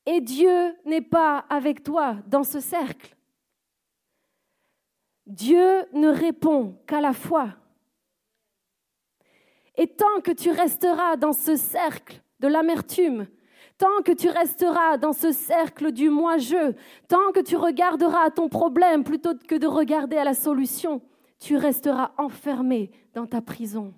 Et 0.05 0.19
Dieu 0.21 0.75
n'est 0.85 1.01
pas 1.01 1.39
avec 1.49 1.83
toi 1.83 2.17
dans 2.27 2.43
ce 2.43 2.59
cercle. 2.59 3.15
Dieu 5.25 5.85
ne 5.93 6.09
répond 6.09 6.77
qu'à 6.87 6.99
la 6.99 7.13
foi. 7.13 7.55
Et 9.77 9.87
tant 9.87 10.21
que 10.23 10.31
tu 10.31 10.51
resteras 10.51 11.15
dans 11.15 11.33
ce 11.33 11.55
cercle 11.55 12.21
de 12.39 12.47
l'amertume, 12.47 13.27
tant 13.77 14.01
que 14.03 14.11
tu 14.11 14.29
resteras 14.29 14.97
dans 14.97 15.13
ce 15.13 15.31
cercle 15.31 15.91
du 15.91 16.09
moi-je, 16.09 16.73
tant 17.07 17.31
que 17.33 17.39
tu 17.39 17.55
regarderas 17.55 18.29
ton 18.31 18.49
problème 18.49 19.03
plutôt 19.03 19.33
que 19.47 19.55
de 19.55 19.67
regarder 19.67 20.17
à 20.17 20.23
la 20.23 20.33
solution, 20.33 21.01
tu 21.39 21.55
resteras 21.55 22.11
enfermé 22.17 22.91
dans 23.13 23.25
ta 23.25 23.41
prison. 23.41 23.93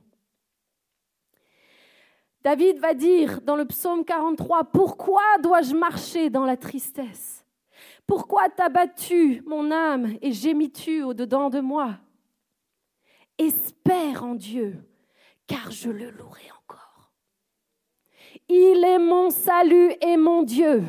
David 2.43 2.79
va 2.79 2.93
dire 2.93 3.41
dans 3.41 3.55
le 3.55 3.65
psaume 3.65 4.03
43, 4.03 4.65
Pourquoi 4.65 5.23
dois-je 5.41 5.75
marcher 5.75 6.29
dans 6.29 6.45
la 6.45 6.57
tristesse? 6.57 7.45
Pourquoi 8.05 8.49
t'as 8.49 8.69
battu 8.69 9.41
mon 9.45 9.71
âme 9.71 10.13
et 10.21 10.33
gémis-tu 10.33 11.03
au-dedans 11.03 11.49
de 11.49 11.61
moi? 11.61 11.97
Espère 13.37 14.25
en 14.25 14.35
Dieu, 14.35 14.77
car 15.47 15.71
je 15.71 15.89
le 15.89 16.09
louerai 16.11 16.49
encore. 16.63 17.11
Il 18.49 18.83
est 18.83 18.99
mon 18.99 19.29
salut 19.29 19.93
et 20.01 20.17
mon 20.17 20.43
Dieu. 20.43 20.83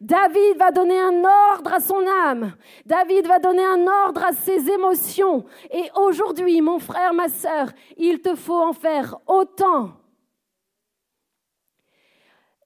David 0.00 0.56
va 0.56 0.70
donner 0.70 0.98
un 0.98 1.24
ordre 1.52 1.74
à 1.74 1.80
son 1.80 2.06
âme. 2.24 2.56
David 2.86 3.26
va 3.26 3.38
donner 3.38 3.64
un 3.64 3.86
ordre 3.86 4.24
à 4.24 4.32
ses 4.32 4.70
émotions. 4.70 5.44
Et 5.70 5.90
aujourd'hui, 5.94 6.60
mon 6.60 6.78
frère, 6.78 7.12
ma 7.12 7.28
sœur, 7.28 7.70
il 7.96 8.20
te 8.20 8.34
faut 8.34 8.60
en 8.60 8.72
faire 8.72 9.18
autant. 9.26 9.92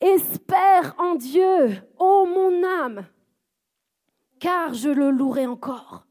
Espère 0.00 0.94
en 0.98 1.14
Dieu, 1.14 1.82
ô 1.98 2.26
mon 2.26 2.62
âme, 2.62 3.06
car 4.38 4.74
je 4.74 4.90
le 4.90 5.10
louerai 5.10 5.46
encore. 5.46 6.06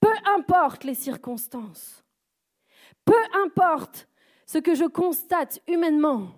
Peu 0.00 0.12
importe 0.36 0.84
les 0.84 0.94
circonstances, 0.94 2.04
peu 3.04 3.22
importe 3.44 4.08
ce 4.46 4.58
que 4.58 4.74
je 4.74 4.84
constate 4.84 5.60
humainement, 5.68 6.28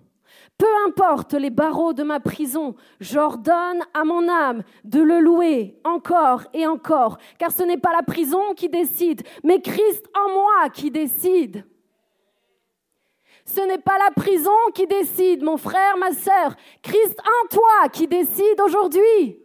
peu 0.57 0.67
importe 0.87 1.35
les 1.35 1.51
barreaux 1.51 1.93
de 1.93 2.03
ma 2.03 2.21
prison, 2.21 2.75
j'ordonne 3.01 3.83
à 3.95 4.05
mon 4.05 4.29
âme 4.29 4.65
de 4.85 5.01
le 5.01 5.21
louer 5.21 5.79
encore 5.85 6.45
et 6.53 6.67
encore, 6.67 7.19
car 7.39 7.53
ce 7.53 7.63
n'est 7.63 7.79
pas 7.79 7.93
la 7.93 8.03
prison 8.03 8.55
qui 8.55 8.69
décide, 8.69 9.23
mais 9.45 9.61
Christ 9.61 10.05
en 10.17 10.33
moi 10.33 10.69
qui 10.71 10.91
décide. 10.91 11.65
Ce 13.45 13.61
n'est 13.61 13.79
pas 13.79 13.99
la 13.99 14.11
prison 14.11 14.51
qui 14.75 14.87
décide, 14.87 15.43
mon 15.43 15.57
frère, 15.57 15.97
ma 15.97 16.13
sœur, 16.13 16.55
Christ 16.83 17.19
en 17.21 17.49
toi 17.49 17.89
qui 17.93 18.07
décide 18.07 18.61
aujourd'hui. 18.63 19.39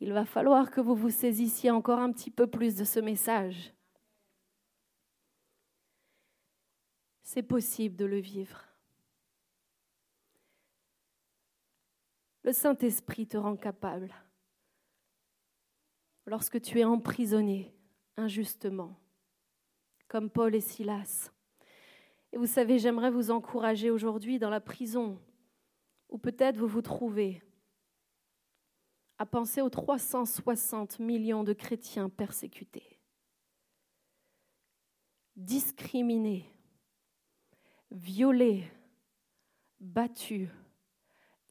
Il 0.00 0.12
va 0.12 0.24
falloir 0.24 0.70
que 0.70 0.80
vous 0.80 0.94
vous 0.94 1.10
saisissiez 1.10 1.70
encore 1.70 1.98
un 1.98 2.12
petit 2.12 2.30
peu 2.30 2.46
plus 2.46 2.76
de 2.76 2.84
ce 2.84 3.00
message. 3.00 3.75
C'est 7.26 7.42
possible 7.42 7.96
de 7.96 8.04
le 8.04 8.18
vivre. 8.18 8.62
Le 12.44 12.52
Saint-Esprit 12.52 13.26
te 13.26 13.36
rend 13.36 13.56
capable. 13.56 14.14
Lorsque 16.24 16.60
tu 16.60 16.78
es 16.78 16.84
emprisonné 16.84 17.74
injustement, 18.16 18.96
comme 20.06 20.30
Paul 20.30 20.54
et 20.54 20.60
Silas. 20.60 21.32
Et 22.32 22.36
vous 22.36 22.46
savez, 22.46 22.78
j'aimerais 22.78 23.10
vous 23.10 23.32
encourager 23.32 23.90
aujourd'hui 23.90 24.38
dans 24.38 24.48
la 24.48 24.60
prison, 24.60 25.20
où 26.08 26.18
peut-être 26.18 26.56
vous 26.56 26.68
vous 26.68 26.80
trouvez, 26.80 27.42
à 29.18 29.26
penser 29.26 29.62
aux 29.62 29.68
360 29.68 31.00
millions 31.00 31.42
de 31.42 31.54
chrétiens 31.54 32.08
persécutés, 32.08 33.00
discriminés, 35.34 36.55
violés, 37.90 38.70
battus, 39.80 40.48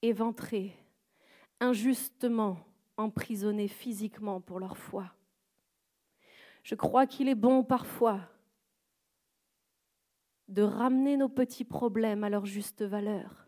éventrés, 0.02 0.76
injustement 1.60 2.58
emprisonnés 2.98 3.68
physiquement 3.68 4.42
pour 4.42 4.60
leur 4.60 4.78
foi. 4.78 5.12
Je 6.64 6.76
crois 6.76 7.06
qu'il 7.06 7.28
est 7.28 7.36
bon 7.36 7.64
parfois 7.64 8.22
de 10.48 10.62
ramener 10.62 11.18
nos 11.18 11.30
petits 11.30 11.66
problèmes 11.66 12.24
à 12.24 12.30
leur 12.30 12.46
juste 12.46 12.84
valeur. 12.84 13.48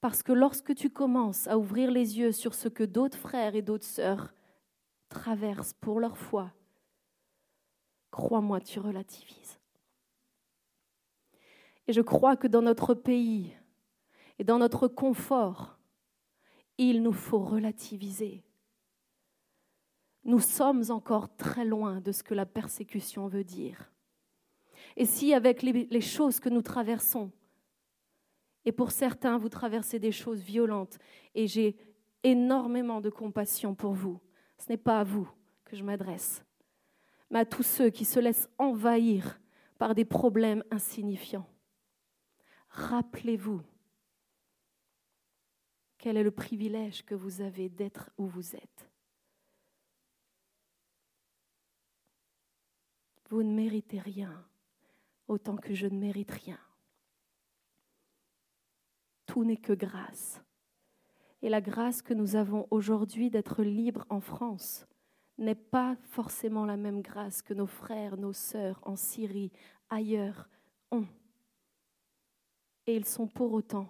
Parce 0.00 0.22
que 0.22 0.32
lorsque 0.32 0.74
tu 0.74 0.90
commences 0.90 1.48
à 1.48 1.58
ouvrir 1.58 1.90
les 1.90 2.18
yeux 2.18 2.32
sur 2.32 2.54
ce 2.54 2.68
que 2.68 2.84
d'autres 2.84 3.18
frères 3.18 3.54
et 3.54 3.62
d'autres 3.62 3.84
sœurs 3.84 4.32
traversent 5.08 5.72
pour 5.72 5.98
leur 5.98 6.16
foi, 6.16 6.52
crois-moi, 8.10 8.60
tu 8.60 8.78
relativises. 8.78 9.57
Et 11.88 11.92
je 11.94 12.02
crois 12.02 12.36
que 12.36 12.46
dans 12.46 12.62
notre 12.62 12.94
pays, 12.94 13.54
Et 14.40 14.44
dans 14.44 14.58
notre 14.58 14.86
confort, 14.86 15.80
il 16.76 17.02
nous 17.02 17.12
faut 17.12 17.40
relativiser. 17.40 18.44
Nous 20.22 20.38
sommes 20.38 20.84
encore 20.90 21.34
très 21.34 21.64
loin 21.64 22.00
de 22.00 22.12
ce 22.12 22.22
que 22.22 22.34
la 22.34 22.46
persécution 22.46 23.26
veut 23.26 23.42
dire. 23.42 23.90
Et 24.96 25.06
si 25.06 25.34
avec 25.34 25.62
les, 25.62 26.00
choses 26.00 26.38
que 26.38 26.48
nous 26.48 26.62
traversons, 26.62 27.32
et 28.64 28.70
pour 28.70 28.92
certains, 28.92 29.38
vous 29.38 29.48
traversez 29.48 29.98
des 29.98 30.12
choses 30.12 30.40
violentes, 30.40 30.98
et 31.34 31.48
j'ai 31.48 31.76
énormément 32.22 33.00
de 33.00 33.10
compassion 33.10 33.74
pour 33.74 33.94
vous, 33.94 34.20
ce 34.58 34.68
n'est 34.68 34.76
pas 34.76 35.00
à 35.00 35.04
vous 35.04 35.28
que 35.64 35.74
je 35.74 35.82
m'adresse, 35.82 36.44
mais 37.28 37.40
à 37.40 37.44
tous 37.44 37.64
ceux 37.64 37.90
qui 37.90 38.04
se 38.04 38.20
laissent 38.20 38.48
envahir 38.56 39.40
par 39.78 39.96
des 39.96 40.04
problèmes 40.04 40.62
insignifiants. 40.70 41.46
Rappelez-vous 42.68 43.62
quel 45.98 46.16
est 46.16 46.22
le 46.22 46.30
privilège 46.30 47.04
que 47.04 47.14
vous 47.14 47.40
avez 47.40 47.68
d'être 47.68 48.10
où 48.18 48.26
vous 48.26 48.54
êtes. 48.54 48.88
Vous 53.28 53.42
ne 53.42 53.52
méritez 53.52 53.98
rien 53.98 54.46
autant 55.26 55.56
que 55.56 55.74
je 55.74 55.86
ne 55.86 55.98
mérite 55.98 56.30
rien. 56.30 56.58
Tout 59.26 59.44
n'est 59.44 59.58
que 59.58 59.74
grâce. 59.74 60.40
Et 61.42 61.50
la 61.50 61.60
grâce 61.60 62.00
que 62.00 62.14
nous 62.14 62.36
avons 62.36 62.66
aujourd'hui 62.70 63.28
d'être 63.28 63.62
libres 63.62 64.06
en 64.08 64.20
France 64.20 64.86
n'est 65.36 65.54
pas 65.54 65.96
forcément 66.02 66.64
la 66.64 66.76
même 66.76 67.02
grâce 67.02 67.42
que 67.42 67.54
nos 67.54 67.66
frères, 67.66 68.16
nos 68.16 68.32
sœurs 68.32 68.80
en 68.82 68.96
Syrie, 68.96 69.52
ailleurs 69.90 70.48
ont. 70.90 71.06
Et 72.88 72.96
ils 72.96 73.04
sont 73.04 73.26
pour 73.26 73.52
autant 73.52 73.86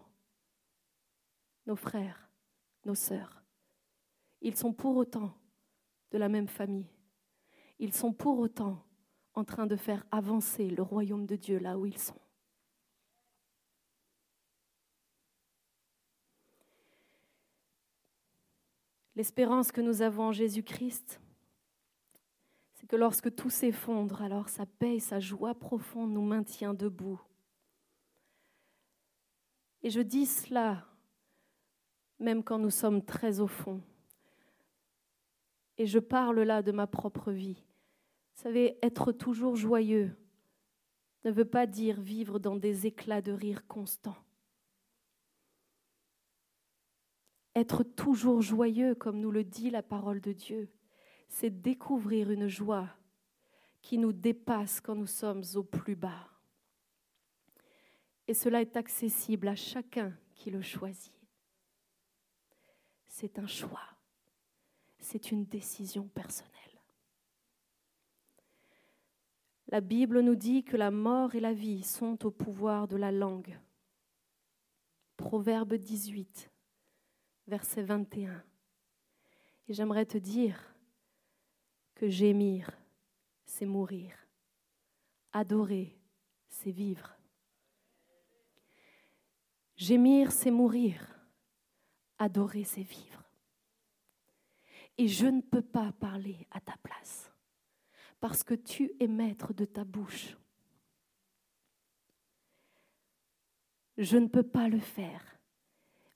nos 1.66 1.76
frères, 1.76 2.28
nos 2.84 2.96
sœurs. 2.96 3.44
Ils 4.40 4.57
sont 4.57 4.72
pour 4.72 4.96
autant 4.96 5.32
de 6.11 6.18
la 6.18 6.28
même 6.28 6.49
famille. 6.49 6.90
Ils 7.78 7.94
sont 7.94 8.12
pour 8.12 8.40
autant 8.40 8.84
en 9.34 9.44
train 9.44 9.68
de 9.68 9.76
faire 9.76 10.05
avancer 10.11 10.68
le 10.68 10.82
royaume 10.82 11.26
de 11.26 11.36
Dieu 11.36 11.59
là 11.59 11.78
où 11.78 11.86
ils 11.86 11.96
sont. 11.96 12.18
L'espérance 19.14 19.70
que 19.70 19.80
nous 19.80 20.03
avons 20.03 20.24
en 20.24 20.32
Jésus-Christ, 20.32 21.20
c'est 22.74 22.88
que 22.88 22.96
lorsque 22.96 23.32
tout 23.36 23.51
s'effondre, 23.51 24.22
alors 24.22 24.49
sa 24.49 24.66
paix 24.66 24.96
et 24.96 25.01
sa 25.01 25.20
joie 25.20 25.55
profonde 25.55 26.12
nous 26.12 26.26
maintient 26.26 26.74
debout. 26.74 27.20
Et 29.83 29.91
je 29.91 30.01
dis 30.01 30.26
cela 30.26 30.85
même 32.18 32.43
quand 32.43 32.59
nous 32.59 32.70
sommes 32.70 33.05
très 33.05 33.41
au 33.41 33.47
fond. 33.47 33.81
Et 35.76 35.87
je 35.87 36.01
parle 36.01 36.41
là 36.41 36.62
de 36.62 36.72
ma 36.72 36.89
propre 36.89 37.31
vie. 37.31 37.62
Vous 38.35 38.43
savez, 38.43 38.76
être 38.83 39.12
toujours 39.12 39.55
joyeux 39.55 40.16
ne 41.24 41.31
veut 41.31 41.45
pas 41.45 41.66
dire 41.66 42.01
vivre 42.01 42.39
dans 42.39 42.57
des 42.57 42.87
éclats 42.87 43.22
de 43.22 43.33
rire 43.33 43.66
constants. 43.66 44.16
Être 47.55 47.83
toujours 47.83 48.41
joyeux, 48.41 48.95
comme 48.95 49.20
nous 49.20 49.31
le 49.31 49.45
dit 49.45 49.70
la 49.70 49.83
parole 49.83 50.20
de 50.20 50.33
Dieu, 50.33 50.70
c'est 51.29 51.51
découvrir 51.51 52.31
une 52.31 52.49
joie 52.49 52.89
qui 53.83 53.99
nous 53.99 54.12
dépasse 54.12 54.81
quand 54.81 54.95
nous 54.95 55.07
sommes 55.07 55.43
au 55.55 55.62
plus 55.62 55.97
bas. 55.97 56.31
Et 58.29 58.35
cela 58.35 58.61
est 58.61 58.76
accessible 58.76 59.49
à 59.49 59.57
chacun 59.57 60.12
qui 60.35 60.51
le 60.51 60.61
choisit. 60.61 61.14
C'est 63.07 63.39
un 63.39 63.47
choix, 63.47 63.97
c'est 64.99 65.33
une 65.33 65.47
décision 65.47 66.07
personnelle. 66.09 66.53
La 69.68 69.81
Bible 69.81 70.20
nous 70.20 70.35
dit 70.35 70.62
que 70.62 70.76
la 70.76 70.91
mort 70.91 71.35
et 71.35 71.41
la 71.41 71.55
vie 71.55 71.83
sont 71.83 72.24
au 72.26 72.31
pouvoir 72.31 72.87
de 72.87 72.97
la 72.97 73.11
langue. 73.11 73.59
Proverbe 75.16 75.74
18, 75.74 76.51
verset 77.47 77.83
21. 77.83 78.43
Et 79.68 79.74
j'aimerais 79.74 80.07
te 80.07 80.18
dire 80.18 80.74
que 81.95 82.09
gémir, 82.09 82.70
c'est 83.45 83.66
mourir. 83.66 84.14
Adorer, 85.33 85.99
c'est 86.49 86.70
vivre. 86.70 87.17
Gémir, 89.79 90.33
c'est 90.33 90.51
mourir. 90.51 91.01
Adorer, 92.18 92.64
c'est 92.64 92.83
vivre. 92.83 93.22
Et 94.99 95.07
je 95.07 95.26
ne 95.26 95.41
peux 95.41 95.62
pas 95.62 95.93
parler 95.93 96.49
à 96.51 96.61
ta 96.61 96.76
place 96.83 97.33
parce 98.18 98.43
que 98.43 98.55
tu 98.55 98.93
es 98.99 99.07
maître 99.07 99.55
de 99.55 99.64
ta 99.64 99.85
bouche. 99.85 100.37
Je 103.97 104.16
ne 104.16 104.26
peux 104.26 104.43
pas 104.43 104.68
le 104.68 104.81
faire, 104.81 105.39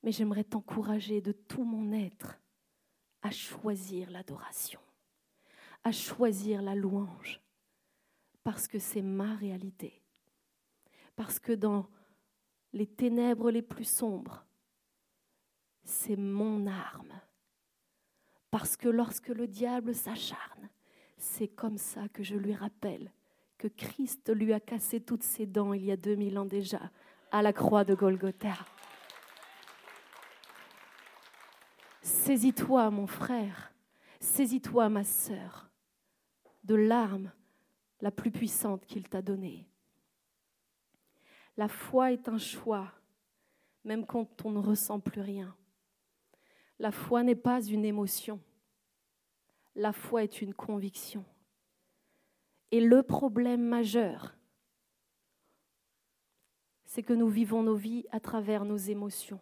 mais 0.03 0.11
j'aimerais 0.11 0.43
t'encourager 0.43 1.21
de 1.21 1.31
tout 1.31 1.63
mon 1.63 1.93
être 1.93 2.37
à 3.23 3.31
choisir 3.31 4.11
l'adoration, 4.11 4.81
à 5.85 5.93
choisir 5.93 6.63
la 6.63 6.75
louange, 6.75 7.41
parce 8.43 8.67
que 8.67 8.81
c'est 8.81 9.03
ma 9.03 9.37
réalité. 9.37 10.03
Parce 11.15 11.39
que 11.39 11.53
dans 11.53 11.89
les 12.73 12.87
ténèbres 12.87 13.51
les 13.51 13.62
plus 13.62 13.85
sombres, 13.85 14.45
c'est 15.85 16.16
mon 16.16 16.66
arme. 16.66 17.12
Parce 18.51 18.77
que 18.77 18.89
lorsque 18.89 19.29
le 19.29 19.47
diable 19.47 19.95
s'acharne, 19.95 20.68
c'est 21.16 21.49
comme 21.49 21.79
ça 21.79 22.09
que 22.09 22.23
je 22.23 22.37
lui 22.37 22.55
rappelle 22.55 23.11
que 23.59 23.68
Christ 23.68 24.35
lui 24.35 24.53
a 24.53 24.61
cassé 24.61 25.01
toutes 25.01 25.23
ses 25.23 25.47
dents 25.47 25.73
il 25.73 25.85
y 25.85 25.93
a 25.93 25.97
2000 25.97 26.39
ans 26.39 26.45
déjà 26.45 26.91
à 27.31 27.43
la 27.43 27.53
croix 27.53 27.85
de 27.85 27.95
Golgotha. 27.95 28.55
Saisis-toi, 32.03 32.91
mon 32.91 33.07
frère, 33.07 33.73
saisis-toi, 34.20 34.89
ma 34.89 35.05
sœur, 35.05 35.70
de 36.64 36.75
l'arme 36.75 37.33
la 38.01 38.11
plus 38.11 38.31
puissante 38.31 38.85
qu'il 38.85 39.09
t'a 39.09 39.23
donnée. 39.23 39.72
La 41.57 41.68
foi 41.68 42.12
est 42.12 42.28
un 42.28 42.38
choix, 42.38 42.90
même 43.84 44.07
quand 44.07 44.44
on 44.44 44.50
ne 44.50 44.59
ressent 44.59 45.00
plus 45.00 45.20
rien. 45.20 45.55
La 46.78 46.90
foi 46.90 47.22
n'est 47.22 47.34
pas 47.34 47.62
une 47.62 47.84
émotion. 47.84 48.40
La 49.74 49.92
foi 49.92 50.24
est 50.24 50.42
une 50.42 50.55
conviction. 50.55 51.24
Et 52.70 52.80
le 52.80 53.03
problème 53.03 53.62
majeur, 53.62 54.34
c'est 56.84 57.03
que 57.03 57.12
nous 57.12 57.28
vivons 57.28 57.62
nos 57.62 57.74
vies 57.74 58.07
à 58.11 58.20
travers 58.20 58.64
nos 58.64 58.76
émotions. 58.76 59.40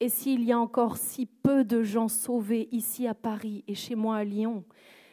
Et 0.00 0.08
s'il 0.08 0.44
y 0.44 0.52
a 0.52 0.58
encore 0.58 0.96
si 0.96 1.26
peu 1.26 1.64
de 1.64 1.82
gens 1.82 2.08
sauvés 2.08 2.68
ici 2.72 3.06
à 3.06 3.14
Paris 3.14 3.62
et 3.66 3.74
chez 3.74 3.94
moi 3.94 4.16
à 4.16 4.24
Lyon, 4.24 4.64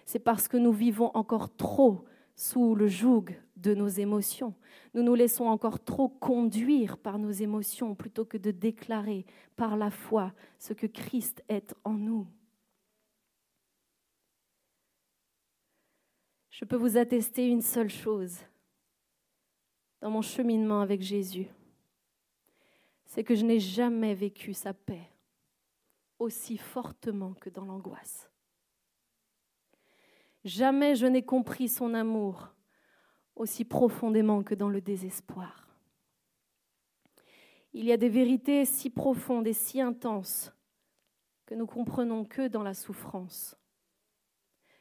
c'est 0.05 0.19
parce 0.19 0.47
que 0.47 0.57
nous 0.57 0.71
vivons 0.71 1.11
encore 1.13 1.55
trop 1.55 2.05
sous 2.39 2.73
le 2.73 2.87
joug 2.87 3.25
de 3.57 3.73
nos 3.73 3.89
émotions. 3.89 4.55
Nous 4.93 5.03
nous 5.03 5.13
laissons 5.13 5.43
encore 5.43 5.83
trop 5.83 6.07
conduire 6.07 6.97
par 6.97 7.19
nos 7.19 7.31
émotions 7.31 7.95
plutôt 7.95 8.23
que 8.23 8.37
de 8.37 8.51
déclarer 8.51 9.25
par 9.57 9.75
la 9.75 9.91
foi 9.91 10.33
ce 10.57 10.71
que 10.71 10.87
Christ 10.87 11.43
est 11.49 11.75
en 11.83 11.95
nous. 11.95 12.25
Je 16.49 16.63
peux 16.63 16.77
vous 16.77 16.95
attester 16.95 17.45
une 17.45 17.61
seule 17.61 17.89
chose 17.89 18.37
dans 19.99 20.09
mon 20.09 20.21
cheminement 20.21 20.79
avec 20.79 21.01
Jésus, 21.01 21.47
c'est 23.05 23.25
que 23.25 23.35
je 23.35 23.43
n'ai 23.43 23.59
jamais 23.59 24.13
vécu 24.13 24.53
sa 24.53 24.73
paix 24.73 25.11
aussi 26.17 26.57
fortement 26.57 27.33
que 27.33 27.49
dans 27.49 27.65
l'angoisse. 27.65 28.28
Jamais 30.49 30.95
je 30.95 31.05
n'ai 31.05 31.23
compris 31.23 31.69
son 31.69 31.93
amour 31.93 32.49
aussi 33.35 33.63
profondément 33.63 34.41
que 34.41 34.55
dans 34.55 34.69
le 34.69 34.81
désespoir. 34.81 35.67
Il 37.71 37.85
y 37.85 37.91
a 37.91 37.97
des 37.97 38.09
vérités 38.09 38.65
si 38.65 38.89
profondes 38.89 39.45
et 39.45 39.53
si 39.53 39.79
intenses 39.79 40.51
que 41.45 41.53
nous 41.53 41.67
comprenons 41.67 42.25
que 42.25 42.47
dans 42.47 42.63
la 42.63 42.73
souffrance 42.73 43.55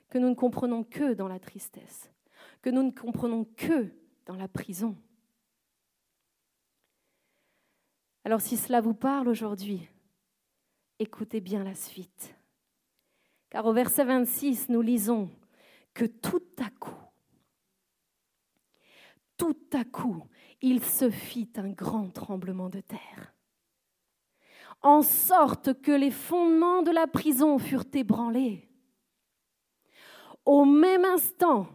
que 0.09 0.17
nous 0.17 0.31
ne 0.31 0.35
comprenons 0.35 0.85
que 0.85 1.13
dans 1.13 1.29
la 1.29 1.39
tristesse, 1.39 2.11
que 2.63 2.71
nous 2.71 2.83
ne 2.83 2.91
comprenons 2.91 3.45
que 3.45 3.93
dans 4.25 4.37
la 4.37 4.49
prison. 4.49 4.97
Alors 8.25 8.41
si 8.41 8.57
cela 8.57 8.81
vous 8.81 8.95
parle 8.95 9.29
aujourd'hui, 9.29 9.87
écoutez 10.99 11.41
bien 11.41 11.63
la 11.63 11.75
suite. 11.75 12.35
Car 13.51 13.67
au 13.67 13.73
verset 13.73 14.05
26, 14.05 14.69
nous 14.71 14.81
lisons 14.83 15.31
que 15.99 16.05
tout 16.05 16.47
à 16.65 16.71
coup, 16.79 16.95
tout 19.37 19.67
à 19.73 19.83
coup, 19.83 20.23
il 20.63 20.85
se 20.85 21.11
fit 21.11 21.51
un 21.57 21.71
grand 21.71 22.11
tremblement 22.11 22.69
de 22.69 22.81
terre, 22.81 23.35
en 24.81 25.03
sorte 25.03 25.83
que 25.83 25.91
les 25.91 26.13
fondements 26.13 26.83
de 26.83 26.93
la 26.93 27.09
prison 27.09 27.59
furent 27.59 27.91
ébranlés. 27.93 28.71
Au 30.45 30.65
même 30.65 31.05
instant, 31.05 31.67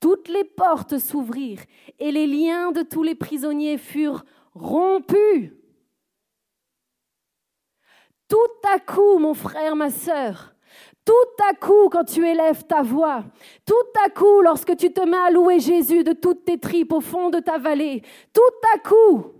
toutes 0.00 0.28
les 0.28 0.44
portes 0.44 0.98
s'ouvrirent 0.98 1.64
et 1.98 2.12
les 2.12 2.26
liens 2.26 2.72
de 2.72 2.82
tous 2.82 3.02
les 3.02 3.14
prisonniers 3.14 3.78
furent 3.78 4.26
rompus. 4.52 5.54
Tout 8.28 8.68
à 8.70 8.78
coup, 8.80 9.18
mon 9.18 9.32
frère, 9.32 9.76
ma 9.76 9.88
sœur, 9.88 10.51
tout 11.04 11.44
à 11.50 11.54
coup, 11.54 11.88
quand 11.90 12.04
tu 12.04 12.26
élèves 12.26 12.64
ta 12.64 12.82
voix, 12.82 13.24
tout 13.66 13.74
à 14.04 14.10
coup, 14.10 14.40
lorsque 14.42 14.76
tu 14.76 14.92
te 14.92 15.00
mets 15.00 15.16
à 15.16 15.30
louer 15.30 15.58
Jésus 15.58 16.04
de 16.04 16.12
toutes 16.12 16.44
tes 16.44 16.58
tripes 16.58 16.92
au 16.92 17.00
fond 17.00 17.30
de 17.30 17.40
ta 17.40 17.58
vallée, 17.58 18.02
tout 18.32 18.40
à 18.74 18.78
coup, 18.78 19.32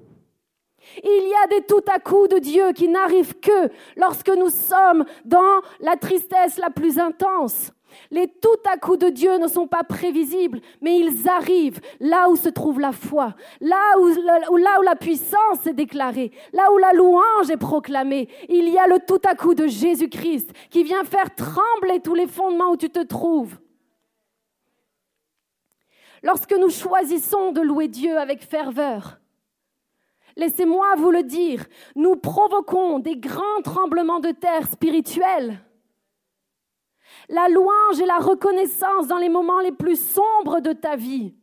il 1.02 1.28
y 1.28 1.44
a 1.44 1.46
des 1.46 1.64
tout 1.64 1.84
à 1.94 1.98
coup 1.98 2.26
de 2.28 2.38
Dieu 2.38 2.72
qui 2.72 2.88
n'arrivent 2.88 3.38
que 3.38 3.70
lorsque 3.96 4.30
nous 4.30 4.50
sommes 4.50 5.04
dans 5.24 5.60
la 5.80 5.96
tristesse 5.96 6.58
la 6.58 6.70
plus 6.70 6.98
intense. 6.98 7.72
Les 8.10 8.28
tout 8.28 8.48
à 8.70 8.76
coup 8.76 8.96
de 8.96 9.08
Dieu 9.08 9.38
ne 9.38 9.48
sont 9.48 9.66
pas 9.66 9.84
prévisibles, 9.84 10.60
mais 10.80 10.98
ils 10.98 11.28
arrivent 11.28 11.80
là 12.00 12.28
où 12.28 12.36
se 12.36 12.48
trouve 12.48 12.80
la 12.80 12.92
foi, 12.92 13.34
là 13.60 13.98
où, 13.98 14.08
là 14.08 14.78
où 14.80 14.82
la 14.82 14.96
puissance 14.96 15.66
est 15.66 15.72
déclarée, 15.72 16.32
là 16.52 16.72
où 16.72 16.78
la 16.78 16.92
louange 16.92 17.50
est 17.50 17.56
proclamée. 17.56 18.28
Il 18.48 18.68
y 18.68 18.78
a 18.78 18.86
le 18.86 18.98
tout 19.00 19.20
à 19.24 19.34
coup 19.34 19.54
de 19.54 19.66
Jésus-Christ 19.66 20.50
qui 20.70 20.84
vient 20.84 21.04
faire 21.04 21.34
trembler 21.34 22.00
tous 22.00 22.14
les 22.14 22.26
fondements 22.26 22.70
où 22.70 22.76
tu 22.76 22.90
te 22.90 23.02
trouves. 23.02 23.58
Lorsque 26.22 26.52
nous 26.52 26.70
choisissons 26.70 27.52
de 27.52 27.60
louer 27.60 27.88
Dieu 27.88 28.16
avec 28.16 28.42
ferveur, 28.42 29.18
laissez-moi 30.36 30.86
vous 30.96 31.10
le 31.10 31.24
dire, 31.24 31.64
nous 31.96 32.14
provoquons 32.16 33.00
des 33.00 33.16
grands 33.16 33.62
tremblements 33.64 34.20
de 34.20 34.30
terre 34.30 34.70
spirituels 34.70 35.60
la 37.28 37.48
louange 37.48 38.00
et 38.00 38.06
la 38.06 38.18
reconnaissance 38.18 39.06
dans 39.06 39.18
les 39.18 39.28
moments 39.28 39.60
les 39.60 39.72
plus 39.72 40.00
sombres 40.00 40.60
de 40.60 40.72
ta 40.72 40.96
vie 40.96 41.34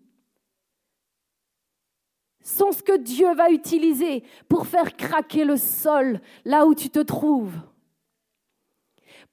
sont 2.41 2.72
ce 2.72 2.81
que 2.81 2.97
Dieu 2.97 3.34
va 3.35 3.51
utiliser 3.51 4.23
pour 4.47 4.68
faire 4.68 4.95
craquer 4.95 5.43
le 5.43 5.57
sol 5.57 6.19
là 6.45 6.65
où 6.65 6.73
tu 6.73 6.89
te 6.89 6.99
trouves, 6.99 7.53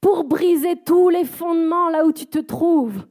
pour 0.00 0.24
briser 0.24 0.76
tous 0.76 1.08
les 1.08 1.24
fondements 1.24 1.88
là 1.88 2.04
où 2.04 2.12
tu 2.12 2.26
te 2.26 2.38
trouves. 2.38 3.06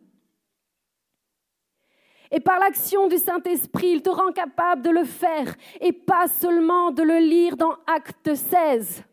Et 2.32 2.40
par 2.40 2.60
l'action 2.60 3.08
du 3.08 3.18
Saint-Esprit, 3.18 3.92
il 3.94 4.02
te 4.02 4.10
rend 4.10 4.32
capable 4.32 4.82
de 4.82 4.90
le 4.90 5.06
faire 5.06 5.56
et 5.80 5.94
pas 5.94 6.28
seulement 6.28 6.92
de 6.92 7.04
le 7.04 7.20
lire 7.20 7.56
dans 7.56 7.76
Acte 7.88 8.36
16. 8.36 9.04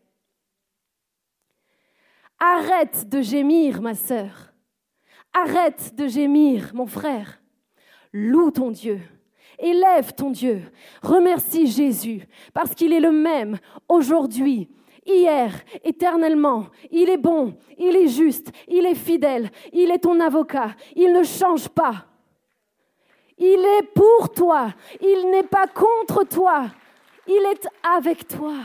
Arrête 2.45 3.07
de 3.07 3.21
gémir, 3.21 3.81
ma 3.81 3.95
sœur. 3.95 4.51
Arrête 5.31 5.95
de 5.95 6.07
gémir, 6.07 6.71
mon 6.73 6.87
frère. 6.87 7.41
Loue 8.11 8.51
ton 8.51 8.69
Dieu. 8.69 8.99
Élève 9.57 10.11
ton 10.13 10.29
Dieu. 10.29 10.61
Remercie 11.01 11.67
Jésus 11.67 12.27
parce 12.53 12.75
qu'il 12.75 12.91
est 12.91 12.99
le 12.99 13.13
même 13.13 13.59
aujourd'hui, 13.87 14.69
hier, 15.05 15.53
éternellement. 15.85 16.67
Il 16.91 17.09
est 17.09 17.17
bon, 17.17 17.55
il 17.77 17.95
est 17.95 18.09
juste, 18.09 18.51
il 18.67 18.85
est 18.87 18.95
fidèle, 18.95 19.49
il 19.71 19.89
est 19.89 19.99
ton 19.99 20.19
avocat, 20.19 20.75
il 20.97 21.13
ne 21.13 21.23
change 21.23 21.69
pas. 21.69 22.07
Il 23.37 23.65
est 23.79 23.87
pour 23.95 24.33
toi, 24.33 24.73
il 24.99 25.29
n'est 25.31 25.47
pas 25.47 25.67
contre 25.67 26.25
toi, 26.25 26.65
il 27.25 27.47
est 27.53 27.69
avec 27.83 28.27
toi. 28.27 28.55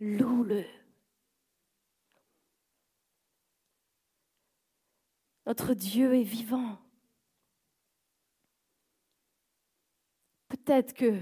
Loue-le. 0.00 0.79
Notre 5.46 5.74
Dieu 5.74 6.14
est 6.14 6.22
vivant. 6.22 6.78
Peut-être 10.48 10.94
que 10.94 11.20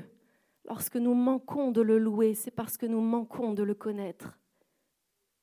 lorsque 0.65 0.97
nous 0.97 1.15
manquons 1.15 1.70
de 1.70 1.81
le 1.81 1.99
louer, 1.99 2.35
c'est 2.35 2.51
parce 2.51 2.77
que 2.77 2.86
nous 2.86 3.01
manquons 3.01 3.53
de 3.55 3.62
le 3.62 3.74
connaître 3.74 4.39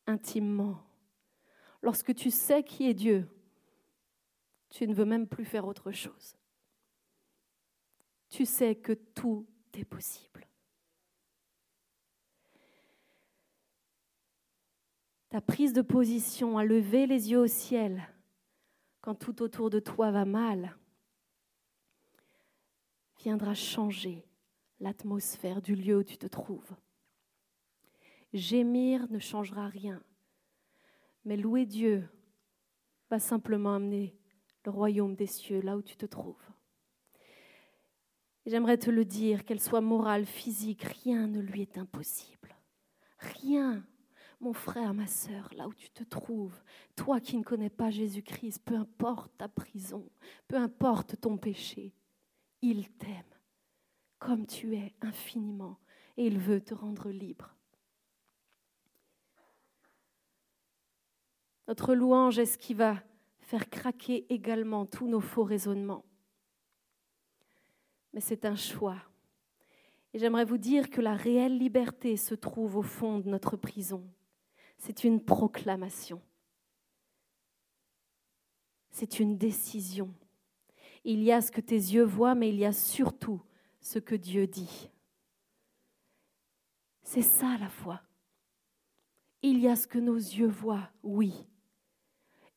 intimement. 0.07 0.81
Lorsque 1.81 2.14
tu 2.15 2.31
sais 2.31 2.64
qui 2.64 2.89
est 2.89 2.93
Dieu, 2.93 3.27
tu 4.69 4.88
ne 4.88 4.93
veux 4.93 5.06
même 5.06 5.27
plus 5.27 5.45
faire 5.45 5.65
autre 5.65 5.91
chose. 5.91 6.35
Tu 8.30 8.45
sais 8.45 8.76
que 8.76 8.93
tout 8.93 9.45
est 9.73 9.85
possible. 9.85 10.47
Ta 15.30 15.41
prise 15.41 15.73
de 15.73 15.81
position 15.81 16.57
à 16.57 16.65
lever 16.65 17.07
les 17.07 17.31
yeux 17.31 17.39
au 17.39 17.47
ciel 17.47 18.07
quand 19.06 19.14
tout 19.14 19.44
autour 19.44 19.69
de 19.69 19.80
toi 19.80 20.10
va 20.10 20.26
mal, 20.26 20.76
viendra 23.19 23.53
changer 23.53 24.26
l'atmosphère 24.80 25.61
du 25.61 25.76
lieu 25.76 25.98
où 25.98 26.03
tu 26.03 26.18
te 26.18 26.26
trouves. 26.26 26.76
Gémir 28.34 29.06
ne 29.11 29.19
changera 29.19 29.68
rien, 29.68 30.02
mais 31.23 31.38
louer 31.38 31.68
Dieu 31.68 32.10
va 33.11 33.19
simplement 33.19 33.76
amener 33.76 34.18
le 34.65 34.72
royaume 34.72 35.15
des 35.15 35.27
cieux 35.27 35.61
là 35.61 35.77
où 35.77 35.84
tu 35.84 35.98
te 35.98 36.07
trouves. 36.07 36.49
J'aimerais 38.48 38.80
te 38.80 38.90
le 38.90 39.06
dire, 39.06 39.45
qu'elle 39.45 39.61
soit 39.61 39.82
morale, 39.82 40.26
physique, 40.26 40.82
rien 40.82 41.27
ne 41.27 41.41
lui 41.41 41.61
est 41.61 41.77
impossible. 41.77 42.56
Rien 43.19 43.86
mon 44.45 44.53
frère, 44.53 44.93
ma 44.93 45.07
sœur, 45.07 45.49
là 45.55 45.67
où 45.67 45.73
tu 45.73 45.89
te 45.89 46.03
trouves, 46.03 46.61
toi 46.95 47.19
qui 47.19 47.35
ne 47.35 47.43
connais 47.43 47.72
pas 47.72 47.89
Jésus-Christ, 47.89 48.61
peu 48.63 48.76
importe 48.76 49.35
ta 49.39 49.47
prison, 49.47 50.07
peu 50.47 50.55
importe 50.55 51.19
ton 51.19 51.35
péché, 51.35 51.95
il 52.61 52.88
t'aime 52.91 53.23
comme 54.19 54.45
tu 54.45 54.76
es 54.76 54.93
infiniment 55.01 55.80
et 56.15 56.27
il 56.27 56.38
veut 56.38 56.61
te 56.61 56.76
rendre 56.76 57.09
libre. 57.09 57.55
Notre 61.67 61.95
louange 61.95 62.38
est 62.38 62.45
ce 62.45 62.59
qui 62.59 62.76
va 62.76 63.01
faire 63.39 63.67
craquer 63.67 64.31
également 64.31 64.85
tous 64.85 65.07
nos 65.07 65.22
faux 65.22 65.43
raisonnements. 65.43 66.05
Mais 68.13 68.22
c'est 68.22 68.45
un 68.45 68.55
choix. 68.55 69.01
Et 70.13 70.19
j'aimerais 70.19 70.45
vous 70.45 70.59
dire 70.59 70.91
que 70.91 71.01
la 71.01 71.15
réelle 71.15 71.57
liberté 71.57 72.15
se 72.15 72.35
trouve 72.35 72.77
au 72.77 72.84
fond 72.84 73.17
de 73.17 73.27
notre 73.27 73.57
prison 73.57 74.07
c'est 74.77 75.03
une 75.03 75.23
proclamation. 75.23 76.22
C'est 78.91 79.19
une 79.19 79.38
décision. 79.38 80.14
Il 81.03 81.22
y 81.22 81.31
a 81.31 81.41
ce 81.41 81.52
que 81.52 81.61
tes 81.61 81.76
yeux 81.76 82.03
voient, 82.03 82.35
mais 82.35 82.49
il 82.49 82.56
y 82.56 82.65
a 82.65 82.73
surtout 82.73 83.41
ce 83.81 83.99
que 83.99 84.15
Dieu 84.15 84.47
dit. 84.47 84.89
C'est 87.03 87.22
ça 87.22 87.57
la 87.60 87.69
foi. 87.69 88.02
Il 89.41 89.60
y 89.60 89.68
a 89.68 89.76
ce 89.76 89.85
que 89.85 89.99
nos 89.99 90.15
yeux 90.15 90.47
voient, 90.47 90.89
oui. 91.03 91.34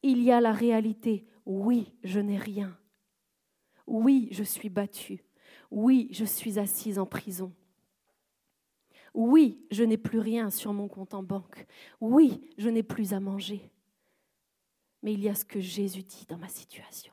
Il 0.03 0.23
y 0.23 0.31
a 0.31 0.41
la 0.41 0.53
réalité, 0.53 1.27
oui, 1.45 1.93
je 2.03 2.21
n'ai 2.21 2.39
rien. 2.39 2.79
Oui, 3.87 4.29
je 4.31 4.43
suis 4.43 4.69
battue. 4.69 5.25
Oui, 5.71 6.09
je 6.13 6.25
suis 6.25 6.59
assise 6.59 6.99
en 6.99 7.07
prison. 7.07 7.53
Oui, 9.15 9.65
je 9.71 9.85
n'ai 9.85 9.99
plus 9.99 10.19
rien 10.19 10.51
sur 10.51 10.73
mon 10.73 10.89
compte 10.89 11.15
en 11.15 11.23
banque. 11.23 11.67
Oui, 12.01 12.49
je 12.59 12.69
n'ai 12.69 12.83
plus 12.83 13.13
à 13.13 13.21
manger. 13.21 13.71
Mais 15.03 15.13
il 15.13 15.21
y 15.21 15.29
a 15.29 15.35
ce 15.35 15.45
que 15.45 15.61
Jésus 15.61 16.03
dit 16.03 16.27
dans 16.29 16.39
ma 16.39 16.49
situation. 16.49 17.13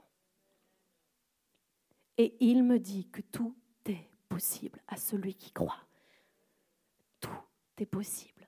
Et 2.17 2.35
il 2.39 2.63
me 2.63 2.79
dit 2.79 3.07
que 3.09 3.21
tout 3.21 3.55
est 3.85 4.09
possible 4.29 4.81
à 4.87 4.97
celui 4.97 5.35
qui 5.35 5.51
croit. 5.51 5.85
Tout 7.19 7.29
est 7.77 7.85
possible. 7.85 8.47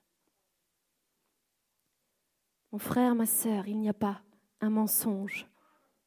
Mon 2.72 2.78
frère, 2.78 3.14
ma 3.14 3.26
sœur, 3.26 3.66
il 3.66 3.78
n'y 3.78 3.88
a 3.88 3.94
pas 3.94 4.22
un 4.60 4.70
mensonge 4.70 5.46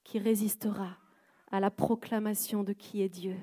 qui 0.04 0.20
résistera 0.20 0.98
à 1.52 1.60
la 1.60 1.72
proclamation 1.72 2.64
de 2.64 2.74
qui 2.74 3.02
est 3.02 3.10
Dieu. 3.10 3.38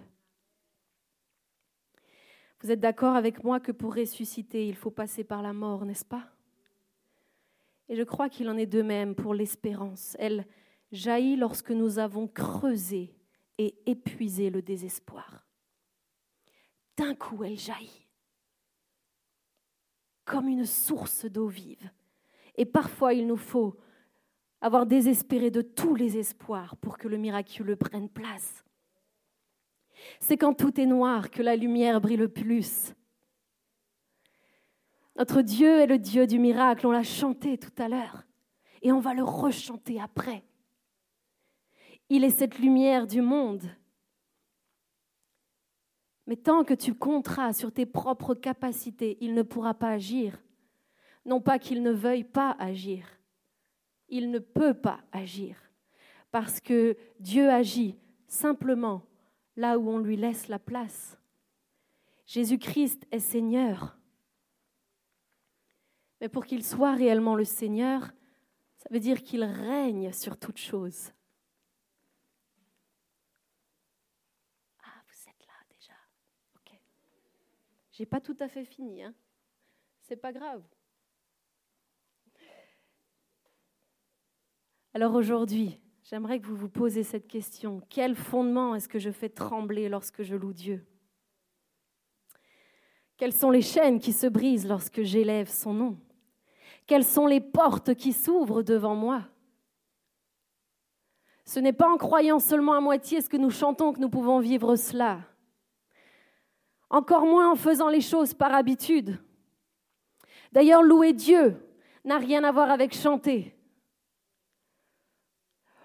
Vous 2.61 2.71
êtes 2.71 2.81
d'accord 2.81 3.15
avec 3.15 3.45
moi 3.45 3.61
que 3.61 3.73
pour 3.73 3.95
ressusciter, 3.95 4.67
il 4.67 4.75
faut 4.75 4.91
passer 4.91 5.25
par 5.25 5.43
la 5.43 5.53
mort, 5.53 5.85
n'est-ce 5.85 6.05
pas? 6.05 6.29
Et 7.89 7.97
je 7.97 8.03
crois 8.03 8.29
qu'il 8.29 8.49
en 8.49 8.57
est 8.57 8.67
de 8.67 8.83
même 8.83 9.15
pour 9.15 9.33
l'espérance. 9.33 10.17
Elle 10.19 10.47
jaillit 10.93 11.37
lorsque 11.37 11.71
nous 11.71 11.99
avons 11.99 12.27
creusé 12.27 13.15
et 13.59 13.75
épuisé 13.87 14.51
le 14.51 14.63
désespoir. 14.63 15.47
D'un 16.97 17.15
coup, 17.15 17.45
elle 17.45 17.59
jaillit 17.59 18.09
comme 20.29 20.49
une 20.49 20.67
source 20.67 21.25
d'eau 21.25 21.49
vive. 21.49 21.91
Et 22.55 22.67
parfois, 22.67 23.15
il 23.15 23.27
nous 23.27 23.39
faut 23.39 23.77
avoir 24.61 24.85
désespéré 24.85 25.51
de 25.51 25.63
tous 25.63 25.95
les 25.95 26.19
espoirs 26.19 26.77
pour 26.77 26.99
que 26.99 27.09
le 27.09 27.17
miraculeux 27.17 27.77
prenne 27.77 28.11
place. 28.11 28.63
C'est 30.21 30.37
quand 30.37 30.55
tout 30.55 30.81
est 30.81 30.87
noir 30.87 31.31
que 31.31 31.43
la 31.43 31.57
lumière 31.57 32.01
brille 32.01 32.17
le 32.17 32.29
plus. 32.29 32.95
Notre 35.17 35.43
Dieu 35.43 35.81
est 35.81 35.87
le 35.87 35.99
Dieu 35.99 36.27
du 36.27 36.39
miracle, 36.39 36.87
on 36.87 36.93
l'a 36.93 37.03
chanté 37.03 37.59
tout 37.59 37.73
à 37.83 37.89
l'heure, 37.89 38.25
et 38.83 38.93
on 38.93 39.01
va 39.01 39.15
le 39.15 39.25
rechanter 39.25 40.01
après. 40.01 40.45
Il 42.09 42.23
est 42.23 42.31
cette 42.31 42.59
lumière 42.59 43.07
du 43.07 43.21
monde. 43.21 43.65
Mais 46.27 46.37
tant 46.37 46.63
que 46.63 46.75
tu 46.75 46.95
compteras 46.95 47.53
sur 47.53 47.73
tes 47.73 47.87
propres 47.87 48.35
capacités, 48.35 49.19
il 49.21 49.35
ne 49.35 49.43
pourra 49.43 49.75
pas 49.75 49.91
agir. 49.91 50.41
Non 51.25 51.41
pas 51.41 51.59
qu'il 51.59 51.83
ne 51.83 51.91
veuille 51.91 52.25
pas 52.25 52.57
agir, 52.59 53.05
il 54.09 54.31
ne 54.31 54.39
peut 54.39 54.75
pas 54.75 55.01
agir, 55.13 55.57
parce 56.31 56.61
que 56.61 56.97
Dieu 57.19 57.51
agit 57.51 57.97
simplement 58.29 59.03
là 59.59 59.77
où 59.77 59.91
on 59.91 59.99
lui 59.99 60.17
laisse 60.17 60.47
la 60.47 60.61
place. 60.61 61.19
Jésus-Christ 62.27 63.07
est 63.11 63.19
Seigneur. 63.19 63.99
Mais 66.21 66.29
pour 66.29 66.47
qu'il 66.47 66.65
soit 66.65 66.95
réellement 66.95 67.35
le 67.35 67.45
Seigneur, 67.45 68.13
ça 68.77 68.89
veut 68.91 69.01
dire 69.01 69.21
qu'il 69.21 69.43
règne 69.43 70.13
sur 70.13 70.39
toute 70.39 70.59
chose. 70.59 71.13
Ah, 74.81 75.03
vous 75.09 75.29
êtes 75.29 75.47
là 75.47 75.55
déjà. 75.69 75.95
Ok. 76.55 76.79
J'ai 77.91 78.07
pas 78.07 78.21
tout 78.21 78.37
à 78.39 78.49
fait 78.49 78.65
fini, 78.65 79.03
hein. 79.03 79.15
C'est 80.03 80.17
pas 80.17 80.33
grave. 80.33 80.63
Alors 84.95 85.15
aujourd'hui, 85.15 85.81
j'aimerais 86.09 86.41
que 86.41 86.47
vous 86.47 86.57
vous 86.57 86.69
posiez 86.69 87.03
cette 87.03 87.29
question. 87.29 87.83
Quel 87.91 88.15
fondement 88.15 88.75
est-ce 88.75 88.89
que 88.89 88.99
je 88.99 89.11
fais 89.11 89.29
trembler 89.29 89.89
lorsque 89.89 90.23
je 90.23 90.35
loue 90.35 90.53
Dieu? 90.53 90.85
Quelles 93.17 93.35
sont 93.35 93.51
les 93.51 93.63
chaînes 93.63 93.99
qui 93.99 94.13
se 94.13 94.27
brisent 94.27 94.67
lorsque 94.67 95.03
j'élève 95.03 95.51
son 95.51 95.75
nom? 95.75 95.99
Quelles 96.87 97.05
sont 97.05 97.27
les 97.27 97.41
portes 97.41 97.95
qui 97.95 98.13
s'ouvrent 98.13 98.63
devant 98.63 98.95
moi? 98.95 99.25
Ce 101.45 101.61
n'est 101.61 101.73
pas 101.73 101.89
en 101.89 101.97
croyant 101.97 102.39
seulement 102.39 102.75
à 102.75 102.81
moitié 102.81 103.21
ce 103.21 103.29
que 103.29 103.37
nous 103.37 103.51
chantons 103.51 103.93
que 103.93 104.01
nous 104.01 104.11
pouvons 104.11 104.39
vivre 104.39 104.77
cela. 104.77 105.21
Encore 106.91 107.27
moins 107.27 107.51
en 107.51 107.57
faisant 107.57 107.89
les 107.89 108.01
choses 108.01 108.33
par 108.33 108.55
habitude. 108.55 109.19
D'ailleurs, 110.53 110.83
louer 110.83 111.13
Dieu 111.13 111.57
n'a 112.05 112.17
rien 112.17 112.45
à 112.45 112.53
voir 112.53 112.71
avec 112.71 112.95
chanter. 112.95 113.58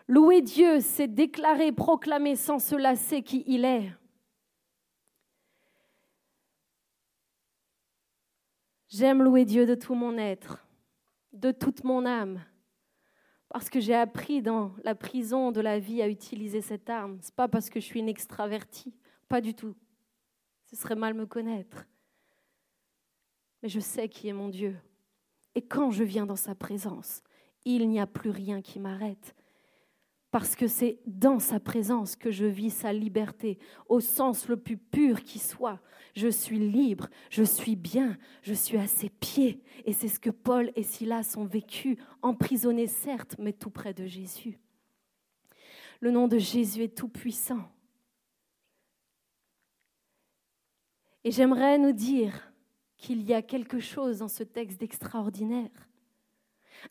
Louer 0.08 0.42
Dieu, 0.42 0.82
c'est 0.82 1.08
déclarer, 1.08 1.72
proclamer 1.72 2.36
sans 2.36 2.60
se 2.60 2.76
lasser 2.76 3.24
qui 3.24 3.44
il 3.48 3.64
est. 3.64 3.92
J'aime 8.90 9.24
louer 9.24 9.46
Dieu 9.46 9.66
de 9.66 9.76
tout 9.76 9.96
mon 9.96 10.18
être, 10.18 10.68
de 11.32 11.52
toute 11.52 11.84
mon 11.84 12.06
âme, 12.06 12.44
parce 13.50 13.70
que 13.70 13.80
j'ai 13.80 13.96
appris 13.96 14.42
dans 14.42 14.72
la 14.84 14.94
prison 14.94 15.52
de 15.52 15.62
la 15.62 15.80
vie 15.80 16.02
à 16.02 16.08
utiliser 16.08 16.62
cette 16.62 16.90
arme. 16.90 17.20
Ce 17.22 17.30
n'est 17.30 17.36
pas 17.36 17.48
parce 17.48 17.70
que 17.70 17.80
je 17.80 17.86
suis 17.86 18.02
une 18.02 18.10
extravertie, 18.10 18.94
pas 19.30 19.42
du 19.42 19.56
tout. 19.56 19.76
Ce 20.66 20.76
serait 20.76 20.96
mal 20.96 21.14
me 21.14 21.26
connaître. 21.26 21.88
Mais 23.64 23.70
je 23.70 23.80
sais 23.80 24.10
qui 24.10 24.28
est 24.28 24.34
mon 24.34 24.50
Dieu. 24.50 24.76
Et 25.56 25.62
quand 25.62 25.90
je 25.90 26.04
viens 26.04 26.26
dans 26.26 26.36
sa 26.36 26.54
présence, 26.54 27.24
il 27.66 27.88
n'y 27.90 28.00
a 28.00 28.08
plus 28.08 28.32
rien 28.32 28.62
qui 28.62 28.80
m'arrête 28.80 29.34
parce 30.34 30.56
que 30.56 30.66
c'est 30.66 30.98
dans 31.06 31.38
sa 31.38 31.60
présence 31.60 32.16
que 32.16 32.32
je 32.32 32.46
vis 32.46 32.72
sa 32.72 32.92
liberté, 32.92 33.60
au 33.88 34.00
sens 34.00 34.48
le 34.48 34.58
plus 34.58 34.78
pur 34.78 35.24
qui 35.24 35.38
soit. 35.38 35.80
Je 36.16 36.28
suis 36.28 36.58
libre, 36.58 37.08
je 37.30 37.44
suis 37.44 37.76
bien, 37.76 38.18
je 38.42 38.56
suis 38.56 38.80
à 38.80 38.88
ses 38.88 39.10
pieds. 39.10 39.62
Et 39.86 39.94
c'est 39.94 40.08
ce 40.08 40.20
que 40.20 40.32
Paul 40.32 40.72
et 40.76 40.82
Silas 40.82 41.36
ont 41.38 41.46
vécu, 41.46 42.00
emprisonnés 42.24 42.88
certes, 42.88 43.36
mais 43.38 43.54
tout 43.54 43.70
près 43.70 43.94
de 43.94 44.08
Jésus. 44.08 44.58
Le 46.00 46.10
nom 46.10 46.28
de 46.28 46.40
Jésus 46.40 46.82
est 46.82 46.98
tout 46.98 47.10
puissant. 47.10 47.72
Et 51.24 51.30
j'aimerais 51.30 51.78
nous 51.78 51.94
dire 51.94 52.52
qu'il 52.98 53.22
y 53.22 53.36
a 53.36 53.44
quelque 53.44 53.80
chose 53.80 54.18
dans 54.18 54.28
ce 54.28 54.42
texte 54.42 54.80
d'extraordinaire 54.80 55.70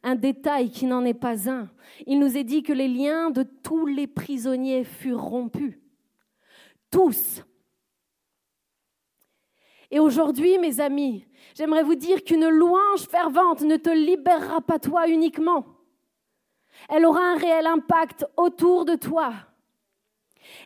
un 0.03 0.15
détail 0.15 0.71
qui 0.71 0.87
n'en 0.87 1.05
est 1.05 1.15
pas 1.15 1.51
un. 1.51 1.69
Il 2.07 2.19
nous 2.19 2.37
est 2.37 2.45
dit 2.45 2.63
que 2.63 2.73
les 2.73 2.89
liens 2.89 3.31
de 3.31 3.43
tous 3.43 3.87
les 3.87 4.07
prisonniers 4.07 4.85
furent 4.85 5.23
rompus. 5.23 5.79
Tous. 6.91 7.43
Et 9.91 9.99
aujourd'hui, 9.99 10.59
mes 10.59 10.81
amis, 10.81 11.27
j'aimerais 11.55 11.83
vous 11.83 11.95
dire 11.95 12.25
qu'une 12.25 12.49
louange 12.49 13.07
fervente 13.11 13.61
ne 13.61 13.77
te 13.77 13.91
libérera 13.91 14.61
pas 14.61 14.79
toi 14.79 15.09
uniquement. 15.09 15.67
Elle 16.89 17.05
aura 17.05 17.21
un 17.21 17.37
réel 17.37 17.67
impact 17.67 18.25
autour 18.37 18.85
de 18.85 18.95
toi. 18.95 19.35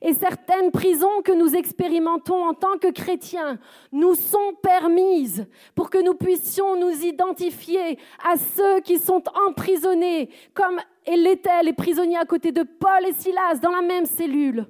Et 0.02 0.14
certaines 0.14 0.70
prisons 0.70 1.22
que 1.22 1.32
nous 1.32 1.54
expérimentons 1.54 2.44
en 2.44 2.54
tant 2.54 2.78
que 2.78 2.90
chrétiens 2.90 3.58
nous 3.92 4.14
sont 4.14 4.54
permises 4.62 5.46
pour 5.74 5.90
que 5.90 6.02
nous 6.02 6.14
puissions 6.14 6.78
nous 6.78 7.04
identifier 7.04 7.98
à 8.24 8.36
ceux 8.36 8.80
qui 8.80 8.98
sont 8.98 9.22
emprisonnés, 9.48 10.30
comme 10.54 10.80
l'étaient 11.06 11.62
les 11.62 11.72
prisonniers 11.72 12.18
à 12.18 12.24
côté 12.24 12.52
de 12.52 12.62
Paul 12.62 13.06
et 13.06 13.12
Silas 13.12 13.60
dans 13.62 13.70
la 13.70 13.82
même 13.82 14.06
cellule. 14.06 14.66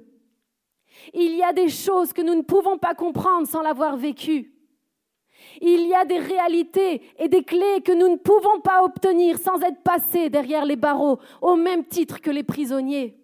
Il 1.13 1.35
y 1.35 1.43
a 1.43 1.53
des 1.53 1.69
choses 1.69 2.13
que 2.13 2.21
nous 2.21 2.35
ne 2.35 2.41
pouvons 2.41 2.77
pas 2.77 2.95
comprendre 2.95 3.47
sans 3.47 3.61
l'avoir 3.61 3.97
vécu. 3.97 4.53
Il 5.61 5.87
y 5.87 5.93
a 5.93 6.05
des 6.05 6.19
réalités 6.19 7.01
et 7.17 7.29
des 7.29 7.43
clés 7.43 7.81
que 7.83 7.91
nous 7.91 8.09
ne 8.09 8.17
pouvons 8.17 8.59
pas 8.61 8.83
obtenir 8.83 9.37
sans 9.37 9.61
être 9.61 9.81
passés 9.81 10.29
derrière 10.29 10.65
les 10.65 10.75
barreaux, 10.75 11.19
au 11.41 11.55
même 11.55 11.85
titre 11.85 12.21
que 12.21 12.31
les 12.31 12.43
prisonniers. 12.43 13.17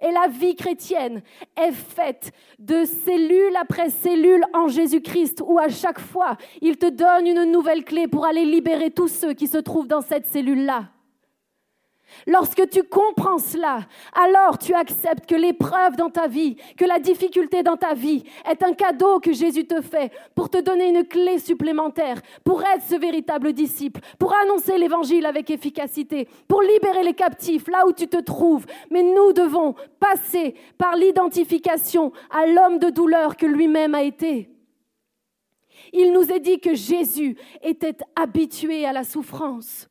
Et 0.00 0.12
la 0.12 0.28
vie 0.28 0.54
chrétienne 0.54 1.22
est 1.56 1.72
faite 1.72 2.30
de 2.58 2.84
cellule 2.84 3.56
après 3.60 3.90
cellule 3.90 4.44
en 4.54 4.68
Jésus-Christ, 4.68 5.42
où 5.44 5.58
à 5.58 5.68
chaque 5.68 5.98
fois, 5.98 6.36
il 6.60 6.76
te 6.76 6.86
donne 6.86 7.26
une 7.26 7.50
nouvelle 7.50 7.84
clé 7.84 8.06
pour 8.06 8.24
aller 8.24 8.44
libérer 8.44 8.90
tous 8.90 9.08
ceux 9.08 9.32
qui 9.32 9.48
se 9.48 9.58
trouvent 9.58 9.88
dans 9.88 10.02
cette 10.02 10.26
cellule-là. 10.26 10.84
Lorsque 12.26 12.68
tu 12.70 12.82
comprends 12.82 13.38
cela, 13.38 13.80
alors 14.12 14.58
tu 14.58 14.74
acceptes 14.74 15.26
que 15.26 15.34
l'épreuve 15.34 15.96
dans 15.96 16.10
ta 16.10 16.26
vie, 16.26 16.56
que 16.76 16.84
la 16.84 16.98
difficulté 16.98 17.62
dans 17.62 17.76
ta 17.76 17.94
vie 17.94 18.24
est 18.50 18.62
un 18.62 18.72
cadeau 18.72 19.20
que 19.20 19.32
Jésus 19.32 19.66
te 19.66 19.80
fait 19.80 20.12
pour 20.34 20.50
te 20.50 20.58
donner 20.58 20.88
une 20.88 21.06
clé 21.06 21.38
supplémentaire, 21.38 22.20
pour 22.44 22.62
être 22.62 22.82
ce 22.88 22.96
véritable 22.96 23.52
disciple, 23.52 24.00
pour 24.18 24.34
annoncer 24.34 24.78
l'évangile 24.78 25.26
avec 25.26 25.50
efficacité, 25.50 26.28
pour 26.46 26.62
libérer 26.62 27.04
les 27.04 27.14
captifs 27.14 27.68
là 27.68 27.86
où 27.86 27.92
tu 27.92 28.08
te 28.08 28.20
trouves. 28.20 28.66
Mais 28.90 29.02
nous 29.02 29.32
devons 29.32 29.74
passer 30.00 30.54
par 30.76 30.96
l'identification 30.96 32.12
à 32.30 32.46
l'homme 32.46 32.78
de 32.78 32.90
douleur 32.90 33.36
que 33.36 33.46
lui-même 33.46 33.94
a 33.94 34.02
été. 34.02 34.50
Il 35.92 36.12
nous 36.12 36.30
est 36.30 36.40
dit 36.40 36.60
que 36.60 36.74
Jésus 36.74 37.36
était 37.62 37.96
habitué 38.16 38.84
à 38.84 38.92
la 38.92 39.04
souffrance. 39.04 39.87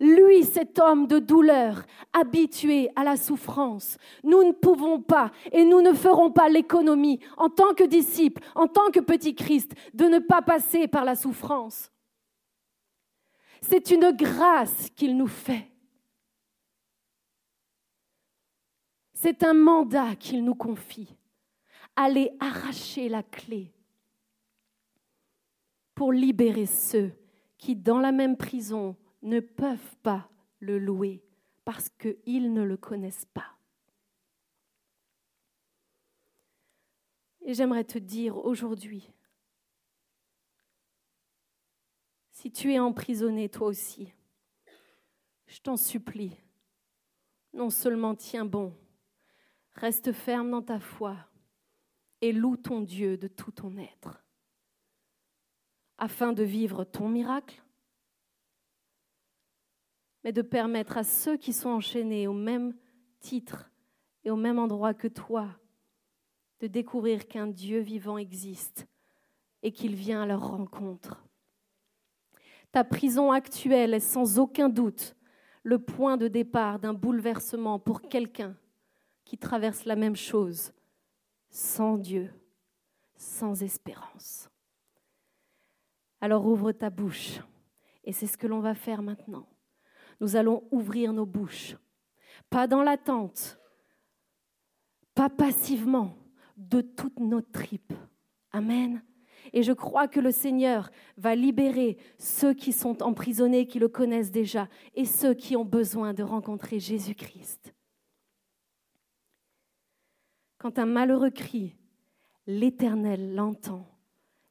Lui, 0.00 0.44
cet 0.44 0.78
homme 0.78 1.08
de 1.08 1.18
douleur, 1.18 1.84
habitué 2.12 2.88
à 2.94 3.02
la 3.02 3.16
souffrance, 3.16 3.98
nous 4.22 4.44
ne 4.44 4.52
pouvons 4.52 5.00
pas 5.00 5.32
et 5.50 5.64
nous 5.64 5.80
ne 5.80 5.92
ferons 5.92 6.30
pas 6.30 6.48
l'économie, 6.48 7.18
en 7.36 7.48
tant 7.48 7.74
que 7.74 7.82
disciples, 7.82 8.42
en 8.54 8.68
tant 8.68 8.90
que 8.92 9.00
petit 9.00 9.34
Christ, 9.34 9.72
de 9.94 10.04
ne 10.04 10.20
pas 10.20 10.40
passer 10.40 10.86
par 10.86 11.04
la 11.04 11.16
souffrance. 11.16 11.90
C'est 13.60 13.90
une 13.90 14.12
grâce 14.12 14.88
qu'il 14.90 15.16
nous 15.16 15.26
fait. 15.26 15.68
C'est 19.14 19.42
un 19.42 19.54
mandat 19.54 20.14
qu'il 20.14 20.44
nous 20.44 20.54
confie. 20.54 21.12
Aller 21.96 22.30
arracher 22.38 23.08
la 23.08 23.24
clé 23.24 23.72
pour 25.96 26.12
libérer 26.12 26.66
ceux 26.66 27.10
qui, 27.56 27.74
dans 27.74 27.98
la 27.98 28.12
même 28.12 28.36
prison, 28.36 28.94
ne 29.22 29.40
peuvent 29.40 29.96
pas 30.02 30.30
le 30.60 30.78
louer 30.78 31.22
parce 31.64 31.88
qu'ils 31.88 32.52
ne 32.52 32.62
le 32.62 32.76
connaissent 32.76 33.26
pas. 33.26 33.58
Et 37.42 37.54
j'aimerais 37.54 37.84
te 37.84 37.98
dire 37.98 38.36
aujourd'hui, 38.44 39.10
si 42.30 42.52
tu 42.52 42.72
es 42.72 42.78
emprisonné 42.78 43.48
toi 43.48 43.68
aussi, 43.68 44.12
je 45.46 45.58
t'en 45.60 45.76
supplie, 45.76 46.36
non 47.54 47.70
seulement 47.70 48.14
tiens 48.14 48.44
bon, 48.44 48.76
reste 49.72 50.12
ferme 50.12 50.50
dans 50.50 50.62
ta 50.62 50.78
foi 50.78 51.16
et 52.20 52.32
loue 52.32 52.56
ton 52.56 52.80
Dieu 52.80 53.16
de 53.16 53.28
tout 53.28 53.52
ton 53.52 53.76
être, 53.78 54.22
afin 55.96 56.32
de 56.32 56.42
vivre 56.42 56.84
ton 56.84 57.08
miracle 57.08 57.62
mais 60.24 60.32
de 60.32 60.42
permettre 60.42 60.96
à 60.96 61.04
ceux 61.04 61.36
qui 61.36 61.52
sont 61.52 61.70
enchaînés 61.70 62.26
au 62.26 62.32
même 62.32 62.74
titre 63.20 63.70
et 64.24 64.30
au 64.30 64.36
même 64.36 64.58
endroit 64.58 64.94
que 64.94 65.08
toi 65.08 65.48
de 66.60 66.66
découvrir 66.66 67.28
qu'un 67.28 67.46
Dieu 67.46 67.80
vivant 67.80 68.18
existe 68.18 68.86
et 69.62 69.72
qu'il 69.72 69.94
vient 69.94 70.22
à 70.22 70.26
leur 70.26 70.48
rencontre. 70.48 71.24
Ta 72.72 72.84
prison 72.84 73.32
actuelle 73.32 73.94
est 73.94 74.00
sans 74.00 74.38
aucun 74.38 74.68
doute 74.68 75.16
le 75.62 75.78
point 75.78 76.16
de 76.16 76.28
départ 76.28 76.78
d'un 76.78 76.94
bouleversement 76.94 77.78
pour 77.78 78.02
quelqu'un 78.02 78.56
qui 79.24 79.38
traverse 79.38 79.84
la 79.84 79.96
même 79.96 80.16
chose, 80.16 80.72
sans 81.50 81.96
Dieu, 81.96 82.32
sans 83.16 83.62
espérance. 83.62 84.48
Alors 86.20 86.46
ouvre 86.46 86.72
ta 86.72 86.90
bouche, 86.90 87.40
et 88.04 88.12
c'est 88.12 88.26
ce 88.26 88.38
que 88.38 88.46
l'on 88.46 88.60
va 88.60 88.74
faire 88.74 89.02
maintenant. 89.02 89.46
Nous 90.20 90.36
allons 90.36 90.66
ouvrir 90.70 91.12
nos 91.12 91.26
bouches, 91.26 91.76
pas 92.50 92.66
dans 92.66 92.82
l'attente, 92.82 93.58
pas 95.14 95.28
passivement, 95.28 96.16
de 96.56 96.80
toutes 96.80 97.20
nos 97.20 97.40
tripes. 97.40 97.94
Amen. 98.50 99.02
Et 99.52 99.62
je 99.62 99.72
crois 99.72 100.08
que 100.08 100.20
le 100.20 100.32
Seigneur 100.32 100.90
va 101.16 101.34
libérer 101.34 101.96
ceux 102.18 102.52
qui 102.52 102.72
sont 102.72 103.02
emprisonnés, 103.02 103.66
qui 103.66 103.78
le 103.78 103.88
connaissent 103.88 104.32
déjà, 104.32 104.68
et 104.94 105.04
ceux 105.04 105.34
qui 105.34 105.56
ont 105.56 105.64
besoin 105.64 106.12
de 106.14 106.22
rencontrer 106.22 106.80
Jésus-Christ. 106.80 107.74
Quand 110.58 110.78
un 110.78 110.86
malheureux 110.86 111.30
crie, 111.30 111.76
l'Éternel 112.46 113.34
l'entend 113.34 113.86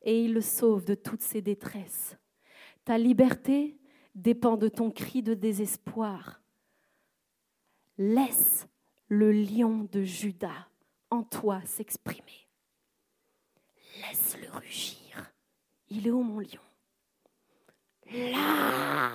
et 0.03 0.23
il 0.23 0.33
le 0.33 0.41
sauve 0.41 0.85
de 0.85 0.95
toutes 0.95 1.21
ses 1.21 1.41
détresses. 1.41 2.17
Ta 2.85 2.97
liberté 2.97 3.77
dépend 4.17 4.57
de 4.57 4.67
ton 4.67 4.91
cri 4.91 5.23
de 5.23 5.33
désespoir. 5.33 6.41
Laisse 7.97 8.67
le 9.07 9.31
lion 9.31 9.87
de 9.91 10.03
Judas 10.03 10.67
en 11.09 11.23
toi 11.23 11.61
s'exprimer. 11.65 12.47
Laisse-le 14.01 14.49
rugir. 14.51 15.31
Il 15.89 16.07
est 16.07 16.11
où 16.11 16.21
mon 16.21 16.39
lion? 16.39 16.61
Là 18.11 19.11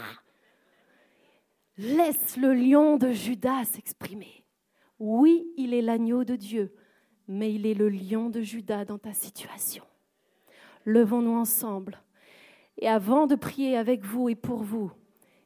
Laisse 1.78 2.36
le 2.36 2.54
lion 2.54 2.96
de 2.96 3.12
Judas 3.12 3.64
s'exprimer. 3.64 4.44
Oui, 4.98 5.52
il 5.56 5.74
est 5.74 5.82
l'agneau 5.82 6.24
de 6.24 6.36
Dieu, 6.36 6.74
mais 7.26 7.52
il 7.52 7.66
est 7.66 7.74
le 7.74 7.88
lion 7.88 8.30
de 8.30 8.40
Judas 8.40 8.84
dans 8.84 8.98
ta 8.98 9.12
situation. 9.12 9.84
Levons-nous 10.84 11.34
ensemble. 11.34 12.01
Et 12.78 12.88
avant 12.88 13.26
de 13.26 13.34
prier 13.34 13.76
avec 13.76 14.04
vous 14.04 14.28
et 14.28 14.34
pour 14.34 14.62
vous, 14.62 14.90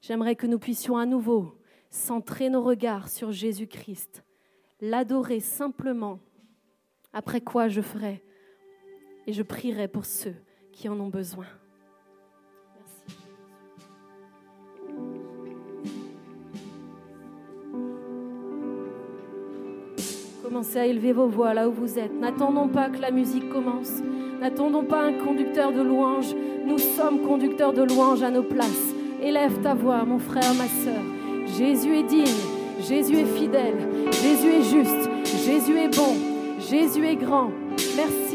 j'aimerais 0.00 0.36
que 0.36 0.46
nous 0.46 0.58
puissions 0.58 0.96
à 0.96 1.06
nouveau 1.06 1.58
centrer 1.90 2.50
nos 2.50 2.62
regards 2.62 3.08
sur 3.08 3.32
Jésus-Christ, 3.32 4.22
l'adorer 4.80 5.40
simplement 5.40 6.18
après 7.12 7.40
quoi 7.40 7.68
je 7.68 7.80
ferai 7.80 8.22
et 9.26 9.32
je 9.32 9.42
prierai 9.42 9.88
pour 9.88 10.04
ceux 10.04 10.34
qui 10.72 10.88
en 10.88 11.00
ont 11.00 11.08
besoin. 11.08 11.46
Commencez 20.42 20.78
à 20.78 20.86
élever 20.86 21.12
vos 21.12 21.28
voix 21.28 21.54
là 21.54 21.68
où 21.68 21.72
vous 21.72 21.98
êtes. 21.98 22.12
N'attendons 22.12 22.68
pas 22.68 22.88
que 22.88 22.98
la 22.98 23.10
musique 23.10 23.48
commence. 23.50 24.00
N'attendons 24.40 24.84
pas 24.84 25.02
un 25.02 25.12
conducteur 25.14 25.72
de 25.72 25.80
louange. 25.80 26.34
Nous 26.66 26.78
sommes 26.78 27.20
conducteurs 27.20 27.72
de 27.72 27.82
louange 27.82 28.22
à 28.22 28.30
nos 28.30 28.42
places. 28.42 28.94
Élève 29.22 29.60
ta 29.62 29.74
voix, 29.74 30.04
mon 30.04 30.18
frère, 30.18 30.54
ma 30.54 30.66
sœur. 30.66 31.02
Jésus 31.56 31.96
est 31.96 32.02
digne. 32.02 32.26
Jésus 32.86 33.16
est 33.16 33.38
fidèle. 33.38 33.78
Jésus 34.12 34.48
est 34.48 34.62
juste. 34.62 35.10
Jésus 35.46 35.78
est 35.78 35.96
bon. 35.96 36.14
Jésus 36.58 37.06
est 37.06 37.16
grand. 37.16 37.50
Merci 37.96 38.25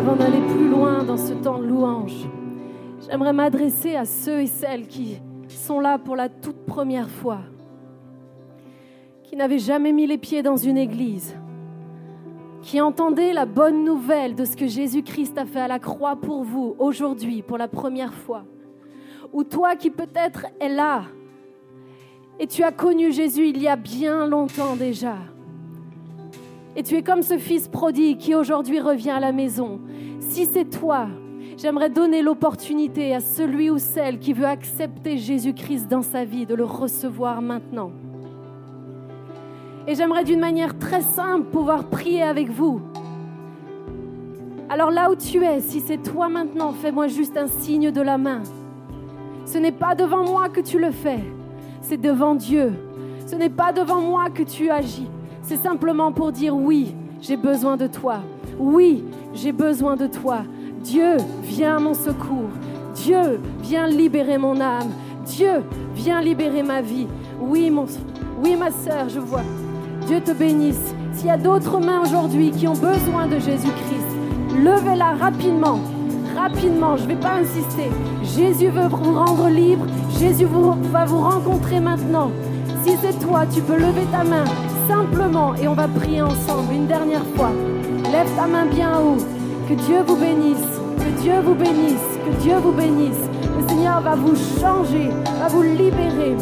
Avant 0.00 0.16
d'aller 0.16 0.40
plus 0.40 0.66
loin 0.66 1.04
dans 1.04 1.18
ce 1.18 1.34
temps 1.34 1.58
de 1.58 1.66
louange, 1.66 2.26
j'aimerais 3.06 3.34
m'adresser 3.34 3.96
à 3.96 4.06
ceux 4.06 4.40
et 4.40 4.46
celles 4.46 4.86
qui 4.86 5.18
sont 5.46 5.78
là 5.78 5.98
pour 5.98 6.16
la 6.16 6.30
toute 6.30 6.64
première 6.64 7.10
fois, 7.10 7.40
qui 9.24 9.36
n'avaient 9.36 9.58
jamais 9.58 9.92
mis 9.92 10.06
les 10.06 10.16
pieds 10.16 10.42
dans 10.42 10.56
une 10.56 10.78
église, 10.78 11.36
qui 12.62 12.80
entendaient 12.80 13.34
la 13.34 13.44
bonne 13.44 13.84
nouvelle 13.84 14.34
de 14.34 14.46
ce 14.46 14.56
que 14.56 14.66
Jésus-Christ 14.66 15.36
a 15.36 15.44
fait 15.44 15.60
à 15.60 15.68
la 15.68 15.78
croix 15.78 16.16
pour 16.16 16.44
vous 16.44 16.74
aujourd'hui, 16.78 17.42
pour 17.42 17.58
la 17.58 17.68
première 17.68 18.14
fois, 18.14 18.44
ou 19.34 19.44
toi 19.44 19.76
qui 19.76 19.90
peut-être 19.90 20.46
es 20.60 20.70
là 20.70 21.02
et 22.38 22.46
tu 22.46 22.62
as 22.62 22.72
connu 22.72 23.12
Jésus 23.12 23.48
il 23.48 23.60
y 23.60 23.68
a 23.68 23.76
bien 23.76 24.26
longtemps 24.26 24.76
déjà. 24.76 25.16
Et 26.76 26.82
tu 26.82 26.96
es 26.96 27.02
comme 27.02 27.22
ce 27.22 27.38
fils 27.38 27.68
prodigue 27.68 28.18
qui 28.18 28.34
aujourd'hui 28.34 28.80
revient 28.80 29.10
à 29.10 29.20
la 29.20 29.32
maison. 29.32 29.80
Si 30.20 30.46
c'est 30.46 30.64
toi, 30.64 31.08
j'aimerais 31.56 31.90
donner 31.90 32.22
l'opportunité 32.22 33.14
à 33.14 33.20
celui 33.20 33.70
ou 33.70 33.78
celle 33.78 34.18
qui 34.18 34.32
veut 34.32 34.46
accepter 34.46 35.18
Jésus-Christ 35.18 35.88
dans 35.88 36.02
sa 36.02 36.24
vie 36.24 36.46
de 36.46 36.54
le 36.54 36.64
recevoir 36.64 37.42
maintenant. 37.42 37.90
Et 39.86 39.94
j'aimerais 39.94 40.24
d'une 40.24 40.40
manière 40.40 40.78
très 40.78 41.02
simple 41.02 41.46
pouvoir 41.50 41.84
prier 41.88 42.22
avec 42.22 42.50
vous. 42.50 42.80
Alors 44.68 44.92
là 44.92 45.10
où 45.10 45.16
tu 45.16 45.42
es, 45.42 45.60
si 45.60 45.80
c'est 45.80 45.98
toi 46.00 46.28
maintenant, 46.28 46.72
fais-moi 46.72 47.08
juste 47.08 47.36
un 47.36 47.48
signe 47.48 47.90
de 47.90 48.00
la 48.00 48.18
main. 48.18 48.42
Ce 49.44 49.58
n'est 49.58 49.72
pas 49.72 49.96
devant 49.96 50.24
moi 50.24 50.48
que 50.48 50.60
tu 50.60 50.78
le 50.78 50.92
fais, 50.92 51.24
c'est 51.82 52.00
devant 52.00 52.36
Dieu. 52.36 52.72
Ce 53.26 53.34
n'est 53.34 53.50
pas 53.50 53.72
devant 53.72 54.00
moi 54.00 54.30
que 54.30 54.44
tu 54.44 54.70
agis, 54.70 55.08
c'est 55.50 55.64
simplement 55.64 56.12
pour 56.12 56.30
dire 56.30 56.54
oui, 56.54 56.94
j'ai 57.20 57.36
besoin 57.36 57.76
de 57.76 57.88
toi. 57.88 58.20
Oui, 58.56 59.02
j'ai 59.34 59.50
besoin 59.50 59.96
de 59.96 60.06
toi. 60.06 60.42
Dieu, 60.84 61.16
viens 61.42 61.78
à 61.78 61.80
mon 61.80 61.92
secours. 61.92 62.50
Dieu, 62.94 63.40
viens 63.60 63.88
libérer 63.88 64.38
mon 64.38 64.60
âme. 64.60 64.92
Dieu, 65.26 65.64
viens 65.92 66.20
libérer 66.20 66.62
ma 66.62 66.82
vie. 66.82 67.08
Oui, 67.40 67.68
mon, 67.68 67.86
oui 68.44 68.54
ma 68.54 68.70
sœur, 68.70 69.08
je 69.08 69.18
vois. 69.18 69.42
Dieu 70.06 70.20
te 70.20 70.30
bénisse. 70.30 70.94
S'il 71.14 71.26
y 71.26 71.30
a 71.30 71.36
d'autres 71.36 71.80
mains 71.80 72.02
aujourd'hui 72.02 72.52
qui 72.52 72.68
ont 72.68 72.74
besoin 72.74 73.26
de 73.26 73.40
Jésus-Christ, 73.40 74.56
levez-la 74.56 75.16
rapidement. 75.16 75.80
Rapidement, 76.36 76.96
je 76.96 77.02
ne 77.02 77.08
vais 77.08 77.20
pas 77.20 77.40
insister. 77.40 77.90
Jésus 78.22 78.68
veut 78.68 78.86
vous 78.86 79.14
rendre 79.14 79.48
libre. 79.48 79.86
Jésus 80.16 80.46
va 80.92 81.04
vous 81.06 81.18
rencontrer 81.18 81.80
maintenant. 81.80 82.30
Si 82.84 82.92
c'est 83.02 83.18
toi, 83.18 83.46
tu 83.52 83.60
peux 83.62 83.74
lever 83.76 84.06
ta 84.12 84.22
main 84.22 84.44
simplement 84.90 85.54
et 85.54 85.68
on 85.68 85.74
va 85.74 85.86
prier 85.86 86.20
ensemble 86.20 86.72
une 86.72 86.86
dernière 86.86 87.24
fois. 87.36 87.52
Lève 88.10 88.28
ta 88.36 88.46
main 88.46 88.66
bien 88.66 88.98
haut. 88.98 89.18
Que 89.68 89.74
Dieu 89.74 89.98
vous 90.04 90.16
bénisse. 90.16 90.70
Que 90.98 91.22
Dieu 91.22 91.34
vous 91.44 91.54
bénisse. 91.54 92.08
Que 92.24 92.42
Dieu 92.42 92.56
vous 92.56 92.72
bénisse. 92.72 93.24
Le 93.56 93.68
Seigneur 93.68 94.00
va 94.00 94.16
vous 94.16 94.34
changer, 94.60 95.10
va 95.40 95.48
vous 95.48 95.62
libérer. 95.62 96.34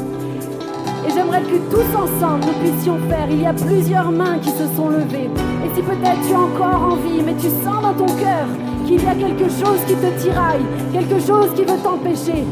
Et 1.07 1.11
j'aimerais 1.15 1.43
que 1.43 1.59
tous 1.71 1.91
ensemble 2.05 2.45
nous 2.47 2.59
puissions 2.65 2.99
faire. 3.11 3.27
Il 3.31 3.43
y 3.43 3.47
a 3.47 3.53
plusieurs 3.53 4.11
mains 4.11 4.39
qui 4.39 4.51
se 4.51 4.67
sont 4.77 4.89
levées. 4.89 5.31
Et 5.65 5.75
si 5.75 5.83
peut-être 5.83 6.21
tu 6.27 6.35
as 6.35 6.41
encore 6.41 6.93
envie, 6.93 7.23
mais 7.25 7.35
tu 7.35 7.49
sens 7.65 7.83
dans 7.83 7.95
ton 7.95 8.13
cœur 8.17 8.47
qu'il 8.87 9.03
y 9.03 9.07
a 9.07 9.15
quelque 9.15 9.49
chose 9.51 9.81
qui 9.87 9.95
te 9.95 10.23
tiraille, 10.23 10.65
quelque 10.93 11.21
chose 11.21 11.51
qui 11.55 11.63
veut 11.63 11.83
t'empêcher, 11.83 12.45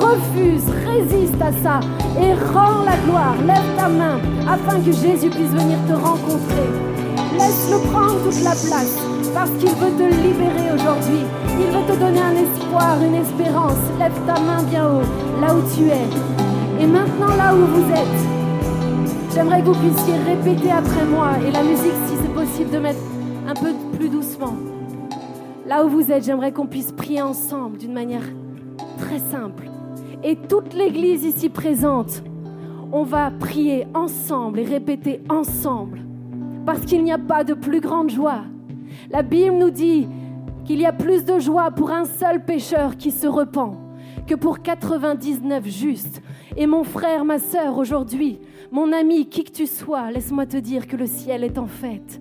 refuse, 0.00 0.64
résiste 0.86 1.40
à 1.40 1.52
ça 1.62 1.80
et 2.20 2.34
rends 2.52 2.84
la 2.84 2.96
gloire. 3.06 3.36
Lève 3.46 3.76
ta 3.76 3.88
main 3.88 4.18
afin 4.48 4.78
que 4.80 4.92
Jésus 4.92 5.30
puisse 5.30 5.50
venir 5.50 5.78
te 5.88 5.94
rencontrer. 5.94 6.68
Laisse-le 7.34 7.78
prendre 7.90 8.22
toute 8.22 8.42
la 8.44 8.52
place 8.52 8.98
parce 9.34 9.50
qu'il 9.58 9.70
veut 9.70 9.90
te 9.98 10.14
libérer 10.22 10.72
aujourd'hui. 10.74 11.24
Il 11.58 11.66
veut 11.66 11.84
te 11.86 11.98
donner 11.98 12.20
un 12.20 12.36
espoir, 12.36 12.96
une 13.02 13.16
espérance. 13.16 13.82
Lève 13.98 14.14
ta 14.26 14.38
main 14.40 14.62
bien 14.62 14.86
haut, 14.86 15.40
là 15.40 15.54
où 15.54 15.62
tu 15.74 15.88
es. 15.88 16.82
Et 16.82 16.86
maintenant, 16.86 17.34
là 17.36 17.54
où 17.54 17.66
vous 17.66 17.90
êtes, 17.90 19.34
j'aimerais 19.34 19.62
que 19.62 19.66
vous 19.66 19.74
puissiez 19.74 20.14
répéter 20.26 20.70
après 20.70 21.04
moi 21.04 21.30
et 21.46 21.50
la 21.50 21.62
musique, 21.62 21.98
si 22.06 22.14
c'est 22.22 22.34
possible, 22.34 22.70
de 22.70 22.78
mettre 22.78 23.00
un 23.48 23.54
peu 23.54 23.72
plus 23.96 24.08
doucement. 24.08 24.54
Là 25.66 25.84
où 25.84 25.88
vous 25.88 26.12
êtes, 26.12 26.24
j'aimerais 26.24 26.52
qu'on 26.52 26.66
puisse 26.66 26.92
prier 26.92 27.22
ensemble 27.22 27.78
d'une 27.78 27.94
manière 27.94 28.24
très 28.98 29.18
simple. 29.18 29.73
Et 30.26 30.36
toute 30.36 30.72
l'Église 30.72 31.22
ici 31.22 31.50
présente, 31.50 32.22
on 32.92 33.02
va 33.02 33.30
prier 33.30 33.86
ensemble 33.92 34.60
et 34.60 34.64
répéter 34.64 35.20
ensemble. 35.28 36.00
Parce 36.64 36.80
qu'il 36.86 37.04
n'y 37.04 37.12
a 37.12 37.18
pas 37.18 37.44
de 37.44 37.52
plus 37.52 37.82
grande 37.82 38.08
joie. 38.08 38.40
La 39.10 39.20
Bible 39.20 39.58
nous 39.58 39.68
dit 39.68 40.08
qu'il 40.64 40.80
y 40.80 40.86
a 40.86 40.94
plus 40.94 41.26
de 41.26 41.38
joie 41.38 41.70
pour 41.72 41.90
un 41.90 42.06
seul 42.06 42.42
pécheur 42.42 42.96
qui 42.96 43.10
se 43.10 43.26
repent 43.26 43.76
que 44.26 44.34
pour 44.34 44.62
99 44.62 45.68
justes. 45.68 46.22
Et 46.56 46.66
mon 46.66 46.84
frère, 46.84 47.26
ma 47.26 47.38
sœur, 47.38 47.76
aujourd'hui, 47.76 48.40
mon 48.72 48.94
ami, 48.94 49.28
qui 49.28 49.44
que 49.44 49.52
tu 49.52 49.66
sois, 49.66 50.10
laisse-moi 50.10 50.46
te 50.46 50.56
dire 50.56 50.86
que 50.86 50.96
le 50.96 51.06
ciel 51.06 51.44
est 51.44 51.58
en 51.58 51.66
fête. 51.66 52.18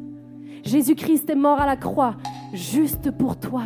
Jésus-Christ 0.66 1.30
est 1.30 1.36
mort 1.36 1.62
à 1.62 1.66
la 1.66 1.78
croix 1.78 2.16
juste 2.52 3.12
pour 3.12 3.40
toi. 3.40 3.64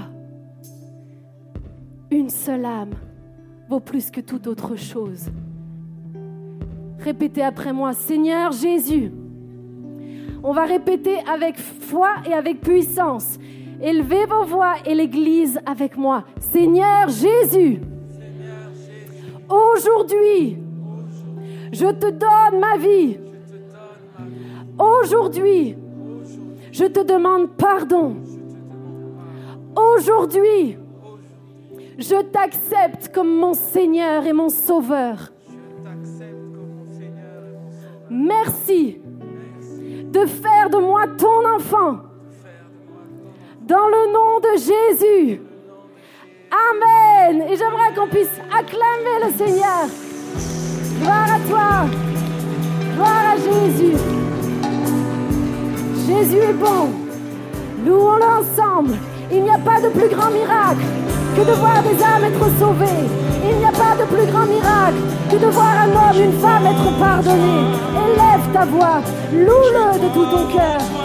Une 2.11 2.29
seule 2.29 2.65
âme 2.65 2.93
vaut 3.69 3.79
plus 3.79 4.09
que 4.11 4.21
toute 4.21 4.47
autre 4.47 4.75
chose. 4.75 5.29
Répétez 6.99 7.43
après 7.43 7.73
moi, 7.73 7.93
Seigneur 7.93 8.51
Jésus. 8.51 9.11
On 10.43 10.53
va 10.53 10.65
répéter 10.65 11.17
avec 11.31 11.57
foi 11.57 12.09
et 12.25 12.33
avec 12.33 12.61
puissance. 12.61 13.37
Élevez 13.81 14.25
vos 14.25 14.45
voix 14.45 14.75
et 14.85 14.95
l'Église 14.95 15.59
avec 15.65 15.97
moi. 15.97 16.23
Seigneur 16.39 17.09
Jésus, 17.09 17.79
aujourd'hui, 19.49 20.57
je 21.71 21.85
te 21.87 22.09
donne 22.09 22.59
ma 22.59 22.77
vie. 22.77 23.17
Aujourd'hui, 24.79 25.75
je 26.71 26.85
te 26.85 27.03
demande 27.03 27.49
pardon. 27.57 28.15
Aujourd'hui, 29.75 30.77
je 31.97 32.21
t'accepte 32.21 33.13
comme 33.13 33.39
mon 33.39 33.53
Seigneur 33.53 34.25
et 34.25 34.33
mon 34.33 34.49
Sauveur. 34.49 35.31
Merci 38.09 39.01
de 40.11 40.25
faire 40.25 40.69
de 40.69 40.77
moi 40.77 41.05
ton 41.17 41.55
enfant. 41.55 41.99
Dans 43.61 43.87
le 43.87 44.13
nom 44.13 44.39
de 44.39 44.57
Jésus. 44.57 45.41
Amen. 46.49 47.41
Et 47.41 47.57
j'aimerais 47.57 47.93
qu'on 47.95 48.07
puisse 48.07 48.39
acclamer 48.57 49.25
le 49.25 49.31
Seigneur. 49.37 49.87
Gloire 51.01 51.33
à 51.33 51.39
toi. 51.49 51.89
Gloire 52.95 53.33
à 53.33 53.35
Jésus. 53.35 53.97
Jésus 56.07 56.37
est 56.37 56.53
bon. 56.53 56.91
Louons-le 57.85 58.23
ensemble. 58.23 58.95
Il 59.29 59.43
n'y 59.43 59.49
a 59.49 59.59
pas 59.59 59.81
de 59.81 59.89
plus 59.89 60.07
grand 60.07 60.31
miracle 60.31 61.06
que 61.37 61.43
de 61.43 61.53
voir 61.53 61.83
des 61.83 62.03
âmes 62.03 62.23
être 62.23 62.49
sauvées. 62.59 63.05
Il 63.47 63.57
n'y 63.57 63.65
a 63.65 63.71
pas 63.71 63.95
de 63.95 64.05
plus 64.09 64.25
grand 64.31 64.47
miracle 64.47 65.01
que 65.29 65.37
de 65.37 65.45
voir 65.45 65.73
un 65.85 65.89
homme, 65.89 66.21
une 66.23 66.39
femme 66.39 66.65
être 66.65 66.99
pardonné. 66.99 67.57
Élève 68.05 68.45
ta 68.53 68.65
voix. 68.65 69.01
Loue-le 69.31 69.99
de 69.99 70.07
tout 70.13 70.25
ton 70.25 70.47
cœur. 70.47 70.96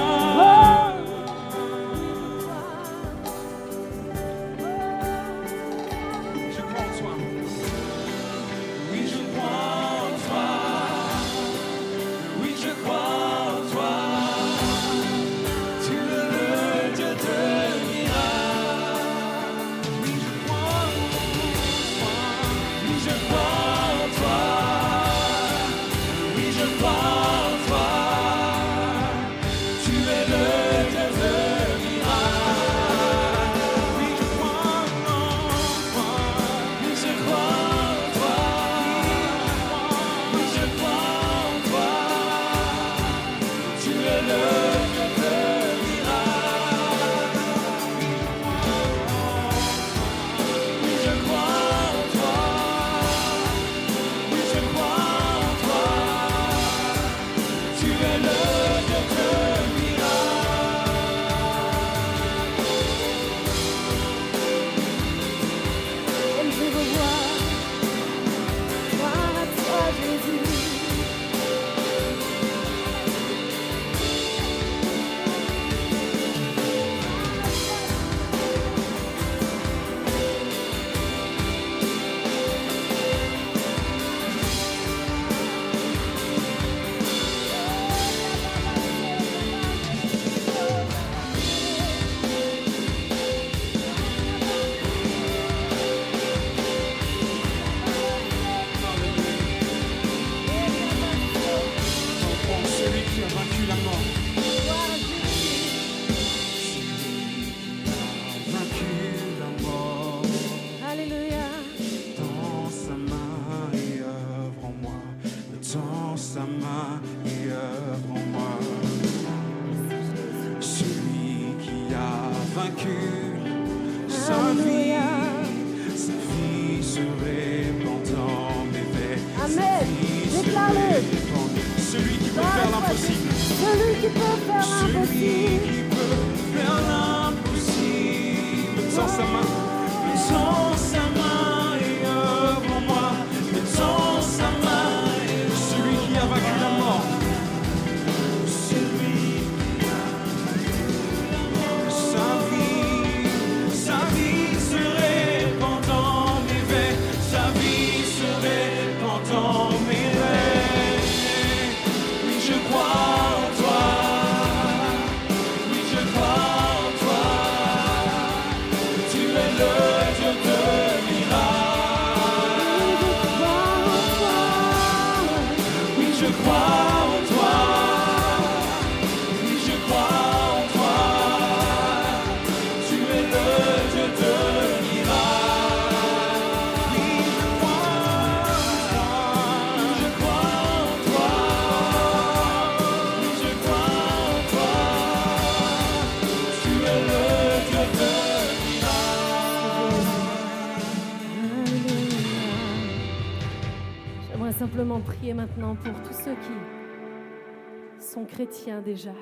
Maintenant 205.34 205.76
pour 205.76 205.94
tous 206.02 206.12
ceux 206.12 206.34
qui 206.34 208.02
sont 208.04 208.24
chrétiens 208.24 208.82
déjà. 208.82 209.14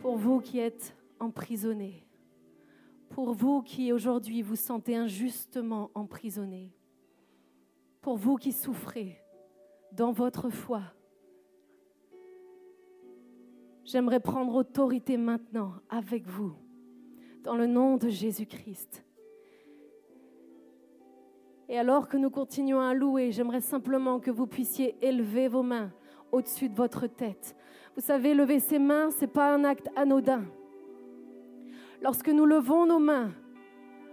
Pour 0.00 0.16
vous 0.16 0.40
qui 0.40 0.58
êtes 0.58 0.96
emprisonnés. 1.18 2.06
Pour 3.10 3.34
vous 3.34 3.62
qui 3.62 3.92
aujourd'hui 3.92 4.42
vous 4.42 4.56
sentez 4.56 4.96
injustement 4.96 5.90
emprisonnés. 5.94 6.72
Pour 8.00 8.16
vous 8.16 8.36
qui 8.36 8.52
souffrez 8.52 9.20
dans 9.92 10.12
votre 10.12 10.48
foi. 10.48 10.82
J'aimerais 13.84 14.20
prendre 14.20 14.54
autorité 14.54 15.16
maintenant 15.16 15.74
avec 15.88 16.26
vous, 16.26 16.54
dans 17.42 17.56
le 17.56 17.66
nom 17.66 17.96
de 17.96 18.08
Jésus-Christ. 18.08 19.04
Et 21.72 21.78
alors 21.78 22.08
que 22.08 22.16
nous 22.16 22.30
continuons 22.30 22.80
à 22.80 22.94
louer, 22.94 23.30
j'aimerais 23.30 23.60
simplement 23.60 24.18
que 24.18 24.32
vous 24.32 24.48
puissiez 24.48 24.96
élever 25.00 25.46
vos 25.46 25.62
mains 25.62 25.92
au-dessus 26.32 26.68
de 26.68 26.74
votre 26.74 27.06
tête. 27.06 27.54
Vous 27.94 28.02
savez, 28.02 28.34
lever 28.34 28.58
ses 28.58 28.80
mains, 28.80 29.12
ce 29.12 29.20
n'est 29.20 29.26
pas 29.28 29.54
un 29.54 29.62
acte 29.62 29.88
anodin. 29.94 30.42
Lorsque 32.02 32.28
nous 32.28 32.44
levons 32.44 32.86
nos 32.86 32.98
mains 32.98 33.30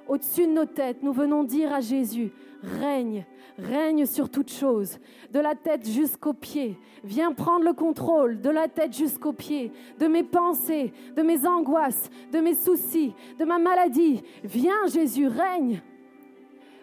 au-dessus 0.07 0.45
de 0.45 0.51
nos 0.51 0.65
têtes, 0.65 1.01
nous 1.01 1.13
venons 1.13 1.43
dire 1.43 1.73
à 1.73 1.81
Jésus, 1.81 2.31
règne, 2.61 3.25
règne 3.57 4.05
sur 4.05 4.29
toute 4.29 4.51
chose, 4.51 4.99
de 5.33 5.39
la 5.39 5.55
tête 5.55 5.89
jusqu'aux 5.89 6.33
pieds. 6.33 6.77
Viens 7.03 7.31
prendre 7.31 7.65
le 7.65 7.73
contrôle 7.73 8.39
de 8.39 8.51
la 8.51 8.67
tête 8.67 8.95
jusqu'aux 8.95 9.33
pieds, 9.33 9.71
de 9.97 10.05
mes 10.05 10.23
pensées, 10.23 10.93
de 11.15 11.23
mes 11.23 11.47
angoisses, 11.47 12.11
de 12.31 12.37
mes 12.37 12.53
soucis, 12.53 13.15
de 13.39 13.45
ma 13.45 13.57
maladie. 13.57 14.21
Viens 14.43 14.85
Jésus, 14.93 15.25
règne. 15.25 15.81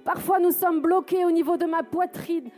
Parfois, 0.04 0.38
nous 0.38 0.52
sommes 0.52 0.80
bloqués 0.80 1.24
au 1.24 1.30
niveau 1.30 1.56
de 1.56 1.64
ma 1.64 1.82
poitrine. 1.82 2.50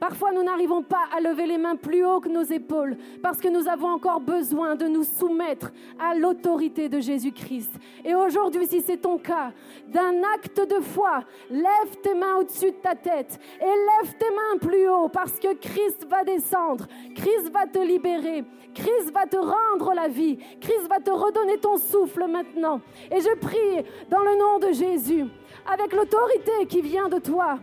Parfois, 0.00 0.32
nous 0.32 0.42
n'arrivons 0.42 0.82
pas 0.82 1.04
à 1.14 1.20
lever 1.20 1.44
les 1.44 1.58
mains 1.58 1.76
plus 1.76 2.06
haut 2.06 2.20
que 2.20 2.28
nos 2.30 2.42
épaules 2.42 2.96
parce 3.22 3.38
que 3.38 3.48
nous 3.48 3.68
avons 3.68 3.88
encore 3.88 4.20
besoin 4.20 4.74
de 4.74 4.86
nous 4.86 5.04
soumettre 5.04 5.70
à 5.98 6.14
l'autorité 6.14 6.88
de 6.88 7.00
Jésus-Christ. 7.00 7.70
Et 8.02 8.14
aujourd'hui, 8.14 8.66
si 8.66 8.80
c'est 8.80 8.96
ton 8.96 9.18
cas, 9.18 9.52
d'un 9.88 10.22
acte 10.34 10.58
de 10.58 10.80
foi, 10.80 11.20
lève 11.50 11.96
tes 12.02 12.14
mains 12.14 12.36
au-dessus 12.36 12.70
de 12.70 12.76
ta 12.76 12.94
tête 12.94 13.38
et 13.60 13.64
lève 13.64 14.14
tes 14.18 14.30
mains 14.30 14.58
plus 14.58 14.88
haut 14.88 15.10
parce 15.10 15.38
que 15.38 15.52
Christ 15.54 16.06
va 16.08 16.24
descendre, 16.24 16.86
Christ 17.14 17.50
va 17.52 17.66
te 17.66 17.78
libérer, 17.78 18.44
Christ 18.74 19.12
va 19.12 19.26
te 19.26 19.36
rendre 19.36 19.92
la 19.94 20.08
vie, 20.08 20.38
Christ 20.62 20.88
va 20.88 21.00
te 21.00 21.10
redonner 21.10 21.58
ton 21.58 21.76
souffle 21.76 22.26
maintenant. 22.26 22.80
Et 23.10 23.20
je 23.20 23.36
prie 23.38 23.84
dans 24.08 24.20
le 24.20 24.38
nom 24.38 24.58
de 24.58 24.72
Jésus, 24.72 25.26
avec 25.70 25.92
l'autorité 25.92 26.66
qui 26.66 26.80
vient 26.80 27.10
de 27.10 27.18
toi, 27.18 27.58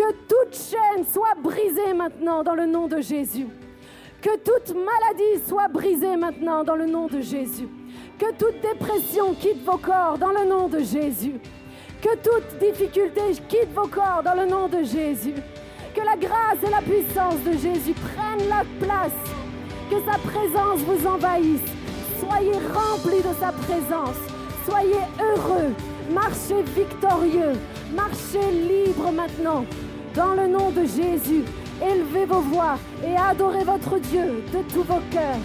que 0.00 0.12
toute 0.26 0.56
chaîne 0.56 1.04
soit 1.04 1.34
brisée 1.42 1.92
maintenant 1.92 2.42
dans 2.42 2.54
le 2.54 2.64
nom 2.64 2.88
de 2.88 3.02
Jésus. 3.02 3.46
Que 4.22 4.34
toute 4.38 4.74
maladie 4.74 5.44
soit 5.46 5.68
brisée 5.68 6.16
maintenant 6.16 6.64
dans 6.64 6.76
le 6.76 6.86
nom 6.86 7.06
de 7.06 7.20
Jésus. 7.20 7.68
Que 8.18 8.32
toute 8.32 8.62
dépression 8.62 9.34
quitte 9.34 9.62
vos 9.62 9.76
corps 9.76 10.16
dans 10.16 10.30
le 10.30 10.48
nom 10.48 10.68
de 10.68 10.78
Jésus. 10.78 11.34
Que 12.00 12.16
toute 12.16 12.58
difficulté 12.58 13.20
quitte 13.46 13.74
vos 13.74 13.88
corps 13.88 14.22
dans 14.24 14.32
le 14.32 14.46
nom 14.46 14.68
de 14.68 14.82
Jésus. 14.84 15.34
Que 15.94 16.00
la 16.00 16.16
grâce 16.16 16.62
et 16.66 16.70
la 16.70 16.80
puissance 16.80 17.42
de 17.44 17.52
Jésus 17.52 17.92
prennent 17.92 18.48
la 18.48 18.64
place. 18.80 19.12
Que 19.90 19.96
sa 20.10 20.16
présence 20.16 20.80
vous 20.80 21.06
envahisse. 21.06 21.60
Soyez 22.20 22.54
remplis 22.72 23.18
de 23.18 23.34
sa 23.38 23.52
présence. 23.52 24.16
Soyez 24.66 25.04
heureux. 25.20 25.74
Marchez 26.10 26.62
victorieux. 26.74 27.52
Marchez 27.94 28.50
libre 28.50 29.12
maintenant. 29.12 29.66
Dans 30.14 30.34
le 30.34 30.48
nom 30.48 30.70
de 30.70 30.82
Jésus, 30.82 31.44
élevez 31.80 32.26
vos 32.26 32.40
voix 32.40 32.78
et 33.04 33.16
adorez 33.16 33.62
votre 33.62 33.98
Dieu 33.98 34.42
de 34.52 34.58
tous 34.72 34.82
vos 34.82 35.00
cœurs. 35.12 35.38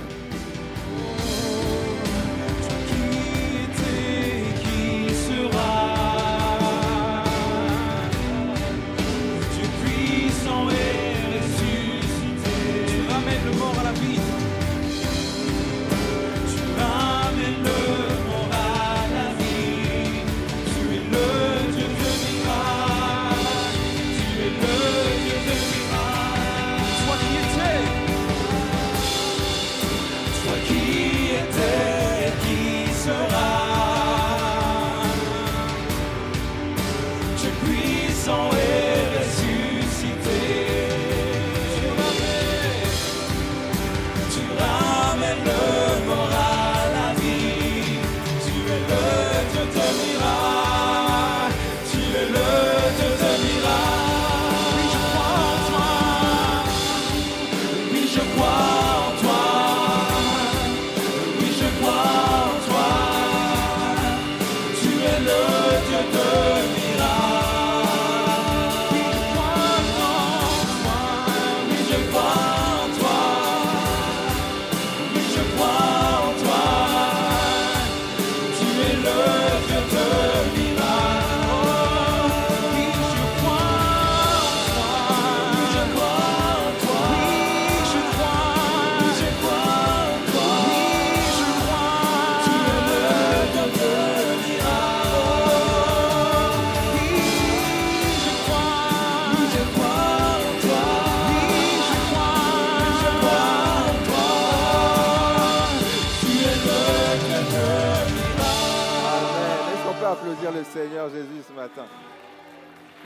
Le 110.52 110.64
Seigneur 110.64 111.10
Jésus 111.10 111.44
ce 111.48 111.54
matin 111.54 111.86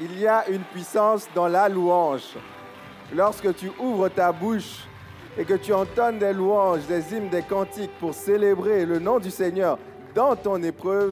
Il 0.02 0.20
y 0.20 0.28
a 0.28 0.48
une 0.50 0.64
puissance 0.64 1.28
dans 1.34 1.48
la 1.48 1.70
louange. 1.70 2.36
Lorsque 3.16 3.56
tu 3.56 3.72
ouvres 3.80 4.10
ta 4.10 4.32
bouche 4.32 4.88
et 5.38 5.46
que 5.46 5.54
tu 5.54 5.74
entonnes 5.74 6.20
des 6.20 6.34
louanges, 6.34 6.86
des 6.88 7.14
hymnes, 7.14 7.30
des 7.30 7.44
cantiques 7.44 7.92
pour 8.00 8.14
célébrer 8.14 8.86
le 8.86 9.00
nom 9.00 9.20
du 9.20 9.32
Seigneur 9.32 9.78
dans 10.14 10.36
ton 10.36 10.62
épreuve, 10.64 11.08